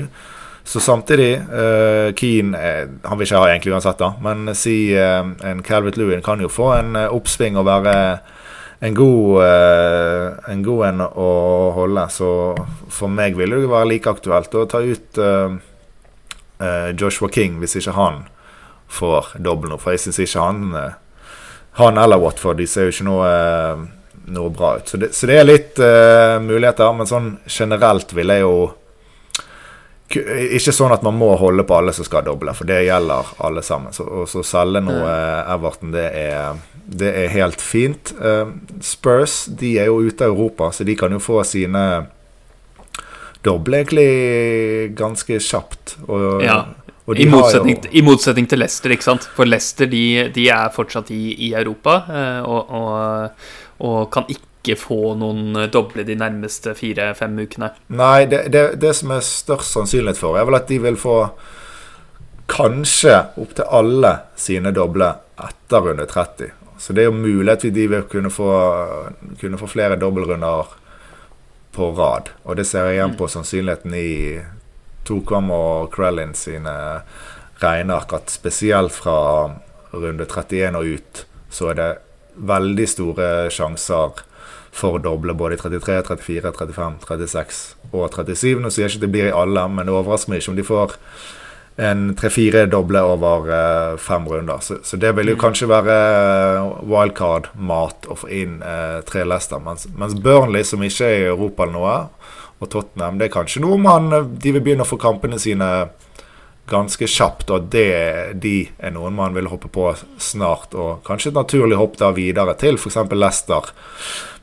Så 0.64 0.80
samtidig 0.80 1.32
eh, 1.42 2.12
Keane 2.14 2.58
eh, 2.58 2.84
Han 3.10 3.18
vil 3.18 3.26
ikke 3.26 3.40
ha 3.42 3.48
egentlig 3.50 3.74
uansett, 3.74 3.98
da, 3.98 4.12
men 4.22 4.52
si 4.56 4.94
uh, 4.94 5.26
en 5.48 5.64
Calvert 5.66 5.98
Lewin 5.98 6.22
kan 6.22 6.42
jo 6.42 6.52
få 6.54 6.70
en 6.76 6.96
oppsving 7.02 7.58
og 7.58 7.66
være 7.66 7.96
en 8.82 8.96
god, 8.98 9.44
en 10.50 10.62
god 10.66 10.86
en 10.88 11.04
å 11.06 11.26
holde. 11.76 12.06
Så 12.10 12.30
for 12.90 13.14
meg 13.14 13.36
vil 13.38 13.54
det 13.54 13.60
jo 13.62 13.70
være 13.70 13.92
like 13.92 14.10
aktuelt 14.10 14.56
å 14.58 14.64
ta 14.66 14.80
ut 14.82 15.20
Joshua 16.98 17.30
King 17.30 17.60
hvis 17.62 17.78
ikke 17.78 17.94
han 17.94 18.24
får 18.90 19.36
dobbel 19.38 19.70
nå. 19.70 19.78
For 19.78 19.94
jeg 19.94 20.02
syns 20.08 20.18
ikke 20.26 20.48
han 20.48 20.74
Han 21.80 21.98
eller 21.98 22.20
Watford 22.20 22.60
de 22.60 22.68
ser 22.68 22.90
jo 22.90 22.94
ikke 22.96 23.08
noe, 23.08 23.32
noe 24.36 24.52
bra 24.52 24.76
ut. 24.78 24.92
Så 24.92 25.00
det, 25.00 25.14
så 25.16 25.30
det 25.30 25.40
er 25.40 25.48
litt 25.48 25.80
muligheter, 26.44 26.92
men 26.98 27.08
sånn 27.08 27.30
generelt 27.48 28.12
vil 28.18 28.34
jeg 28.34 28.44
jo 28.44 28.56
ikke 30.20 30.74
sånn 30.74 30.94
at 30.94 31.04
man 31.06 31.16
må 31.18 31.32
holde 31.40 31.64
på 31.68 31.78
alle 31.78 31.94
som 31.96 32.06
skal 32.08 32.26
doble, 32.26 32.54
for 32.58 32.70
det 32.70 32.84
gjelder 32.88 33.34
alle 33.46 33.64
sammen. 33.66 33.94
Så, 33.96 34.06
og 34.06 34.30
så 34.30 34.44
selge 34.46 34.84
noe 34.84 35.04
mm. 35.06 35.52
Everton, 35.56 35.94
det 35.96 36.08
er, 36.18 36.60
det 36.86 37.12
er, 37.24 37.30
helt 37.36 37.62
fint. 37.64 38.14
Uh, 38.20 38.52
Spurs 38.84 39.46
de 39.48 39.78
er 39.82 39.92
jo 39.92 40.02
ute 40.04 40.28
av 40.28 40.34
Europa, 40.34 40.72
så 40.76 40.88
de 40.88 40.98
kan 41.00 41.14
jo 41.14 41.22
få 41.24 41.42
sine 41.48 41.86
doble 43.46 43.82
egentlig 43.82 44.94
ganske 44.98 45.40
kjapt. 45.42 45.98
Og, 46.08 46.44
ja. 46.46 46.64
I, 47.18 47.28
motsetning, 47.30 47.80
jo... 47.84 47.92
I, 47.92 48.04
motsetning, 48.06 48.48
til 48.50 48.62
Leicester, 48.62 48.94
ikke 48.94 49.08
sant? 49.08 49.28
For 49.36 49.50
Leicester 49.50 49.90
de, 49.90 50.06
de 50.36 50.48
er 50.54 50.72
fortsatt 50.76 51.12
i, 51.14 51.22
i 51.48 51.52
Europa 51.58 51.98
uh, 52.08 52.42
og, 52.46 52.72
og, 52.78 53.48
og, 53.88 54.00
kan 54.14 54.30
ikke 54.30 54.76
få 54.78 55.16
noen 55.18 55.56
eh, 55.58 55.70
doble 55.74 56.04
de 56.06 56.14
nærmeste 56.14 56.76
fire-fem 56.78 57.40
ukene? 57.42 57.72
Nei, 57.98 58.28
det, 58.30 58.44
det, 58.54 58.66
det, 58.84 58.94
som 59.00 59.16
er 59.16 59.26
størst 59.26 59.74
sannsynlighet 59.74 60.22
for, 60.22 60.38
er 60.38 60.46
vel 60.46 60.60
at 60.60 60.70
de 60.70 60.78
vil 60.84 61.00
få 61.02 61.16
kanskje 62.52 63.16
opptil 63.42 63.66
alle 63.74 64.12
sine 64.38 64.74
doble 64.76 65.08
etter 65.42 65.88
runde 65.88 66.06
30. 66.06 66.52
Så 66.82 66.94
det 66.94 67.04
er 67.04 67.10
jo 67.10 67.18
mulig 67.18 67.54
at 67.54 67.66
de 67.74 67.88
vil 67.90 68.06
kunne 68.10 68.30
få, 68.34 68.52
kunne 69.42 69.58
få 69.58 69.70
flere 69.70 69.98
dobbeltrunder 70.02 70.78
på 71.72 71.92
rad. 71.98 72.32
Og 72.44 72.58
det 72.58 72.66
ser 72.70 72.90
jeg 72.90 73.00
igjen 73.00 73.18
på 73.18 73.30
sannsynligheten 73.32 73.94
i 73.98 74.12
Tokvam 75.12 75.52
og 75.54 75.92
Krellin 75.94 76.34
sine 76.38 76.74
regneark, 77.62 78.16
at 78.16 78.34
spesielt 78.34 78.96
fra 78.96 79.18
runde 79.92 80.26
31 80.26 80.80
og 80.80 80.96
ut, 80.96 81.26
så 81.52 81.72
er 81.72 81.80
det 81.80 81.92
veldig 82.52 82.88
store 82.88 83.30
sjanser 83.52 84.24
for 84.72 84.96
å 84.96 85.04
doble 85.04 85.36
både 85.36 85.58
i 85.58 85.60
33, 85.60 86.00
34, 86.16 86.56
35, 86.56 86.98
36 87.04 87.62
og 87.92 88.08
37. 88.08 88.62
Nå 88.64 88.72
sier 88.72 88.88
jeg 88.88 88.96
ikke 88.96 89.06
det 89.06 89.14
blir 89.14 89.30
i 89.30 89.36
alle, 89.36 89.68
men 89.68 89.88
det 89.88 89.96
overrasker 89.96 90.32
meg 90.32 90.42
ikke 90.42 90.54
om 90.54 90.60
de 90.60 90.68
får 90.68 90.98
en 91.82 92.02
tre-fire 92.20 92.66
doble 92.70 93.02
over 93.08 93.52
eh, 93.56 93.98
fem 94.02 94.26
runder. 94.28 94.60
Så, 94.64 94.80
så, 94.84 95.00
det 95.00 95.14
vil 95.18 95.32
jo 95.32 95.38
mm. 95.38 95.42
kanskje 95.42 95.70
være 95.72 95.98
uh, 96.60 96.82
wildcard-mat 96.88 98.10
å 98.12 98.18
få 98.20 98.30
inn 98.42 98.60
eh, 98.66 99.00
tre 99.08 99.24
Leicester. 99.28 99.62
Mens, 99.64 99.88
mens, 99.96 100.16
Burnley, 100.20 100.66
som 100.68 100.84
ikke 100.84 101.08
er 101.08 101.24
i 101.24 101.30
Europa 101.32 101.66
eller 101.66 101.78
noe, 101.78 101.96
og 102.62 102.70
Tottenham, 102.70 103.18
det 103.18 103.28
er 103.28 103.34
kanskje 103.34 103.64
noe 103.64 103.80
man 103.82 104.12
De 104.38 104.54
vil 104.54 104.62
begynne 104.62 104.86
å 104.86 104.90
få 104.90 105.00
kampene 105.02 105.40
sine 105.42 105.68
ganske 106.72 107.08
kjapt, 107.10 107.50
og 107.52 107.68
det, 107.74 107.90
de 108.40 108.56
er 108.80 108.94
noen 108.96 109.16
man 109.18 109.36
vil 109.36 109.50
hoppe 109.52 109.68
på 109.74 109.90
snart. 110.22 110.76
Og 110.78 111.02
kanskje 111.08 111.32
et 111.32 111.40
naturlig 111.40 111.80
hopp 111.80 111.98
da 112.00 112.12
videre 112.16 112.56
til 112.60 112.80
f.eks. 112.80 113.00
Leicester 113.12 113.72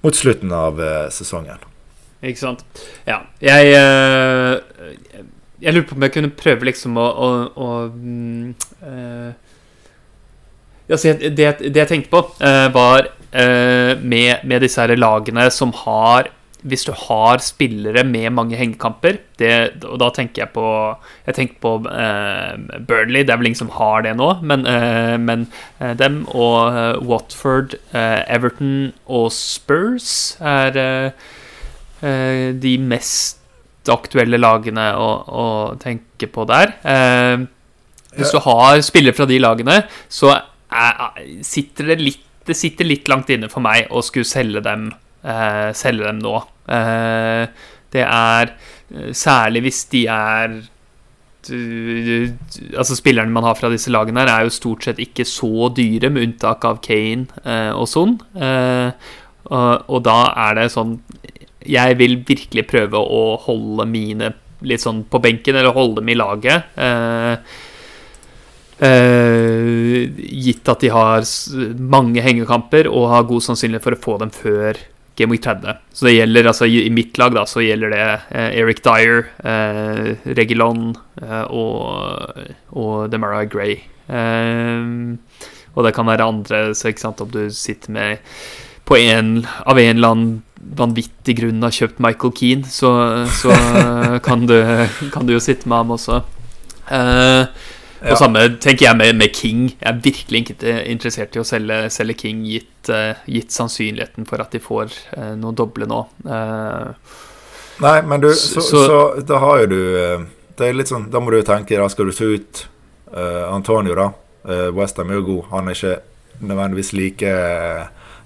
mot 0.05 0.17
slutten 0.17 0.53
av 0.55 0.81
uh, 0.83 1.09
sesongen. 1.15 1.63
Ikke 2.19 2.43
sant. 2.43 2.65
Ja. 3.07 3.23
Jeg 3.41 3.75
uh, 3.79 4.59
Jeg 5.63 5.75
lurer 5.75 5.87
på 5.89 5.97
om 5.97 6.05
jeg 6.07 6.15
kunne 6.15 6.35
prøve 6.39 6.69
liksom 6.69 6.99
å, 7.01 7.07
å, 7.09 7.31
å 7.59 7.69
uh, 7.89 9.31
altså, 10.91 11.15
det, 11.15 11.31
det, 11.65 11.79
jeg 11.81 11.91
tenkte 11.91 12.13
på, 12.13 12.25
var 12.75 13.15
med, 13.29 14.45
med, 14.49 14.63
disse 14.65 14.81
her 14.81 14.95
lagene 14.97 15.51
som 15.53 15.73
har 15.85 16.31
hvis 16.67 16.85
du 16.89 16.93
har 16.93 17.39
spillere 17.43 18.03
med 18.05 18.33
mange 18.35 18.59
hengekamper 18.59 19.21
det, 19.39 19.85
Og 19.87 19.99
da 20.03 20.09
tenker 20.15 20.43
jeg 20.43 20.51
på 20.57 20.67
Jeg 21.27 21.37
tenker 21.37 21.61
på 21.63 21.73
eh, 21.93 22.81
Burnley, 22.89 23.23
det 23.23 23.31
er 23.31 23.39
vel 23.39 23.51
ingen 23.53 23.61
som 23.61 23.71
har 23.77 24.03
det 24.03 24.17
nå, 24.19 24.33
men, 24.43 24.67
eh, 24.67 25.15
men 25.23 25.47
eh, 25.79 25.95
dem 25.99 26.25
og 26.35 26.75
eh, 26.75 26.99
Watford, 27.07 27.79
eh, 27.95 28.25
Everton 28.27 28.93
og 29.07 29.31
Spurs 29.35 30.37
er 30.41 30.79
eh, 30.83 32.55
de 32.59 32.75
mest 32.79 33.39
aktuelle 33.89 34.39
lagene 34.39 34.91
å, 34.99 35.09
å 35.27 35.47
tenke 35.81 36.29
på 36.31 36.45
der. 36.47 36.75
hvis 38.15 38.35
du 38.35 38.39
har 38.45 38.83
spillere 38.85 39.17
fra 39.17 39.27
de 39.27 39.39
lagene, 39.41 39.81
så 40.13 40.31
er, 40.37 41.23
sitter 41.43 41.95
det 41.95 42.01
litt 42.03 42.25
Det 42.49 42.57
sitter 42.57 42.87
litt 42.87 43.09
langt 43.09 43.29
inne 43.29 43.51
for 43.53 43.61
meg 43.61 43.91
å 43.93 44.01
skulle 44.01 44.25
selge 44.25 44.63
dem 44.65 44.87
eh, 45.25 45.69
selge 45.77 46.09
dem 46.09 46.23
nå. 46.23 46.35
Eh, 46.69 47.45
det 47.95 48.05
er 48.05 48.53
eh, 48.53 49.13
særlig 49.17 49.65
hvis 49.69 49.85
de 49.95 50.09
er 50.13 50.59
Altså 51.49 52.93
Spillerne 52.99 53.33
man 53.33 53.47
har 53.47 53.55
fra 53.57 53.71
disse 53.73 53.89
lagene, 53.89 54.21
her 54.21 54.29
er 54.29 54.43
jo 54.45 54.53
stort 54.53 54.85
sett 54.85 54.99
ikke 55.01 55.25
så 55.25 55.71
dyre, 55.73 56.11
med 56.13 56.27
unntak 56.27 56.67
av 56.69 56.83
Kane 56.85 57.25
eh, 57.41 57.71
og 57.73 57.87
sånn. 57.89 58.19
Og, 59.49 59.87
og, 59.89 60.01
da 60.05 60.17
er 60.45 60.59
det 60.59 60.67
sånn 60.75 60.99
jeg 61.69 61.97
vil 62.01 62.19
virkelig 62.27 62.67
prøve 62.69 63.01
å 63.01 63.23
holde 63.47 63.87
mine 63.89 64.33
litt 64.67 64.83
sånn 64.83 65.05
på 65.09 65.21
benken, 65.23 65.57
eller 65.59 65.75
holde 65.77 66.01
dem 66.01 66.13
i 66.13 66.19
laget. 66.19 66.79
Eh, 66.79 67.35
eh, 68.89 70.05
gitt 70.49 70.71
at 70.71 70.85
de 70.85 70.93
har 70.95 71.27
mange 71.79 72.25
hengekamper 72.25 72.91
og 72.91 73.11
har 73.13 73.29
god 73.29 73.47
sannsynlighet 73.49 73.85
for 73.85 73.97
å 73.97 74.03
få 74.07 74.17
dem 74.25 74.33
før 74.35 74.81
Game 75.19 75.35
Week 75.35 75.43
30. 75.43 75.81
Så 75.93 76.07
det 76.07 76.15
gjelder, 76.15 76.49
altså 76.51 76.69
i, 76.71 76.85
i 76.87 76.93
mitt 76.95 77.19
lag 77.19 77.35
da, 77.35 77.45
så 77.49 77.63
gjelder 77.65 77.93
det 77.95 78.05
eh, 78.07 78.51
Eric 78.63 78.83
Dyer, 78.87 79.27
eh, 79.43 80.13
Regilon 80.39 80.93
eh, 81.23 81.45
og, 81.51 82.39
og 82.71 83.09
Demara 83.13 83.45
Gray. 83.51 83.81
og 84.09 85.85
det 85.85 85.93
kan 85.95 86.09
være 86.09 86.25
andre, 86.25 86.61
så 86.75 86.89
ikke 86.89 87.05
sant, 87.05 87.21
om 87.21 87.31
du 87.31 87.43
sitter 87.53 87.93
med 87.93 88.23
på 88.89 88.97
en, 88.97 89.43
av 89.69 89.79
en 89.79 89.99
eller 89.99 90.15
annen 90.15 90.31
vanvittig 90.79 91.35
grunn 91.43 91.61
har 91.63 91.75
kjøpt 91.75 92.01
Michael 92.01 92.33
Keane, 92.39 92.71
så, 92.73 92.91
så 93.29 93.53
kan, 94.25 94.47
du, 94.49 94.57
kan, 95.13 95.29
du, 95.29 95.35
jo 95.37 95.43
sitte 95.45 95.69
med 95.69 95.83
ham 95.83 95.93
også. 95.99 96.23
Uh, 96.89 97.45
ja. 98.01 98.13
Og 98.13 98.21
samme 98.21 98.45
tenker 98.63 98.87
jeg 98.87 98.99
med, 98.99 99.17
med, 99.19 99.35
King. 99.35 99.65
Jeg 99.73 99.89
er 99.91 100.01
virkelig 100.05 100.43
ikke 100.45 100.75
interessert 100.87 101.35
i 101.35 101.43
å 101.43 101.47
selge, 101.47 101.79
selge 101.91 102.15
King, 102.21 102.45
gitt, 102.47 102.91
uh, 102.93 103.19
gitt, 103.27 103.51
sannsynligheten 103.55 104.29
for 104.29 104.43
at 104.45 104.55
de 104.55 104.61
får 104.63 104.95
uh, 105.17 105.33
noe 105.39 105.57
doble 105.57 105.89
nå. 105.91 106.01
Nei, 107.83 107.97
men 108.11 108.23
du, 108.23 108.31
så, 108.35 108.63
så, 108.63 108.85
så, 108.87 109.01
da 109.27 109.39
har 109.39 109.61
jo 109.63 109.67
du 109.71 109.83
Det 110.59 110.67
er 110.67 110.75
litt 110.75 110.91
sånn, 110.91 111.05
Da 111.13 111.21
må 111.23 111.31
du 111.31 111.37
tenke, 111.47 111.77
da 111.79 111.87
skal 111.87 112.09
du 112.11 112.15
se 112.15 112.27
ut 112.27 112.65
Antonio, 113.15 113.95
da. 113.97 114.09
Uh, 114.45 114.69
Westham 114.77 115.11
er 115.11 115.21
jo 115.21 115.27
god. 115.29 115.45
Han 115.53 115.71
er 115.71 115.79
ikke 115.79 115.95
nødvendigvis 116.45 116.93
like 116.95 117.31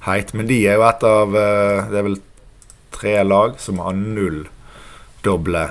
heit. 0.09 0.33
Men 0.37 0.49
de 0.49 0.59
er 0.67 0.81
jo 0.81 0.87
et 0.89 1.07
av 1.07 1.37
Det 1.37 2.01
er 2.01 2.09
vel 2.09 2.19
tre 2.93 3.15
lag 3.25 3.55
som 3.63 3.81
har 3.85 3.95
null 3.97 4.43
doble 5.25 5.69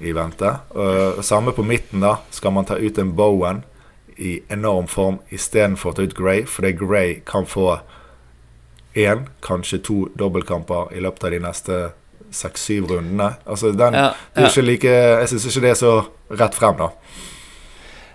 i 0.00 0.12
vente. 0.16 0.54
Uh, 0.74 1.20
samme 1.22 1.52
på 1.52 1.64
midten, 1.66 2.00
da. 2.00 2.16
Skal 2.30 2.54
man 2.56 2.68
ta 2.68 2.78
ut 2.80 2.98
en 2.98 3.14
Bowen 3.16 3.62
i 4.20 4.40
enorm 4.52 4.88
form 4.88 5.20
istedenfor 5.32 5.92
å 5.92 5.96
ta 5.96 6.04
ut 6.04 6.16
Gray, 6.16 6.44
fordi 6.48 6.74
Gray 6.76 7.14
kan 7.24 7.46
få 7.48 7.78
én, 8.98 9.26
kanskje 9.44 9.80
to 9.86 9.96
dobbeltkamper 10.18 10.92
i 10.92 11.00
løpet 11.00 11.24
av 11.24 11.34
de 11.34 11.40
neste 11.40 11.78
seks-syv 12.34 12.90
rundene. 12.90 13.32
Altså, 13.46 13.72
den, 13.72 13.96
ja, 13.96 14.10
ja. 14.36 14.50
Like, 14.62 14.90
jeg 14.90 15.30
syns 15.32 15.46
ikke 15.50 15.64
det 15.64 15.72
er 15.74 15.80
så 15.80 15.94
rett 16.40 16.58
frem, 16.58 16.76
da. 16.78 16.90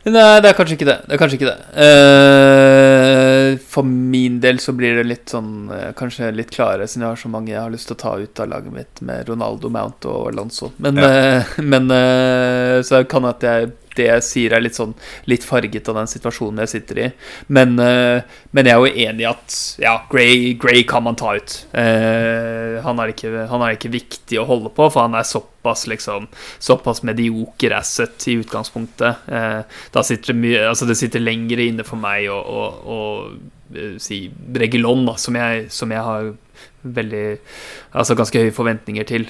Nei, 0.05 0.37
det 0.37 0.51
er 0.51 0.57
kanskje 0.57 0.75
ikke 0.77 0.85
det. 0.85 0.97
Det 1.07 1.15
er 1.15 1.19
kanskje 1.21 1.37
ikke 1.39 1.49
det. 1.49 1.61
Uh, 1.81 3.55
for 3.71 3.87
min 3.87 4.37
del 4.43 4.59
så 4.61 4.75
blir 4.77 4.99
det 4.99 5.05
litt 5.07 5.31
sånn 5.33 5.71
uh, 5.71 5.87
Kanskje 5.97 6.29
litt 6.35 6.53
klarere, 6.53 6.85
siden 6.85 7.07
jeg 7.07 7.15
har 7.15 7.21
så 7.23 7.31
mange 7.33 7.49
jeg 7.49 7.61
har 7.61 7.73
lyst 7.73 7.89
til 7.89 7.97
å 7.97 8.01
ta 8.03 8.11
ut 8.21 8.41
av 8.43 8.51
laget 8.51 8.75
mitt 8.75 9.01
med 9.05 9.31
Ronaldo, 9.31 9.71
Mount 9.73 10.05
og 10.11 10.29
Alonso. 10.29 10.69
Men, 10.77 11.01
ja. 11.01 11.09
uh, 11.41 11.57
men 11.73 11.89
så 12.85 13.01
kan 13.09 13.25
at 13.31 13.45
jeg 13.45 13.73
det 13.97 14.07
jeg 14.09 14.25
sier, 14.25 14.55
er 14.55 14.63
litt 14.63 14.77
sånn 14.77 14.93
litt 15.29 15.45
farget 15.45 15.89
av 15.91 15.99
den 15.99 16.09
situasjonen 16.09 16.63
jeg 16.63 16.71
sitter 16.73 17.01
i. 17.01 17.07
Men, 17.55 17.75
uh, 17.79 18.21
men 18.55 18.67
jeg 18.67 18.75
er 18.75 18.81
jo 18.81 19.07
enig 19.07 19.25
i 19.25 19.29
at 19.29 19.57
ja, 19.81 19.95
Gray, 20.11 20.53
Gray, 20.59 20.83
kan 20.87 21.05
man 21.05 21.17
ta 21.19 21.35
ut. 21.37 21.57
Uh, 21.73 22.81
han, 22.85 23.01
er 23.01 23.13
ikke, 23.13 23.31
han, 23.51 23.65
er 23.65 23.77
ikke, 23.77 23.93
viktig 23.95 24.39
å 24.41 24.47
holde 24.49 24.71
på, 24.75 24.89
for 24.89 25.05
han 25.05 25.17
er 25.17 25.27
såpass 25.27 25.85
liksom 25.89 26.27
Såpass 26.61 27.01
medioker 27.07 27.73
asset 27.77 28.27
i 28.29 28.37
utgangspunktet. 28.41 29.25
Uh, 29.29 29.61
da 29.93 30.03
sitter 30.05 30.33
det 30.33 30.39
mye 30.41 30.63
Altså, 30.69 30.87
det 30.89 30.97
sitter 30.99 31.23
lenger 31.23 31.61
inne 31.63 31.85
for 31.87 32.01
meg 32.01 32.27
å, 32.31 32.37
å, 32.37 32.65
å 32.85 33.99
si 34.01 34.25
Regilon, 34.55 35.05
da, 35.07 35.15
som 35.21 35.37
jeg, 35.39 35.67
som 35.73 35.93
jeg 35.93 36.05
har 36.05 36.29
veldig 36.85 37.25
Altså 37.97 38.17
ganske 38.17 38.43
høye 38.43 38.53
forventninger 38.53 39.07
til. 39.09 39.25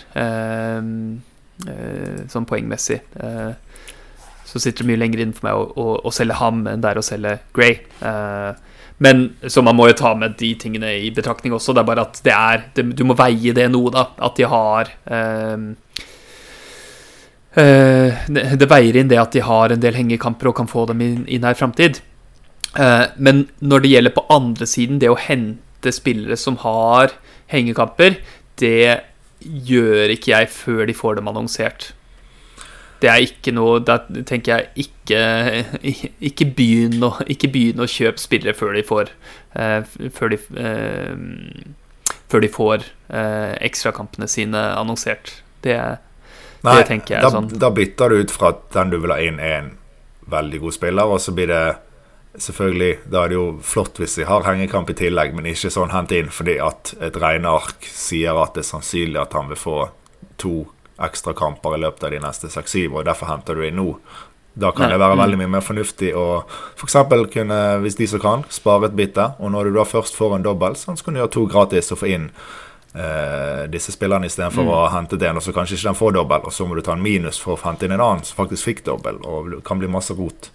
sånn 2.33 2.47
poengmessig. 2.49 2.97
Så 4.45 4.61
sitter 4.61 4.83
det 4.83 4.91
mye 4.91 5.01
lenger 5.01 5.23
inn 5.23 5.33
for 5.35 5.47
meg 5.47 5.57
å, 5.57 5.65
å, 5.81 5.97
å 6.05 6.13
selge 6.13 6.37
ham 6.39 6.65
enn 6.69 6.83
det 6.83 6.91
er 6.91 7.01
å 7.01 7.05
selge 7.05 7.35
Grey. 7.55 7.79
Uh, 8.01 8.53
men 9.03 9.25
så 9.51 9.63
man 9.65 9.75
må 9.75 9.89
jo 9.89 9.97
ta 9.99 10.13
med 10.15 10.37
de 10.39 10.53
tingene 10.59 10.93
i 11.03 11.09
betraktning 11.13 11.55
også. 11.57 11.73
Det 11.75 11.81
er 11.81 11.89
bare 11.89 12.05
at 12.05 12.21
det 12.23 12.35
er 12.35 12.61
det, 12.77 12.85
Du 12.95 13.03
må 13.07 13.17
veie 13.17 13.55
det 13.57 13.65
noe, 13.73 13.91
da. 13.91 14.05
At 14.23 14.37
de 14.39 14.47
har 14.47 14.91
um, 15.09 15.65
uh, 17.57 18.23
det, 18.29 18.69
veier 18.71 19.01
inn 19.01 19.11
det 19.11 19.19
at 19.19 19.35
de 19.35 19.43
har 19.43 19.73
en 19.73 19.83
del 19.83 19.97
hengekamper 19.97 20.51
og 20.51 20.57
kan 20.61 20.71
få 20.71 20.85
dem 20.93 21.03
i, 21.03 21.11
i 21.35 21.41
nær 21.41 21.57
framtid. 21.59 22.03
men 23.15 23.45
når 23.63 23.83
det 23.83 23.89
gjelder 23.89 24.11
på 24.11 24.25
andre 24.35 24.65
siden, 24.67 24.97
det 24.99 25.07
å 25.07 25.15
hente 25.15 25.91
spillere 25.95 26.35
som 26.35 26.57
har 26.59 27.13
hengekamper, 27.47 28.17
det 28.59 28.99
gjør 29.39 30.11
ikke 30.11 30.33
jeg 30.33 30.49
før 30.51 30.81
de 30.89 30.95
får 30.97 31.15
dem 31.15 31.29
annonsert 31.31 31.93
det 33.05 33.11
er 33.11 33.23
ikke 33.27 33.53
noe 33.53 33.79
Da 33.85 33.99
tenker 34.09 34.55
jeg 34.55 34.87
ikke 34.87 35.21
Ikke 36.29 36.49
begynn 36.57 37.05
å, 37.05 37.13
å 37.21 37.89
kjøpe 37.89 38.21
spillere 38.21 38.55
før 38.57 38.75
de 38.77 38.83
får 38.87 39.13
uh, 39.57 39.85
Før 40.15 40.33
de 40.33 40.41
uh, 40.57 42.11
Før 42.31 42.41
de 42.43 42.51
får 42.51 42.85
uh, 43.13 43.53
ekstrakampene 43.63 44.27
sine 44.29 44.59
annonsert. 44.75 45.29
Det, 45.63 45.77
Nei, 46.65 46.73
det 46.79 46.87
tenker 46.89 47.17
jeg 47.17 47.25
da, 47.25 47.31
sånn 47.33 47.49
Da 47.61 47.71
bytter 47.73 48.11
du 48.11 48.25
ut 48.25 48.33
fra 48.33 48.51
at 48.55 48.67
den 48.73 48.93
du 48.93 48.99
vil 49.03 49.13
ha 49.13 49.19
inn, 49.21 49.37
er 49.41 49.59
en 49.59 49.73
veldig 50.33 50.63
god 50.63 50.73
spiller, 50.73 51.09
og 51.09 51.21
så 51.21 51.35
blir 51.37 51.51
det 51.53 51.65
Selvfølgelig, 52.41 52.97
Da 53.07 53.21
er 53.23 53.31
det 53.31 53.37
jo 53.37 53.45
flott 53.63 54.01
hvis 54.01 54.17
de 54.19 54.25
har 54.27 54.43
hengekamp 54.43 54.89
i 54.91 54.97
tillegg, 54.99 55.31
men 55.37 55.45
ikke 55.47 55.69
sånn 55.71 55.93
hent 55.93 56.11
inn 56.11 56.27
fordi 56.33 56.57
at 56.59 56.91
et 56.99 57.15
regneark 57.21 57.85
sier 57.87 58.35
at 58.41 58.57
det 58.57 58.65
er 58.65 58.71
sannsynlig 58.73 59.21
at 59.21 59.37
han 59.37 59.47
vil 59.53 59.61
få 59.61 59.77
to 60.41 60.55
ekstra 61.03 61.33
kamper 61.35 61.75
i 61.75 61.81
løpet 61.83 62.07
av 62.07 62.15
de 62.15 62.21
neste 62.23 62.49
seks-syv, 62.51 62.95
og 62.95 63.05
derfor 63.07 63.29
henter 63.31 63.57
du 63.57 63.65
inn 63.67 63.77
nå. 63.79 63.89
Da 64.55 64.71
kan 64.71 64.87
det 64.87 65.01
være 65.01 65.17
veldig 65.19 65.37
mye 65.41 65.51
mer 65.57 65.63
fornuftig 65.65 66.13
å 66.15 66.45
f.eks. 66.79 66.95
kunne, 67.33 67.57
hvis 67.83 67.97
de 67.99 68.07
som 68.07 68.21
kan, 68.23 68.45
spare 68.47 68.87
et 68.87 68.95
bytte. 68.95 69.33
Og 69.43 69.51
når 69.51 69.67
du 69.67 69.75
da 69.75 69.83
først 69.83 70.15
får 70.15 70.37
en 70.37 70.45
dobbel, 70.45 70.77
så 70.79 70.95
kan 70.95 71.15
du 71.15 71.19
gjøre 71.19 71.33
to 71.35 71.43
gratis 71.51 71.91
og 71.91 71.99
få 71.99 72.11
inn 72.15 72.29
eh, 72.95 73.65
disse 73.71 73.91
spillerne 73.91 74.29
istedenfor 74.31 74.63
mm. 74.63 74.71
å 74.71 74.79
hente 74.95 75.19
en, 75.19 75.41
og 75.41 75.43
så 75.43 75.51
kanskje 75.55 75.75
ikke 75.75 75.89
den 75.89 75.99
får 75.99 76.15
dobbel, 76.15 76.47
og 76.47 76.55
så 76.55 76.67
må 76.67 76.79
du 76.79 76.85
ta 76.85 76.95
en 76.95 77.03
minus 77.03 77.41
for 77.43 77.57
å 77.57 77.63
hente 77.65 77.87
inn 77.87 77.97
en 77.97 78.05
annen 78.05 78.23
som 78.23 78.39
faktisk 78.39 78.71
fikk 78.71 78.85
dobbel, 78.87 79.19
og 79.27 79.51
det 79.51 79.63
kan 79.67 79.81
bli 79.81 79.91
masse 79.91 80.15
rot. 80.15 80.53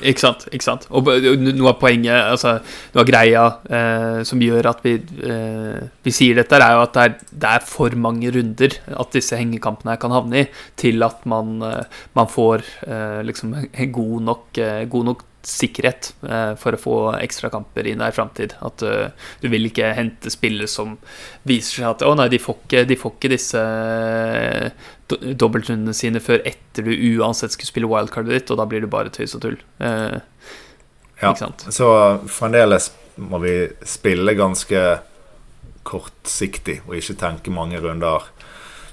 Ikke 0.00 0.22
sant. 0.22 0.46
ikke 0.48 0.64
sant 0.64 0.86
Og 0.94 1.08
noe 1.40 1.70
av 1.72 1.78
poenget, 1.80 2.16
altså 2.16 2.56
noe 2.94 3.02
av 3.02 3.08
greia 3.08 3.44
eh, 3.68 4.20
som 4.26 4.42
gjør 4.42 4.70
at 4.72 4.82
vi, 4.84 4.96
eh, 4.96 5.80
vi 6.04 6.14
sier 6.14 6.38
dette, 6.40 6.60
er 6.60 6.76
jo 6.76 6.84
at 6.84 6.94
det 6.96 7.06
er, 7.06 7.16
det 7.30 7.54
er, 7.54 7.66
for 7.70 7.96
mange 8.00 8.32
runder 8.34 8.76
at 8.96 9.16
disse 9.16 9.38
hengekampene 9.38 9.98
kan 10.00 10.14
havne 10.14 10.44
i, 10.44 10.46
til 10.80 11.04
at 11.06 11.24
man, 11.28 11.58
eh, 11.66 12.04
man 12.18 12.30
får 12.30 12.64
eh, 12.86 13.20
liksom 13.28 13.56
god 13.98 14.28
nok, 14.30 14.46
eh, 14.60 14.84
god 14.90 15.10
nok 15.12 15.26
sikkerhet 15.46 16.10
eh, 16.28 16.52
for 16.60 16.76
å 16.76 16.80
få 16.80 16.96
ekstrakamper 17.16 17.88
i 17.88 17.96
nær 17.96 18.14
framtid. 18.16 18.56
At 18.64 18.80
du 18.80 19.48
vil 19.52 19.68
ikke 19.70 19.92
hente 19.96 20.32
spillere 20.32 20.68
som 20.68 20.98
viser 21.48 21.80
seg 21.80 21.90
at 21.92 22.04
å 22.08 22.14
nei, 22.18 22.28
de 22.32 22.40
får 22.40 22.58
ikke, 22.64 22.86
de 22.88 22.98
får 23.00 23.16
ikke 23.16 23.32
disse 23.36 23.66
dobbeltrundene 25.20 25.94
sine 25.96 26.22
før 26.22 26.42
etter 26.48 26.86
du 26.86 26.92
uansett 27.18 27.54
skulle 27.54 27.70
spille 27.70 27.90
wildcardet 27.90 28.34
ditt, 28.34 28.50
og 28.52 28.60
da 28.60 28.66
blir 28.70 28.84
det 28.84 28.92
bare 28.92 29.12
tøys 29.14 29.36
og 29.38 29.44
tull. 29.44 29.58
Eh, 29.78 30.18
ja, 31.20 31.34
så 31.68 31.90
fremdeles 32.30 32.90
må 33.20 33.38
vi 33.42 33.54
spille 33.84 34.34
ganske 34.38 34.84
kortsiktig 35.84 36.80
og 36.86 36.96
ikke 36.96 37.18
tenke 37.20 37.52
mange 37.52 37.80
runder 37.80 38.24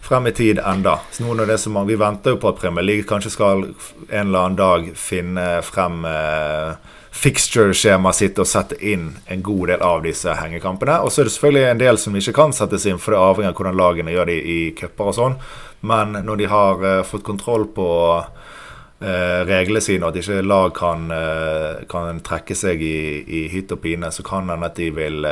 frem 0.08 0.28
i 0.28 0.34
tid 0.36 0.60
enda. 0.60 1.00
Så 1.12 1.24
nå 1.24 1.36
når 1.36 1.54
det 1.54 1.58
som 1.60 1.80
Vi 1.88 1.96
venter 2.00 2.36
jo 2.36 2.42
på 2.42 2.52
at 2.54 2.60
Premier 2.62 2.86
League 2.86 3.08
kanskje 3.08 3.34
skal 3.34 3.66
en 3.68 4.28
eller 4.28 4.40
annen 4.40 4.60
dag 4.60 4.92
finne 4.96 5.48
frem 5.68 6.06
eh, 6.08 6.78
fixture-skjemaet 7.18 8.16
sitt 8.16 8.40
og 8.40 8.48
sette 8.48 8.78
inn 8.80 9.10
en 9.26 9.44
god 9.44 9.68
del 9.72 9.84
av 9.84 10.04
disse 10.06 10.32
hengekampene. 10.40 11.00
Og 11.04 11.12
så 11.12 11.22
er 11.22 11.28
det 11.28 11.34
selvfølgelig 11.36 11.66
en 11.72 11.82
del 11.82 12.00
som 12.02 12.16
ikke 12.16 12.36
kan 12.38 12.56
settes 12.56 12.86
inn, 12.88 13.02
for 13.02 13.14
det 13.14 13.20
er 13.20 13.32
avhengig 13.32 13.52
av 13.52 13.60
hvordan 13.60 13.80
lagene 13.80 14.14
gjør 14.14 14.30
det 14.32 14.38
i 14.44 14.60
cuper 14.78 15.12
og 15.12 15.18
sånn. 15.18 15.38
Men 15.82 16.18
når 16.26 16.36
de 16.36 16.46
har 16.52 16.86
eh, 16.86 17.04
fått 17.06 17.24
kontroll 17.24 17.68
på 17.76 17.90
eh, 18.18 19.42
reglene 19.48 19.82
sine, 19.84 20.06
og 20.06 20.16
at 20.16 20.22
ikke 20.22 20.42
lag 20.46 20.74
kan, 20.78 21.10
eh, 21.14 21.84
kan 21.90 22.22
trekke 22.26 22.58
seg 22.58 22.82
i, 22.82 22.98
i 23.24 23.44
hytt 23.54 23.74
og 23.76 23.84
pine, 23.84 24.12
så 24.12 24.26
kan 24.26 24.50
hende 24.50 24.70
at 24.70 24.80
de 24.80 24.90
vil 24.96 25.28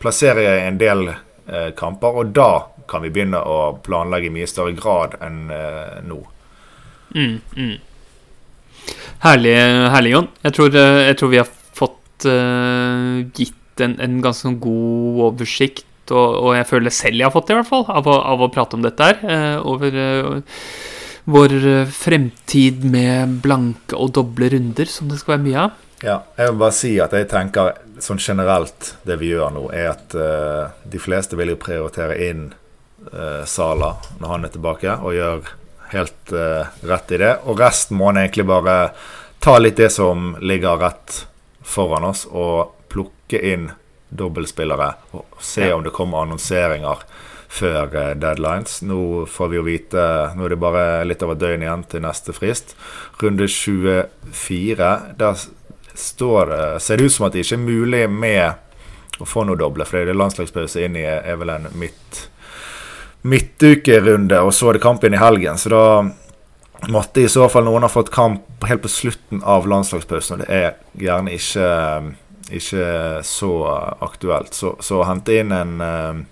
plassere 0.00 0.46
en 0.66 0.78
del 0.80 1.10
kamper. 1.78 2.22
Og 2.22 2.32
da 2.34 2.50
kan 2.90 3.04
vi 3.04 3.12
begynne 3.14 3.38
å 3.38 3.76
planlegge 3.84 4.30
i 4.30 4.34
mye 4.34 4.48
større 4.50 4.74
grad 4.78 5.14
enn 5.22 5.44
nå. 6.06 6.18
Mm, 7.14 7.36
mm. 7.54 7.76
Herlig, 9.22 9.54
herlig, 9.94 10.10
Jon. 10.12 10.26
Jeg 10.42 10.56
tror, 10.56 10.74
jeg 10.76 11.18
tror, 11.18 11.30
vi 11.32 11.40
har 11.40 11.48
fått 11.76 12.26
uh, 12.28 13.22
gitt 13.36 13.82
en, 13.82 13.96
en, 14.02 14.18
ganske 14.24 14.52
god 14.62 15.22
oversikt, 15.30 15.86
og, 16.14 16.36
og, 16.42 16.50
jeg 16.56 16.68
føler 16.68 16.94
selv 16.94 17.20
jeg 17.20 17.26
har 17.26 17.34
fått 17.34 17.48
det, 17.48 17.56
i 17.56 17.60
hvert 17.60 17.70
fall, 17.70 17.86
av 17.88 18.10
av 18.10 18.44
å 18.44 18.50
prate 18.52 18.78
om 18.78 18.84
dette 18.84 19.08
her. 19.08 19.22
Uh, 19.22 19.66
over 19.72 19.96
uh, 19.96 20.60
vår 21.26 21.56
fremtid 21.90 22.84
med 22.86 23.40
blanke 23.42 23.98
og 23.98 24.12
doble 24.14 24.50
runder, 24.52 24.86
som 24.86 25.10
det 25.10 25.18
skal 25.18 25.36
være 25.36 25.46
mye 25.48 25.64
av. 25.64 25.80
Ja, 26.04 26.20
jeg 26.36 26.52
vil 26.52 26.60
bare 26.60 26.76
si 26.76 26.92
at 27.02 27.16
jeg 27.16 27.26
tenker 27.32 27.72
sånn 28.04 28.20
generelt 28.20 28.92
det 29.08 29.16
vi 29.18 29.32
gjør 29.32 29.50
nå, 29.54 29.64
er 29.74 29.88
at 29.94 30.14
de 30.86 31.00
fleste 31.00 31.38
vil 31.40 31.54
jo 31.54 31.58
prioritere 31.58 32.18
inn 32.28 32.44
uh, 33.12 33.44
Sala 33.44 33.96
når 34.20 34.28
han 34.28 34.46
er 34.46 34.54
tilbake, 34.54 34.96
og 35.02 35.16
gjør 35.16 35.50
helt 35.92 36.34
uh, 36.34 36.66
rett 36.86 37.14
i 37.14 37.20
det. 37.22 37.32
Og 37.46 37.60
resten 37.60 37.98
må 37.98 38.10
han 38.10 38.20
egentlig 38.22 38.46
bare 38.48 38.76
ta 39.42 39.56
litt 39.60 39.78
det 39.78 39.90
som 39.94 40.34
ligger 40.40 40.80
rett 40.82 41.22
foran 41.66 42.08
oss, 42.08 42.26
og 42.30 42.76
plukke 42.92 43.40
inn 43.52 43.70
dobbeltspillere. 44.18 44.90
Og 45.16 45.40
se 45.44 45.70
om 45.72 45.84
det 45.84 45.94
kommer 45.96 46.24
annonseringer 46.24 47.04
før 47.48 47.92
uh, 47.94 48.12
deadlines. 48.18 48.80
Nå 48.86 49.26
får 49.30 49.52
vi 49.52 49.60
jo 49.60 49.66
vite 49.66 50.06
Nå 50.36 50.46
er 50.46 50.54
det 50.54 50.60
bare 50.60 50.86
litt 51.06 51.22
over 51.24 51.38
døgn 51.38 51.64
igjen 51.64 51.86
til 51.90 52.04
neste 52.04 52.34
frist. 52.36 52.76
Runde 53.22 53.48
24. 53.48 54.92
Der 55.20 55.46
står 55.96 56.52
det 56.52 56.62
Ser 56.84 57.00
det 57.00 57.08
ut 57.08 57.16
som 57.16 57.28
at 57.28 57.36
det 57.36 57.46
ikke 57.46 57.60
er 57.60 57.66
mulig 57.66 58.06
med 58.12 59.22
å 59.22 59.24
få 59.24 59.46
noe 59.48 59.56
doble, 59.56 59.86
for 59.88 60.04
det 60.04 60.12
er 60.12 60.18
landslagspause 60.18 60.82
inn 60.84 60.98
i 61.00 61.06
er 61.06 61.38
vel 61.40 61.54
en 61.54 61.70
midt 61.80 62.26
midtukerunde, 63.26 64.38
og 64.44 64.52
så 64.54 64.70
er 64.70 64.76
det 64.76 64.84
kamp 64.84 65.04
inn 65.04 65.16
i 65.16 65.20
helgen. 65.20 65.58
Så 65.58 65.72
da 65.72 65.84
måtte 66.92 67.24
i 67.24 67.30
så 67.32 67.48
fall 67.50 67.66
noen 67.66 67.86
ha 67.86 67.90
fått 67.90 68.12
kamp 68.14 68.66
helt 68.68 68.84
på 68.84 68.92
slutten 68.92 69.42
av 69.42 69.66
landslagspausen. 69.68 70.36
Og 70.36 70.44
det 70.44 70.48
er 70.52 70.76
gjerne 71.00 71.34
ikke, 71.34 71.70
ikke 72.50 73.22
så 73.26 73.52
aktuelt. 74.00 74.54
Så, 74.54 74.76
så 74.80 75.02
hente 75.08 75.40
inn 75.40 75.52
en, 75.52 75.80
eh, 75.80 76.22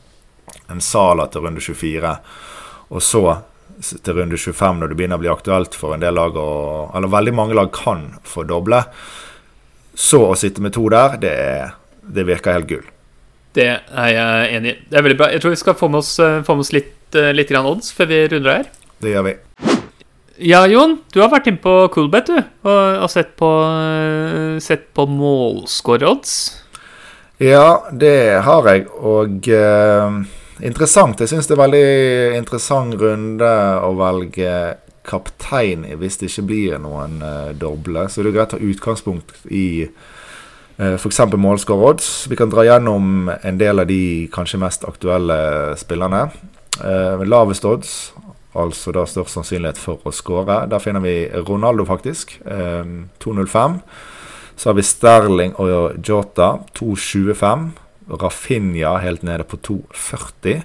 en 0.70 0.80
Sala 0.84 1.26
til 1.26 1.46
runde 1.46 1.60
24, 1.64 2.14
og 2.88 3.02
så 3.02 3.24
til 3.82 4.14
runde 4.14 4.38
25 4.38 4.80
når 4.80 4.90
det 4.90 4.98
begynner 4.98 5.18
å 5.18 5.24
bli 5.24 5.32
aktuelt 5.32 5.74
for 5.74 5.94
en 5.94 6.02
del 6.02 6.14
lag 6.14 6.36
å 6.38 6.90
Eller 6.94 7.10
veldig 7.10 7.34
mange 7.34 7.56
lag 7.58 7.72
kan 7.74 8.12
få 8.22 8.46
doble. 8.46 8.84
Så 9.94 10.22
å 10.30 10.38
sitte 10.38 10.62
med 10.62 10.74
to 10.74 10.86
der, 10.90 11.18
det, 11.22 11.36
det 12.02 12.26
virker 12.26 12.56
helt 12.56 12.70
gull. 12.70 12.86
Det 13.54 13.68
er 13.70 14.10
jeg 14.10 14.56
enig 14.56 14.72
i. 14.72 14.78
Det 14.90 14.98
er 14.98 15.06
veldig 15.06 15.18
bra. 15.20 15.30
Jeg 15.30 15.44
tror 15.44 15.54
vi 15.54 15.62
skal 15.62 15.78
få 15.78 15.90
med 15.90 16.02
oss, 16.02 16.16
eh, 16.18 16.42
få 16.42 16.58
med 16.58 16.66
oss 16.66 16.74
litt, 16.74 17.14
eh, 17.14 17.30
litt 17.34 17.54
odds 17.54 17.94
før 17.94 18.10
vi 18.10 18.26
runder 18.34 18.58
her. 18.58 18.70
Det 18.98 19.14
gjør 19.14 19.30
vi. 19.30 19.73
Ja, 20.42 20.64
Jon, 20.66 20.96
du 21.14 21.20
har 21.22 21.30
vært 21.30 21.46
inne 21.50 21.62
på 21.62 21.72
Coolbet 21.94 22.30
du, 22.32 22.38
og, 22.66 23.04
sett 23.12 23.36
på, 23.38 23.50
uh, 23.62 24.56
sett 24.62 24.88
på 24.96 25.06
målscoreodds. 25.06 26.32
Ja, 27.42 27.84
det 27.90 28.42
har 28.46 28.70
jeg, 28.70 28.88
og 28.98 29.46
uh, 29.50 30.18
interessant. 30.62 31.22
Jeg 31.22 31.30
syns 31.30 31.50
det 31.50 31.54
er 31.54 31.62
veldig 31.62 31.86
interessant 32.40 32.98
runde 32.98 33.52
å 33.84 33.94
velge 33.98 34.56
kaptein 35.04 35.84
hvis 36.00 36.18
det 36.18 36.32
ikke 36.32 36.48
blir 36.50 36.82
noen 36.82 37.20
uh, 37.22 37.54
doble. 37.54 38.08
Så 38.10 38.22
det 38.22 38.32
er 38.32 38.38
greit 38.40 38.54
å 38.54 38.58
ta 38.58 38.72
utgangspunkt 38.72 39.48
i 39.54 39.66
Eh, 40.76 40.94
F.eks. 40.94 41.20
målskårerodds. 41.36 42.26
Vi 42.28 42.36
kan 42.36 42.50
dra 42.50 42.64
gjennom 42.66 43.30
en 43.42 43.58
del 43.58 43.78
av 43.78 43.86
de 43.86 44.26
kanskje 44.34 44.58
mest 44.58 44.86
aktuelle 44.88 45.36
spillerne. 45.78 46.26
Eh, 46.82 47.22
lavest 47.30 47.64
odds, 47.64 47.92
altså 48.54 48.92
da 48.94 49.04
størst 49.08 49.34
sannsynlighet 49.36 49.80
for 49.80 50.02
å 50.06 50.12
skåre. 50.14 50.64
Der 50.70 50.82
finner 50.82 51.02
vi 51.04 51.28
Ronaldo, 51.46 51.86
faktisk. 51.88 52.36
Eh, 52.46 52.84
2,05. 53.22 53.80
Så 54.56 54.70
har 54.70 54.76
vi 54.78 54.86
Sterling 54.86 55.56
og 55.58 55.98
Jota, 56.06 56.58
2,25. 56.78 57.72
Rafinha 58.20 58.98
helt 59.02 59.24
nede 59.26 59.46
på 59.48 59.58
2,40. 59.58 60.62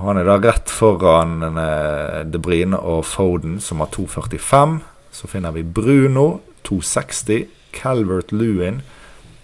Han 0.00 0.16
er 0.16 0.24
da 0.24 0.36
rett 0.40 0.72
foran 0.72 1.42
eh, 1.50 2.20
De 2.24 2.40
Bruyne 2.40 2.78
og 2.78 3.04
Foden, 3.08 3.58
som 3.60 3.80
har 3.84 3.92
2,45. 3.94 4.80
Så 5.12 5.28
finner 5.28 5.52
vi 5.56 5.64
Bruno, 5.64 6.40
2,60. 6.68 7.48
Calvert 7.70 8.32
Lewin, 8.32 8.80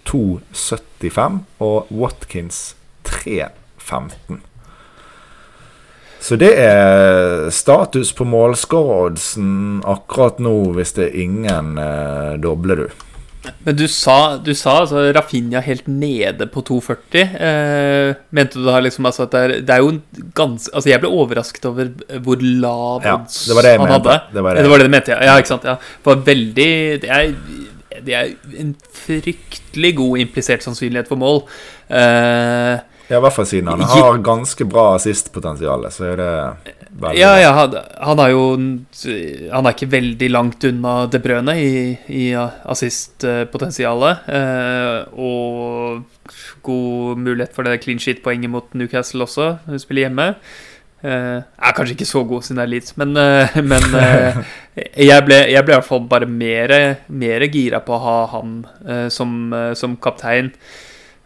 2,75 0.05 1.39
og 1.63 1.87
Watkins 1.91 2.75
3,15. 3.07 4.41
Så 6.19 6.37
det 6.39 6.53
er 6.59 7.49
status 7.53 8.13
på 8.17 8.25
målskåreroddsen 8.27 9.83
akkurat 9.87 10.39
nå, 10.43 10.55
hvis 10.77 10.95
det 10.97 11.09
er 11.09 11.19
ingen 11.23 11.77
eh, 11.81 12.33
doble, 12.41 12.79
du. 12.79 13.03
Men 13.63 13.77
du 13.79 13.85
sa, 13.87 14.37
du 14.43 14.51
sa 14.57 14.81
altså 14.81 15.05
Rafinha 15.15 15.61
helt 15.63 15.85
nede 15.87 16.49
på 16.51 16.63
2,40. 16.67 17.21
Eh, 17.47 18.09
mente 18.35 18.59
du 18.59 18.65
da 18.67 18.81
liksom 18.83 19.07
altså 19.07 19.27
at 19.27 19.35
det 19.35 19.43
er, 19.43 19.53
det 19.67 19.75
er 19.75 19.83
jo 19.85 19.93
ganske 20.35 20.73
Altså, 20.73 20.89
jeg 20.91 21.03
ble 21.03 21.11
overrasket 21.13 21.69
over 21.69 21.93
hvor 22.25 22.43
lav 22.43 23.05
odds 23.05 23.39
ja, 23.47 23.55
han 23.61 23.85
mente. 23.85 23.93
hadde. 23.93 24.19
Det 24.33 24.43
var 24.43 24.57
det. 24.57 24.65
det 24.65 24.73
var 24.73 24.83
det 24.83 24.89
du 24.89 24.93
mente, 24.97 25.15
ja. 25.15 25.21
ja. 25.29 25.37
Ikke 25.39 25.53
sant. 25.53 25.67
Ja. 25.67 25.77
Det 25.79 26.11
var 26.11 26.27
veldig 26.27 26.69
Det 27.05 27.13
er 27.21 27.33
det 28.05 28.13
er 28.13 28.27
en 28.61 28.75
fryktelig 28.93 29.95
god 29.97 30.19
implisert 30.21 30.61
sannsynlighet 30.65 31.07
for 31.09 31.17
mål. 31.17 31.39
Uh, 31.89 32.77
ja, 33.07 33.17
i 33.17 33.21
hvert 33.23 33.35
fall 33.35 33.47
siden 33.47 33.69
han 33.71 33.83
har 33.87 34.17
ganske 34.23 34.65
bra 34.67 34.89
assistpotensial, 34.97 35.85
så 35.95 36.09
er 36.09 36.19
det 36.19 36.31
veldig 36.91 37.19
Ja, 37.19 37.31
ja 37.39 37.53
han, 37.55 37.75
han, 38.03 38.19
har 38.19 38.33
jo 38.33 38.43
Han 38.57 39.69
er 39.69 39.75
ikke 39.75 39.91
veldig 39.91 40.29
langt 40.33 40.65
unna 40.67 40.95
De 41.11 41.21
Brøne 41.23 41.55
i, 41.61 41.73
i 42.11 42.25
assistpotensialet. 42.35 44.27
Eh, 44.27 44.97
og 45.15 46.33
god 46.67 47.21
mulighet 47.23 47.55
for 47.55 47.67
det 47.67 47.79
clean 47.83 48.01
sheet-poenget 48.01 48.51
mot 48.51 48.73
Newcastle 48.75 49.23
også, 49.23 49.53
hun 49.67 49.79
spiller 49.79 50.07
hjemme. 50.07 50.33
Eh, 51.05 51.37
er 51.39 51.75
kanskje 51.77 51.95
ikke 51.95 52.09
så 52.09 52.23
god 52.27 52.43
siden 52.43 52.59
det 52.59 52.65
er 52.65 52.71
Leeds, 52.73 52.97
men, 52.97 53.13
eh, 53.21 53.55
men 53.71 53.87
uh, 53.93 54.39
jeg, 55.09 55.23
ble, 55.27 55.37
jeg 55.47 55.63
ble 55.63 55.75
i 55.75 55.77
hvert 55.77 55.87
fall 55.87 56.03
bare 56.09 56.27
mer, 56.27 56.73
mer 57.07 57.47
gira 57.53 57.79
på 57.85 57.95
å 57.95 58.01
ha 58.03 58.17
han 58.33 58.59
som, 59.13 59.53
som, 59.77 59.95
kaptein, 60.01 60.51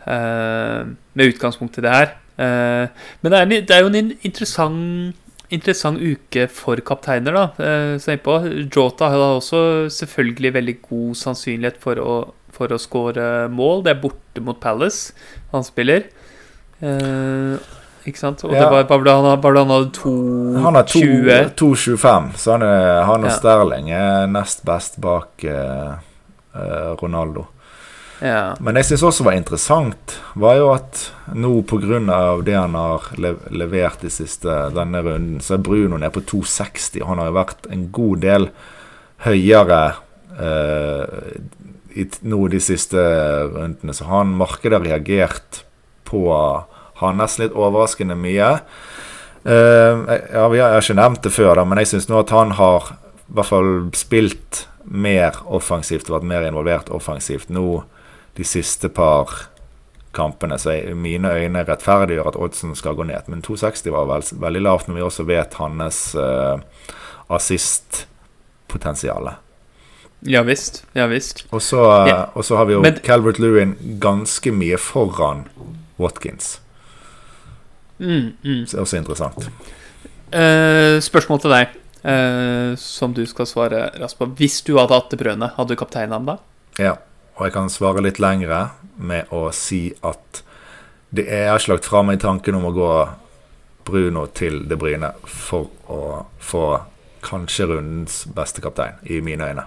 med 0.06 1.30
utgangspunkt 1.30 1.78
i 1.78 1.84
det 1.86 1.92
her. 1.94 2.14
men 3.22 3.28
det 3.32 3.40
er, 3.40 3.50
det 3.52 3.76
er, 3.76 3.84
jo 3.84 3.92
en 3.92 4.14
interessant, 4.26 5.18
interessant 5.54 6.02
uke 6.02 6.48
for 6.50 6.82
kapteiner, 6.82 7.38
da. 7.38 7.98
Se 8.02 8.16
på. 8.18 8.38
Jota 8.66 9.12
har 9.14 9.26
også 9.36 9.92
selvfølgelig 9.94 10.54
veldig 10.58 10.78
god 10.88 11.20
sannsynlighet 11.22 11.78
for 11.84 12.02
å, 12.02 12.16
for 12.50 12.74
å 12.74 12.80
score 12.82 13.28
mål. 13.54 13.86
Det 13.86 13.94
er 13.94 14.02
borte 14.02 14.42
mot 14.42 14.58
Palace 14.64 15.14
han 15.54 15.68
spiller. 15.68 16.10
Ikke 18.08 18.18
sant? 18.18 18.42
Og 18.48 18.54
ja. 18.56 18.64
det 18.64 18.70
var, 18.72 18.86
bare 18.90 19.14
han, 19.14 19.42
var 19.44 19.54
det 19.54 19.62
han 19.62 19.74
hadde 19.76 19.92
2,20? 20.00 20.62
Han 20.64 20.78
har 20.78 20.86
2,25, 20.90 22.30
så 22.42 22.56
han, 22.56 22.64
er, 22.66 23.02
han 23.06 23.26
og 23.26 23.30
ja. 23.30 23.36
Sterling 23.38 23.92
er 23.94 24.30
nest 24.32 24.64
best 24.66 24.98
bak 25.04 25.46
eh, 25.46 25.92
Ronaldo. 27.02 27.46
Men 28.22 28.78
jeg 28.78 28.86
syns 28.92 29.04
også 29.08 29.26
var 29.26 29.34
interessant, 29.34 30.16
var 30.38 30.60
jo 30.60 30.68
at 30.76 31.08
nå 31.34 31.56
pga. 31.66 31.98
det 32.46 32.54
han 32.54 32.76
har 32.78 33.08
levert 33.18 34.04
i 34.06 34.12
siste 34.14 34.70
denne 34.76 35.02
runden, 35.02 35.40
så 35.42 35.56
er 35.56 35.66
Bruno 35.66 35.98
nede 35.98 36.14
på 36.14 36.22
2,60. 36.38 37.02
Han 37.08 37.18
har 37.18 37.32
jo 37.32 37.40
vært 37.40 37.66
en 37.74 37.88
god 37.92 38.22
del 38.22 38.50
høyere 39.26 39.82
eh, 40.38 41.40
i, 41.98 42.06
nå 42.22 42.48
de 42.54 42.62
siste 42.62 43.02
rundene, 43.52 43.94
så 43.94 44.06
han 44.10 44.38
markedet 44.38 44.78
har 44.78 44.86
reagert 44.86 45.64
på 46.06 46.28
har 47.02 47.18
nesten 47.18 47.48
litt 47.48 47.58
overraskende 47.58 48.18
mye. 48.20 48.58
Uh, 49.42 50.06
ja, 50.30 50.46
Vi 50.54 50.60
har 50.62 50.78
ikke 50.78 51.00
nevnt 51.00 51.24
det 51.26 51.34
før, 51.34 51.56
da, 51.58 51.66
men 51.66 51.82
jeg 51.82 51.96
syns 51.96 52.10
nå 52.12 52.20
at 52.22 52.34
han 52.36 52.54
har 52.60 52.92
i 52.94 53.34
hvert 53.38 53.50
fall 53.50 53.72
spilt 53.98 54.66
mer 54.86 55.40
offensivt 55.50 56.10
og 56.10 56.20
vært 56.20 56.30
mer 56.30 56.46
involvert 56.46 56.92
offensivt 56.94 57.50
nå 57.54 57.82
de 58.38 58.48
siste 58.48 58.90
par 58.90 59.52
kampene. 60.12 60.60
Så 60.60 60.74
i 60.74 60.94
mine 60.94 61.32
øyne 61.32 61.64
rettferdiggjør 61.68 62.28
at 62.34 62.40
oddsen 62.40 62.76
skal 62.76 62.96
gå 62.96 63.04
ned. 63.08 63.30
Men 63.32 63.42
260 63.46 63.92
var 63.94 64.10
vel, 64.10 64.24
veldig 64.44 64.62
lavt 64.62 64.90
når 64.90 64.98
vi 64.98 65.08
også 65.08 65.24
vet 65.28 65.54
hans 65.60 66.16
uh, 66.20 66.60
assistpotensial. 67.32 69.34
Ja 70.28 70.44
visst. 70.46 70.84
Ja 70.94 71.08
visst. 71.10 71.46
Og 71.52 71.62
så, 71.66 71.82
ja. 72.08 72.26
har 72.36 72.66
vi 72.66 72.74
jo 72.74 72.82
Men, 72.82 73.00
Calvert 73.04 73.40
Lewin 73.40 73.76
ganske 74.00 74.52
mye 74.54 74.78
foran 74.78 75.48
Watkins. 75.98 76.60
Mm, 77.98 78.34
mm. 78.44 78.66
Det 78.66 78.74
er 78.74 78.82
også 78.82 78.98
interessant. 78.98 79.50
Uh, 80.32 80.98
spørsmål 81.04 81.42
til 81.44 81.54
deg, 81.54 81.74
uh, 82.06 82.74
som 82.80 83.14
du 83.14 83.26
skal 83.30 83.50
svare 83.50 83.90
raskt 84.02 84.22
på. 84.22 84.30
Hvis 84.40 84.62
du 84.66 84.76
hadde 84.80 84.98
hatt 84.98 85.14
det 85.14 85.20
brødene, 85.22 85.52
hadde 85.58 85.74
du 85.74 85.80
kapteina 85.80 86.18
ham 86.18 86.30
da? 86.30 86.38
Ja, 86.80 86.96
og 87.42 87.48
jeg 87.48 87.56
kan 87.56 87.72
svare 87.74 88.04
litt 88.06 88.20
lengre 88.22 88.68
med 89.02 89.32
å 89.34 89.48
si 89.50 89.88
at 90.06 90.44
det 91.10 91.24
er, 91.26 91.48
jeg 91.48 91.50
har 91.50 91.64
ikke 91.64 91.72
lagt 91.72 91.88
fra 91.90 92.02
meg 92.06 92.20
tanken 92.22 92.60
om 92.60 92.68
å 92.70 92.74
gå 92.76 92.90
Bruno 93.90 94.28
til 94.38 94.60
De 94.70 94.78
Bryne 94.78 95.10
for 95.26 95.72
å 95.90 96.22
få 96.38 96.66
kanskje 97.26 97.66
rundens 97.72 98.20
beste 98.30 98.62
kaptein, 98.62 99.02
i 99.10 99.18
mine 99.26 99.48
øyne. 99.50 99.66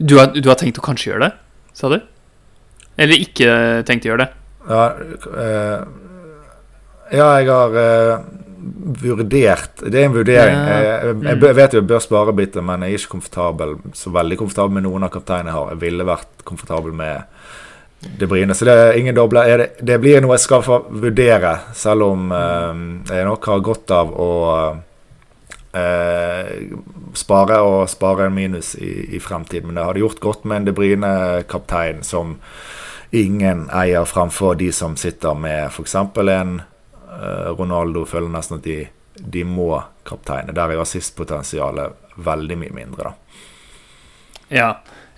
Du 0.00 0.16
har, 0.16 0.32
du 0.32 0.48
har 0.48 0.56
tenkt 0.56 0.80
å 0.80 0.86
kanskje 0.88 1.12
gjøre 1.12 1.28
det, 1.28 1.30
sa 1.76 1.92
du? 1.92 1.98
Eller 2.96 3.20
ikke 3.20 3.52
tenkt 3.84 4.08
å 4.08 4.14
gjøre 4.14 4.24
det? 4.24 4.30
Ja, 4.72 4.82
eh, 5.44 5.84
ja, 7.12 7.28
jeg 7.42 7.52
har 7.52 7.76
uh, 7.76 8.24
vurdert 9.00 9.82
Det 9.86 9.96
er 9.96 10.08
en 10.08 10.14
vurdering. 10.14 10.56
Jeg, 10.56 10.84
jeg, 10.84 11.38
jeg, 11.40 11.56
vet 11.56 11.74
jo 11.74 11.80
jeg 11.80 11.88
bør 11.88 12.02
spare 12.04 12.34
biter 12.36 12.64
men 12.64 12.84
jeg 12.84 12.92
er 12.92 13.00
ikke 13.00 13.14
komfortabel 13.16 13.74
så 13.96 14.12
veldig 14.14 14.38
komfortabel 14.40 14.76
med 14.78 14.86
noen 14.88 15.06
av 15.06 15.12
kapteinene 15.14 15.52
jeg 15.52 15.58
har. 15.58 15.72
Jeg 15.74 15.82
ville 15.84 16.06
vært 16.08 16.44
komfortabel 16.48 16.94
med 16.96 17.40
De 18.20 18.28
Brine. 18.28 18.56
Så 18.56 18.68
det 18.68 18.76
er 18.76 18.98
ingen 19.00 19.16
dobler. 19.16 19.50
Det, 19.62 19.70
det, 19.86 19.98
blir 20.02 20.20
noe 20.22 20.36
jeg 20.36 20.44
skal 20.46 20.64
få 20.66 20.82
vurdere, 21.02 21.56
selv 21.76 22.08
om 22.10 22.30
eh, 22.32 22.84
jeg 23.12 23.26
nok 23.28 23.50
har 23.52 23.64
godt 23.64 23.94
av 23.96 24.12
å 24.16 24.30
eh, 25.76 26.52
spare 27.16 27.60
og 27.66 27.84
spare 27.92 28.28
en 28.28 28.36
minus 28.36 28.74
i, 28.76 29.16
i 29.16 29.22
fremtiden. 29.22 29.68
Men 29.68 29.80
det 29.80 29.88
hadde 29.88 30.04
gjort 30.04 30.24
godt 30.24 30.48
med 30.48 30.60
en 30.60 30.70
De 30.70 30.76
Brine-kaptein 30.76 32.04
som 32.06 32.36
ingen 33.10 33.66
eier 33.74 34.06
framfor 34.06 34.54
de 34.54 34.70
som 34.72 34.96
sitter 34.96 35.34
med 35.34 35.66
f.eks. 35.72 35.94
en 35.94 36.60
Ronaldo. 37.58 38.04
Føler 38.08 38.32
nesten 38.32 38.60
at 38.60 38.66
de, 38.66 38.78
de 39.20 39.44
må 39.46 39.72
kapteine. 40.06 40.54
Der 40.56 40.70
er 40.70 40.80
rasistpotensialet 40.80 42.16
veldig 42.20 42.58
mye 42.60 42.74
mindre, 42.76 43.10
da. 43.10 43.38
Ja. 44.50 44.68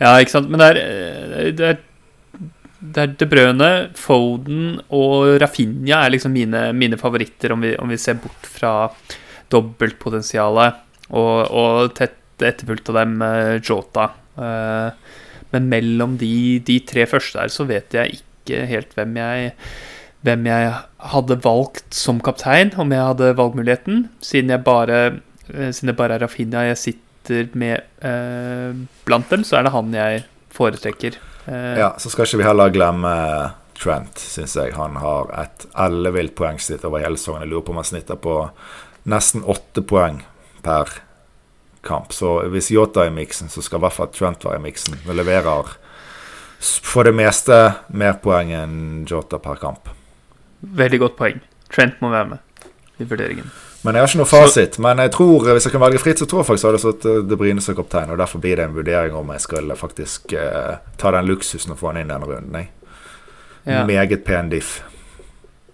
ja, 0.01 0.13
ikke 0.21 0.35
sant. 0.35 0.51
Men 0.53 0.61
det 0.61 0.69
er, 0.73 0.83
eh, 0.83 1.51
det 1.57 1.71
er 1.71 1.81
det 2.83 2.99
er 2.99 3.13
De 3.15 3.27
Brøne, 3.31 3.69
Foden 3.95 4.81
og 4.91 5.37
Rafinha 5.39 6.01
er 6.03 6.11
liksom 6.17 6.33
mine, 6.35 6.65
mine 6.75 6.99
favoritter, 6.99 7.55
om 7.55 7.63
vi, 7.63 7.77
om 7.79 7.93
vi, 7.93 7.99
ser 8.01 8.17
bort 8.19 8.49
fra 8.51 8.73
dobbeltpotensialet. 9.55 10.81
Og, 11.13 11.37
og 11.47 11.93
tett 11.95 12.19
etterfulgt 12.43 12.91
av 12.91 12.97
dem 12.99 13.21
uh, 13.23 13.61
Jota. 13.63 14.09
Men 15.53 15.69
mellom 15.71 16.17
de, 16.19 16.59
de, 16.65 16.81
tre 16.89 17.05
første 17.07 17.39
der 17.39 17.53
så 17.53 17.67
vet 17.69 17.95
jeg 17.95 18.17
ikke 18.19 18.65
helt 18.67 18.95
hvem 18.97 19.19
jeg, 19.21 19.53
hvem 20.23 20.47
jeg 20.47 20.73
hadde 21.13 21.39
valgt 21.45 21.97
som 21.99 22.21
kaptein, 22.23 22.73
om 22.79 22.93
jeg 22.95 23.09
hadde 23.11 23.33
valgmuligheten. 23.39 24.07
Siden 24.23 24.55
jeg 24.55 24.65
bare, 24.67 25.01
uh, 25.51 25.71
siden 25.71 25.93
det 25.93 25.99
bare 25.99 26.19
er 26.19 26.27
Rafinha 26.27 26.69
jeg 26.71 26.83
sitter 26.87 27.53
med 27.55 27.85
blant 29.07 29.29
dem, 29.31 29.45
så 29.47 29.61
er 29.61 29.69
det 29.69 29.71
han 29.77 29.93
jeg 29.95 30.25
foretrekker. 30.51 31.19
Eh, 31.47 31.79
ja, 31.79 31.95
så 31.99 32.11
skal 32.11 32.27
ikke 32.27 32.43
vi 32.43 32.47
heller 32.47 32.73
glemme 32.75 33.13
Trent, 33.83 34.19
syns 34.21 34.55
jeg. 34.57 34.75
Han 34.77 34.99
har 35.03 35.31
et 35.43 35.65
ellevilt 35.81 36.37
poengsnitt 36.39 36.85
over 36.87 37.03
hele 37.03 37.19
sesongen. 37.19 37.47
Jeg 37.47 37.51
lurer 37.51 37.65
på 37.67 37.75
om 37.75 37.81
han 37.81 37.89
snitter 37.89 38.19
på 38.21 38.37
nesten 39.11 39.43
åtte 39.43 39.83
poeng 39.83 40.21
per 40.63 40.93
kamp. 41.83 42.13
Så 42.15 42.37
hvis 42.53 42.71
Yota 42.71 43.07
er 43.07 43.11
i 43.11 43.17
miksen, 43.17 43.51
så 43.51 43.65
skal 43.65 43.81
i 43.81 43.87
hvert 43.87 43.97
fall 43.97 44.13
Trent 44.15 44.47
være 44.47 44.61
i 44.61 44.67
miksen. 44.69 45.01
Vi 45.03 45.17
leverer 45.17 45.73
for 46.63 47.09
det 47.09 47.15
meste 47.19 47.59
mer 47.91 48.21
poeng 48.23 48.53
enn 48.55 48.79
Jota 49.09 49.43
per 49.43 49.59
kamp. 49.59 49.91
Veldig 50.63 51.03
godt 51.03 51.19
poeng. 51.19 51.43
Trent 51.73 52.01
må 52.03 52.11
være 52.13 52.35
med 52.35 52.71
i 53.03 53.09
vurderingen. 53.09 53.51
Men 53.83 53.97
jeg 53.97 54.05
har 54.05 54.11
ikke 54.13 54.21
noe 54.21 54.31
fasit. 54.31 54.77
Så, 54.77 54.83
men 54.85 55.01
jeg 55.03 55.11
tror, 55.17 55.49
hvis 55.49 55.67
jeg 55.67 55.75
kan 55.75 55.83
velge 55.83 55.99
fritt, 56.03 56.21
så 56.23 56.29
tror 56.31 56.43
jeg 56.43 56.49
faktisk 56.53 56.67
jeg 56.67 56.71
hadde 56.71 56.83
satt 56.85 57.07
eh, 57.11 57.23
De 57.27 57.39
Bruyne 57.39 57.65
som 57.65 57.77
kaptein. 57.79 58.13
Og 58.15 58.21
derfor 58.21 58.43
blir 58.43 58.61
det 58.61 58.69
en 58.69 58.77
vurdering 58.77 59.17
om 59.19 59.33
jeg 59.35 59.43
skal 59.43 59.75
faktisk 59.79 60.35
uh, 60.39 60.77
ta 61.01 61.11
den 61.17 61.27
luksusen 61.27 61.75
og 61.75 61.81
få 61.81 61.91
han 61.91 62.03
inn 62.03 62.13
denne 62.13 62.29
runden. 62.29 62.61
Jeg. 62.61 62.71
Ja. 63.67 63.83
Meget 63.87 64.23
pen 64.27 64.53
diff. 64.53 64.77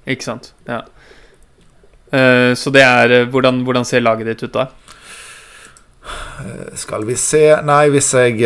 Ikke 0.08 0.24
sant. 0.24 0.54
Ja. 0.68 0.80
Uh, 2.08 2.56
så 2.56 2.72
det 2.72 2.84
er 2.86 3.12
uh, 3.12 3.28
hvordan, 3.28 3.60
hvordan, 3.68 3.84
ser 3.84 4.00
laget 4.04 4.32
ditt 4.32 4.48
ut 4.48 4.56
da? 4.56 4.70
skal 6.78 7.02
vi 7.04 7.18
se 7.20 7.40
Nei, 7.66 7.90
hvis 7.92 8.06
jeg 8.16 8.38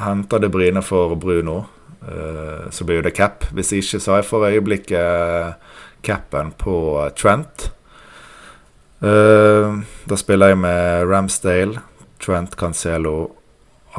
henter 0.00 0.40
De 0.42 0.48
Bruyne 0.50 0.82
for 0.82 1.14
Bruno, 1.14 1.60
så 2.70 2.84
blir 2.88 3.02
det 3.04 3.12
cap. 3.16 3.44
Hvis 3.52 3.74
ikke, 3.76 3.98
så 4.00 4.14
har 4.14 4.22
jeg 4.22 4.28
for 4.30 4.46
øyeblikket 4.48 5.60
capen 6.02 6.52
på 6.56 7.10
Trent. 7.18 7.70
Uh, 9.00 9.80
da 10.04 10.16
spiller 10.20 10.52
jeg 10.52 10.60
med 10.60 11.08
Ramsdale, 11.08 11.80
Trent 12.20 12.56
Cancelo, 12.56 13.30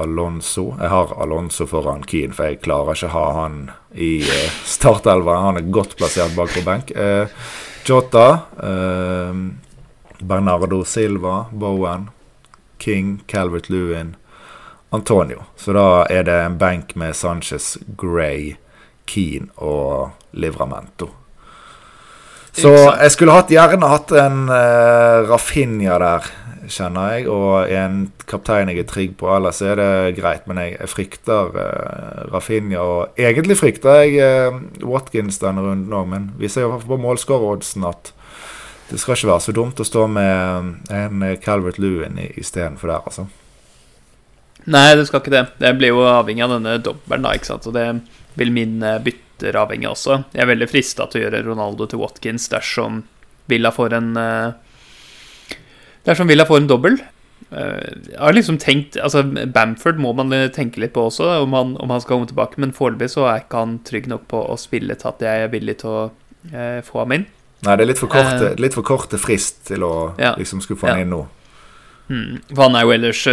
Alonso. 0.01 0.75
Jeg 0.79 0.89
har 0.93 1.13
Alonso 1.21 1.65
foran 1.69 2.05
Keane, 2.07 2.33
for 2.37 2.49
jeg 2.49 2.61
klarer 2.63 2.95
ikke 2.95 3.09
å 3.09 3.15
ha 3.15 3.25
han 3.41 3.57
i 3.93 4.21
startelva. 4.65 5.39
Han 5.47 5.59
er 5.59 5.73
godt 5.73 5.97
plassert 5.99 6.35
bak 6.37 6.53
på 6.53 6.63
benk. 6.65 6.93
Jota, 7.83 8.27
Bernardo 10.21 10.83
Silva, 10.85 11.47
Bowen, 11.51 12.07
King, 12.79 13.19
Calvert 13.27 13.67
Lewin, 13.73 14.15
Antonio. 14.91 15.45
Så 15.55 15.73
da 15.75 16.03
er 16.11 16.27
det 16.27 16.35
en 16.45 16.59
benk 16.59 16.95
med 16.99 17.15
Sanchez, 17.15 17.77
Gray, 17.97 18.55
Keane 19.07 19.47
og 19.57 20.11
Livramento. 20.31 21.09
Så 22.51 22.71
jeg 22.75 23.11
skulle 23.13 23.35
hatt, 23.35 23.51
gjerne 23.51 23.87
hatt 23.87 24.11
en 24.19 24.43
uh, 24.51 25.23
Rafinha 25.29 25.95
der, 26.03 26.27
kjenner 26.71 27.15
jeg, 27.15 27.29
og 27.31 27.71
en 27.71 28.01
kaptein 28.29 28.69
jeg 28.69 28.83
er 28.83 28.89
trygg 28.89 29.15
på. 29.19 29.29
Ellers 29.31 29.61
er 29.63 29.79
det 29.79 30.17
greit, 30.19 30.43
men 30.51 30.59
jeg, 30.59 30.75
jeg 30.75 30.91
frykter 30.91 31.55
uh, 31.55 32.27
Rafinha. 32.33 32.83
Og 32.83 33.19
egentlig 33.19 33.57
frykter 33.61 34.03
jeg 34.03 34.19
uh, 34.51 34.59
Watkins 34.83 35.39
denne 35.39 35.63
runden 35.63 35.95
òg, 35.95 36.09
men 36.11 36.31
vi 36.39 36.51
ser 36.51 36.67
jo 36.67 36.81
på 36.83 36.99
målskåreroddsen 36.99 37.87
at 37.87 38.11
det 38.91 38.99
skal 38.99 39.15
ikke 39.15 39.31
være 39.31 39.45
så 39.47 39.55
dumt 39.55 39.79
å 39.79 39.87
stå 39.87 40.03
med 40.11 40.91
en 40.91 41.21
Calvert 41.39 41.79
Lewin 41.79 42.19
istedenfor 42.35 42.91
der, 42.91 43.05
altså. 43.07 43.31
Nei, 44.69 44.95
det 44.97 45.07
skal 45.09 45.23
ikke 45.23 45.33
det. 45.33 45.45
Det 45.61 45.71
blir 45.79 45.93
jo 45.95 46.03
avhengig 46.05 46.43
av 46.45 46.55
denne 46.57 46.75
dobbelen, 46.83 47.25
da, 47.25 47.33
ikke 47.37 47.49
sant. 47.49 47.69
Og 47.69 47.73
det 47.77 47.87
vil 48.39 48.53
min 48.53 48.77
bytter 49.05 49.57
avhengig 49.57 49.89
også. 49.89 50.21
Jeg 50.35 50.43
er 50.43 50.51
veldig 50.51 50.69
frista 50.69 51.07
til 51.09 51.21
å 51.21 51.23
gjøre 51.25 51.45
Ronaldo 51.47 51.87
til 51.89 52.01
Watkins 52.03 52.45
dersom 52.51 53.01
Villa 53.51 53.71
får 53.73 53.97
en 53.97 54.13
uh, 54.15 54.53
Dersom 56.05 56.29
Villa 56.29 56.45
får 56.47 56.61
en 56.61 56.69
dobbel. 56.69 57.01
Uh, 57.51 57.81
jeg 58.07 58.21
har 58.21 58.37
liksom 58.37 58.61
tenkt 58.61 58.95
Altså, 59.01 59.25
Bamford 59.25 59.99
må 59.99 60.13
man 60.15 60.31
tenke 60.55 60.79
litt 60.79 60.93
på 60.95 61.07
også, 61.09 61.27
om 61.43 61.57
han, 61.57 61.75
om 61.81 61.91
han 61.91 62.03
skal 62.03 62.19
komme 62.19 62.29
tilbake. 62.29 62.61
Men 62.61 62.75
foreløpig 62.77 63.11
så 63.15 63.27
er 63.31 63.43
ikke 63.43 63.65
han 63.65 63.77
trygg 63.87 64.09
nok 64.13 64.29
på 64.31 64.45
å 64.45 64.57
spille 64.61 64.97
til 64.97 65.11
at 65.11 65.25
jeg 65.25 65.47
er 65.47 65.53
villig 65.53 65.81
til 65.81 65.93
å 65.93 66.01
få 66.85 67.03
ham 67.03 67.17
inn. 67.17 67.27
Nei, 67.61 67.75
det 67.77 67.83
er 67.83 67.91
litt 67.91 67.99
for 68.01 68.09
kort, 68.09 68.41
litt 68.57 68.73
for 68.73 68.85
kort 68.85 69.11
frist 69.21 69.59
til 69.67 69.83
å 69.85 69.93
ja, 70.17 70.31
liksom 70.39 70.63
skulle 70.65 70.81
få 70.81 70.89
ham 70.89 70.97
ja. 70.97 71.05
inn 71.05 71.13
nå. 71.13 71.19
Mm. 72.11 72.41
For 72.51 72.65
han 72.65 72.75
er 72.75 72.83
jo 72.83 72.93
ellers 72.97 73.23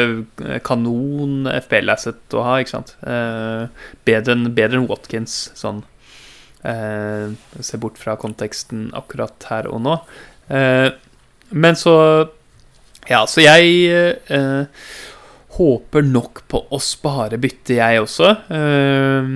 kanon 0.66 1.48
FPL-asset 1.50 2.38
å 2.38 2.46
ha, 2.46 2.58
ikke 2.62 2.76
sant. 2.76 2.94
Eh, 3.02 3.86
bedre 4.06 4.36
enn 4.36 4.52
en 4.54 4.90
Watkins, 4.90 5.48
sånn 5.58 5.82
Eh, 6.62 7.30
se 7.60 7.78
bort 7.78 7.98
fra 7.98 8.16
konteksten 8.18 8.88
akkurat 8.98 9.46
her 9.50 9.68
og 9.70 9.82
nå. 9.84 9.94
Eh, 10.50 10.90
men 11.50 11.78
så 11.78 11.94
Ja, 13.08 13.22
så 13.24 13.40
jeg 13.40 13.88
eh, 13.88 14.64
håper 15.56 16.02
nok 16.04 16.42
på 16.50 16.58
å 16.68 16.80
spare 16.82 17.38
bytte, 17.40 17.78
jeg 17.78 18.02
også. 18.02 18.34
Eh, 18.52 19.30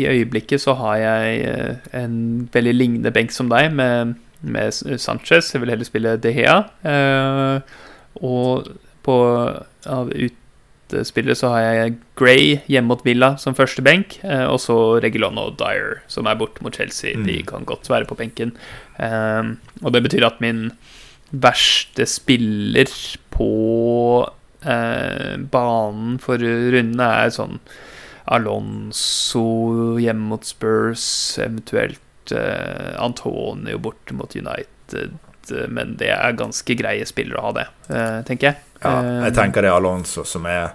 I 0.00 0.06
øyeblikket 0.08 0.62
så 0.62 0.72
har 0.78 0.96
jeg 1.02 1.42
eh, 1.50 1.90
en 1.98 2.48
veldig 2.54 2.72
lignende 2.72 3.12
benk 3.12 3.34
som 3.34 3.50
deg, 3.52 3.68
med, 3.76 4.14
med 4.40 4.72
Sanchez. 4.72 5.52
Jeg 5.52 5.60
vil 5.60 5.74
heller 5.74 5.84
spille 5.90 6.16
De 6.16 6.32
Hea. 6.32 6.56
Eh, 6.88 7.82
og 8.20 8.68
på 9.02 9.16
av 9.88 10.10
utspillere 10.12 11.36
så 11.38 11.52
har 11.54 11.62
jeg 11.64 11.94
Gray 12.18 12.58
hjemme 12.70 12.92
mot 12.92 13.04
Villa 13.06 13.32
som 13.40 13.56
første 13.56 13.84
benk, 13.84 14.18
eh, 14.26 14.44
og 14.46 14.60
så 14.62 14.76
Regulon 15.02 15.40
og 15.40 15.56
Dyer 15.60 16.02
som 16.12 16.28
er 16.28 16.38
borte 16.40 16.64
mot 16.64 16.74
Chelsea. 16.74 17.16
Mm. 17.16 17.26
De 17.28 17.38
kan 17.48 17.66
godt 17.68 17.90
være 17.90 18.08
på 18.08 18.18
benken. 18.18 18.54
Um, 18.98 19.56
og 19.82 19.94
det 19.94 20.04
betyr 20.04 20.28
at 20.28 20.42
min 20.44 20.68
verste 21.32 22.06
spiller 22.06 22.92
på 23.32 23.50
uh, 24.28 25.34
banen 25.56 26.18
for 26.22 26.38
rundene 26.38 27.08
er 27.24 27.32
sånn 27.32 27.58
Alonso 28.32 29.98
hjemme 29.98 30.28
mot 30.30 30.46
Spurs, 30.46 31.04
eventuelt 31.42 31.98
Antonio 33.02 33.80
borte 33.82 34.14
mot 34.14 34.36
United. 34.38 35.16
Men 35.50 35.96
det 35.98 36.12
er 36.14 36.36
ganske 36.38 36.76
greie 36.78 37.06
spillere 37.08 37.40
å 37.40 37.48
ha 37.48 37.56
det, 37.56 37.66
uh, 37.90 38.20
tenker 38.28 38.52
jeg. 38.52 38.60
Ja, 38.82 38.94
jeg 39.26 39.34
tenker 39.36 39.62
det 39.62 39.70
er 39.70 39.78
Alonso 39.78 40.24
som 40.26 40.46
er 40.50 40.72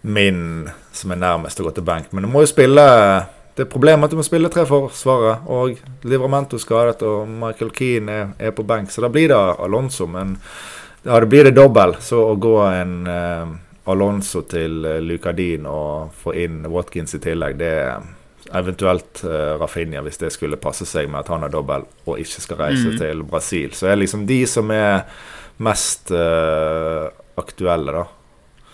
min 0.00 0.70
som 0.92 1.12
er 1.12 1.20
nærmest 1.20 1.60
å 1.60 1.66
gå 1.66 1.74
til 1.76 1.86
benk. 1.86 2.10
Men 2.12 2.24
du 2.24 2.32
må 2.32 2.44
jo 2.44 2.50
spille 2.50 2.86
Det 3.54 3.66
er 3.66 3.70
problemet 3.70 4.06
at 4.06 4.14
du 4.14 4.16
må 4.16 4.24
spille 4.24 4.48
tre 4.48 4.62
forsvarere. 4.64 5.40
Og 5.52 5.80
Livramento 6.08 6.58
skadet, 6.58 7.02
og 7.04 7.28
Michael 7.28 7.72
Keane 7.76 8.12
er, 8.12 8.28
er, 8.38 8.54
på 8.56 8.64
benk. 8.64 8.90
Så 8.90 9.02
da 9.04 9.10
blir 9.12 9.28
det 9.28 9.36
Alonso. 9.36 10.06
Men 10.08 10.38
ja, 11.02 11.18
det 11.20 11.26
blir 11.28 11.44
det 11.44 11.56
dobbel. 11.58 11.96
Så 12.00 12.22
å 12.30 12.38
gå 12.40 12.54
en 12.70 12.94
eh, 13.10 13.50
Alonso 13.90 14.46
til 14.48 14.86
eh, 14.86 15.02
Lucadin 15.04 15.66
og 15.68 16.14
få 16.22 16.32
inn 16.40 16.62
Watkins 16.70 17.18
i 17.18 17.20
tillegg, 17.20 17.58
det 17.60 17.72
er 17.82 18.08
eventuelt 18.58 19.22
uh, 19.24 19.56
Rafinha, 19.60 20.02
hvis 20.06 20.20
det 20.20 20.32
skulle 20.34 20.60
passe 20.60 20.86
seg 20.88 21.10
med 21.10 21.22
at 21.22 21.32
han 21.32 21.46
er 21.46 21.52
dobbel 21.52 21.84
og 22.06 22.18
ikke 22.18 22.44
skal 22.46 22.62
reise 22.64 22.94
mm. 22.94 22.96
til 23.00 23.24
Brasil. 23.26 23.74
Så 23.76 23.88
er 23.88 23.94
det 23.94 24.04
liksom 24.06 24.24
de 24.28 24.40
som 24.50 24.70
er 24.74 25.04
mest 25.62 26.10
uh, 26.14 27.10
aktuelle, 27.40 27.94
da. 28.00 28.06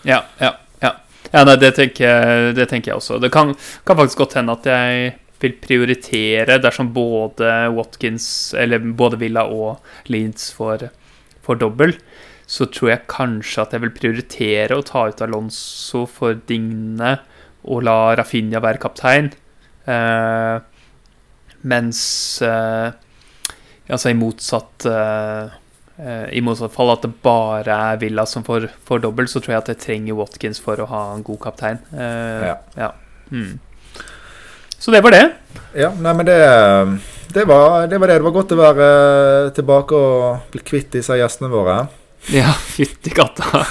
Ja, 0.07 0.21
ja. 0.41 0.53
Ja, 1.31 1.43
nei, 1.43 1.57
det 1.59 1.73
tenker, 1.75 2.51
det 2.55 2.69
tenker 2.71 2.93
jeg 2.93 3.01
også. 3.01 3.17
Det 3.19 3.31
kan, 3.33 3.53
kan, 3.87 3.97
faktisk 3.99 4.21
godt 4.21 4.37
hende 4.39 4.55
at 4.55 4.67
jeg 4.69 5.15
vil 5.41 5.55
prioritere 5.61 6.57
dersom 6.61 6.93
både 6.95 7.51
Watkins, 7.75 8.55
eller 8.57 8.81
både 8.97 9.19
Villa 9.21 9.43
og 9.51 9.83
Leeds 10.11 10.49
får, 10.55 10.87
får 11.45 11.59
dobbel. 11.61 11.97
Så 12.47 12.69
tror 12.71 12.93
jeg 12.93 13.09
kanskje 13.11 13.65
at 13.65 13.75
jeg 13.75 13.83
vil 13.83 13.95
prioritere 13.95 14.77
å 14.77 14.85
ta 14.87 15.09
ut 15.09 15.23
Alonso 15.25 16.05
for 16.07 16.39
Digne 16.47 17.17
og 17.67 17.83
la 17.83 18.15
Rafinha 18.15 18.63
være 18.63 18.79
kaptein. 18.79 19.33
Eh, 19.87 20.57
mens 21.67 22.01
eh, 22.43 22.89
Altså 23.87 24.11
i 24.11 24.17
motsatt 24.19 24.83
eh, 24.85 25.53
eh, 26.03 26.25
I 26.35 26.41
motsatt 26.43 26.73
fall 26.75 26.91
at 26.91 27.05
det 27.05 27.13
bare 27.23 27.77
er 27.93 28.01
Villa 28.01 28.25
som 28.27 28.43
får, 28.43 28.67
får 28.83 28.99
dobbelt, 29.05 29.31
så 29.31 29.39
tror 29.39 29.53
jeg 29.55 29.61
at 29.63 29.71
jeg 29.71 29.79
trenger 29.85 30.17
Watkins 30.19 30.59
for 30.63 30.79
å 30.83 30.89
ha 30.91 31.03
en 31.15 31.23
god 31.23 31.39
kaptein. 31.47 31.79
Eh, 31.95 32.49
Ja. 32.49 32.57
ja. 32.75 32.91
Mm. 33.31 33.55
Så 34.77 34.91
det 34.91 35.01
var 35.03 35.15
det. 35.15 35.23
Ja, 35.73 35.89
nei, 35.95 36.13
men 36.19 36.27
det, 36.27 36.35
det, 37.33 37.47
var, 37.47 37.87
det 37.87 37.97
var 37.99 38.11
det. 38.11 38.19
Det 38.19 38.27
var 38.27 38.35
godt 38.35 38.53
å 38.53 38.59
være 38.59 38.89
tilbake 39.57 39.97
og 39.97 40.51
bli 40.53 40.61
kvitt 40.67 40.91
disse 40.99 41.15
gjestene 41.17 41.49
våre. 41.51 41.79
Ja, 42.33 42.51
fytti 42.51 43.09
katta. 43.15 43.61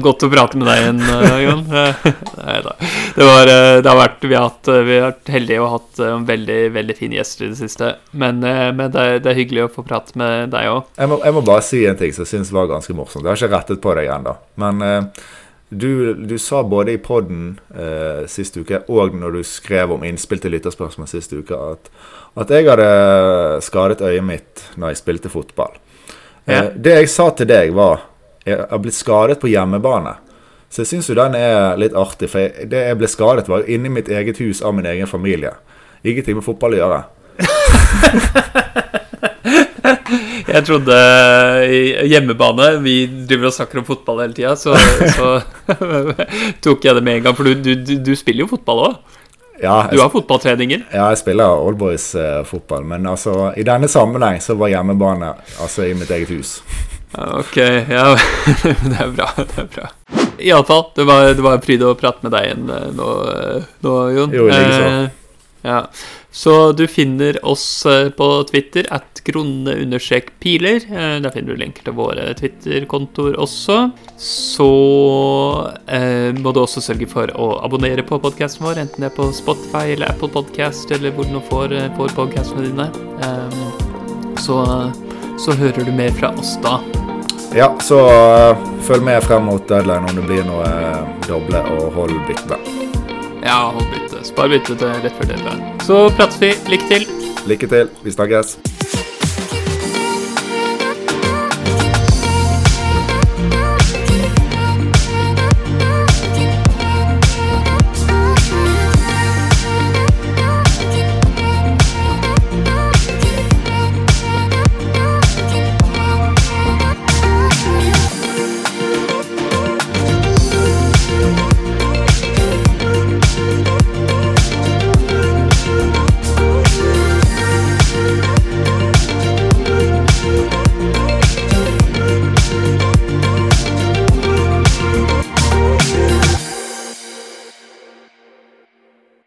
Godt 0.00 0.22
å 0.24 0.30
prate 0.32 0.56
med 0.56 0.64
deg 0.70 0.78
igjen, 0.80 1.00
eh, 1.04 1.34
Jon. 1.44 1.64
Nei 2.46 2.54
da. 2.64 2.72
Det, 2.80 3.26
var, 3.26 3.50
eh, 3.52 3.80
det 3.84 3.90
har 3.90 3.98
vært 3.98 4.22
Vi 4.24 4.36
har, 4.38 4.46
hatt, 4.46 4.70
vi 4.86 4.94
har 4.96 5.10
vært 5.10 5.28
heldige 5.34 5.60
og 5.60 5.74
hatt 5.74 6.00
eh, 6.06 6.14
veldig 6.30 6.56
veldig 6.78 6.96
fine 6.96 7.18
gjester 7.18 7.44
i 7.44 7.50
det 7.52 7.58
siste. 7.60 7.90
Men, 8.16 8.40
eh, 8.46 8.70
men 8.72 8.94
det, 8.94 9.02
er- 9.04 9.20
det 9.20 9.32
er 9.34 9.38
hyggelig 9.42 9.66
å 9.66 9.72
få 9.74 9.84
prate 9.84 10.16
med 10.20 10.48
deg 10.54 10.70
òg. 10.72 10.88
Jeg 10.96 11.18
jeg 11.26 11.36
må 11.36 11.42
bare 11.50 11.66
si 11.66 11.82
en 11.90 12.00
ting 12.00 12.14
som 12.16 12.24
jeg 12.24 12.32
syns 12.32 12.54
var 12.56 12.70
ganske 12.72 12.96
morsomt. 12.96 13.26
Jeg 13.26 13.34
har 13.34 13.42
ikke 13.42 13.52
rettet 13.58 13.82
på 13.84 13.94
deg 14.00 14.08
ennå. 14.16 14.34
Men 14.64 14.80
eh, 14.86 15.28
du, 15.68 15.90
du 16.24 16.34
sa 16.40 16.62
både 16.66 16.96
i 16.96 17.02
poden 17.04 17.52
eh, 17.76 18.24
sist 18.32 18.56
uke 18.56 18.80
og 18.90 19.12
når 19.20 19.36
du 19.36 19.42
skrev 19.46 19.92
om 19.94 20.08
innspill 20.08 20.40
til 20.42 20.56
lytterspørsmål 20.56 21.12
sist 21.12 21.36
uke, 21.36 21.60
at, 21.76 21.92
at 22.40 22.56
jeg 22.56 22.66
hadde 22.72 22.88
skadet 23.68 24.00
øyet 24.08 24.24
mitt 24.26 24.64
når 24.80 24.94
jeg 24.94 25.02
spilte 25.04 25.30
fotball. 25.36 25.76
Ja. 26.46 26.62
Eh, 26.64 26.70
det 26.76 26.94
jeg 27.00 27.08
sa 27.12 27.30
til 27.36 27.46
deg, 27.50 27.72
var 27.76 28.06
jeg 28.46 28.56
har 28.70 28.78
blitt 28.82 28.96
skadet 28.96 29.38
på 29.42 29.50
hjemmebane. 29.52 30.14
Så 30.70 30.82
jeg 30.84 30.88
syns 30.92 31.08
jo 31.10 31.14
den 31.18 31.34
er 31.34 31.76
litt 31.80 31.94
artig, 31.98 32.28
for 32.30 32.38
jeg, 32.44 32.68
det 32.70 32.84
jeg 32.86 32.96
ble 33.00 33.08
skadet, 33.10 33.48
var 33.50 33.64
jo 33.64 33.74
inni 33.74 33.90
mitt 33.92 34.08
eget 34.08 34.38
hus 34.40 34.62
av 34.62 34.74
min 34.74 34.86
egen 34.86 35.06
familie. 35.10 35.52
Ingenting 36.06 36.38
med 36.38 36.46
fotball 36.46 36.76
å 36.78 36.80
gjøre. 36.80 37.00
Jeg 40.50 40.64
trodde 40.66 40.96
hjemmebane 42.10 42.70
Vi 42.84 42.94
driver 43.28 43.50
og 43.50 43.54
snakker 43.54 43.80
om 43.80 43.86
fotball 43.86 44.22
hele 44.24 44.34
tida, 44.36 44.56
så, 44.58 44.74
så 45.14 45.28
tok 46.64 46.84
jeg 46.86 46.96
det 46.98 47.04
med 47.06 47.20
en 47.20 47.28
gang. 47.28 47.36
For 47.38 47.46
du, 47.46 47.54
du, 47.62 47.72
du- 47.86 48.00
du 48.10 48.12
spiller 48.18 48.44
jo 48.44 48.50
fotball 48.50 48.82
òg. 48.88 48.96
Ja, 49.62 49.88
Du 49.92 50.00
har 50.00 50.08
fotballtreninger. 50.08 50.86
ja, 50.92 51.08
jeg 51.12 51.18
spiller 51.20 51.44
Oldboys-fotball, 51.66 52.84
men 52.84 53.06
altså, 53.06 53.52
i 53.56 53.64
denne 53.66 53.88
sammenheng 53.88 54.40
så 54.40 54.56
var 54.56 54.72
hjemmebane 54.72 55.34
altså 55.60 55.84
i 55.84 55.94
mitt 55.94 56.10
eget 56.10 56.32
hus. 56.32 56.60
Ok, 57.10 57.56
ja, 57.90 58.04
det 58.62 59.00
er 59.02 59.08
bra. 59.10 59.26
det 59.36 59.56
er 59.58 59.64
bra 59.66 59.88
Iallfall, 60.38 60.84
det 60.94 61.04
var, 61.08 61.24
det 61.34 61.42
var 61.42 61.56
en 61.56 61.64
pryd 61.64 61.82
å 61.82 61.94
prate 61.98 62.22
med 62.22 62.30
deg 62.36 62.44
igjen 62.46 62.70
eh, 62.70 62.84
nå, 62.94 63.08
eh, 63.32 63.64
nå 63.82 63.94
Jon. 64.14 64.36
Jo, 64.38 64.44
likeså. 64.46 64.84
Eh, 64.86 65.08
ja. 65.66 65.80
Så 66.32 66.72
du 66.72 66.86
finner 66.86 67.38
oss 67.46 67.86
eh, 67.86 68.08
på 68.14 68.26
Twitter 68.50 68.86
at 68.94 69.20
grunne-piler. 69.26 70.86
Eh, 70.86 71.16
Der 71.22 71.34
finner 71.34 71.54
du 71.56 71.60
lenker 71.60 71.84
til 71.84 71.96
våre 71.98 72.28
Twitter-kontoer 72.38 73.34
også. 73.40 73.90
Så 74.20 74.70
eh, 75.90 76.30
må 76.38 76.54
du 76.54 76.62
også 76.62 76.84
sørge 76.84 77.10
for 77.10 77.34
å 77.34 77.52
abonnere 77.64 78.06
på 78.06 78.20
podkasten 78.22 78.66
vår, 78.66 78.84
enten 78.84 79.02
det 79.02 79.10
er 79.10 79.18
på 79.18 79.30
Spotify 79.34 79.96
eller 79.96 80.14
Apple 80.14 80.30
Podcast, 80.30 80.90
eller 80.94 81.14
hvor 81.16 81.26
du 81.26 81.34
nå 81.34 81.42
får, 81.50 81.74
eh, 81.74 81.90
får 81.98 82.14
podkastene 82.18 82.68
dine. 82.68 82.90
Eh, 83.26 84.38
så, 84.40 84.62
så 85.38 85.58
hører 85.58 85.84
du 85.84 85.92
mer 85.92 86.14
fra 86.14 86.30
oss 86.38 86.54
da. 86.62 86.78
Ja, 87.54 87.74
så 87.82 87.98
uh, 88.06 88.56
følg 88.86 89.02
med 89.02 89.24
frem 89.26 89.42
mot 89.50 89.64
deadline 89.68 90.06
om 90.06 90.20
det 90.20 90.22
blir 90.28 90.44
noe 90.46 90.68
uh, 90.70 91.02
doble 91.26 91.64
og 91.74 91.88
hold 91.96 92.14
byttene. 92.28 92.89
Ja, 93.44 93.70
hold 93.74 93.86
bytte. 93.92 94.24
Spar 94.24 94.48
bytte 94.52 94.76
til 94.76 94.92
rett 95.04 95.16
før 95.16 95.30
deadline. 95.32 95.72
Så 95.86 96.02
prates 96.16 96.40
vi. 96.42 96.52
Lykke 96.72 96.90
til. 96.92 97.08
Lykke 97.48 97.70
til. 97.72 97.94
Vi 98.04 98.12
snakkes. 98.16 98.58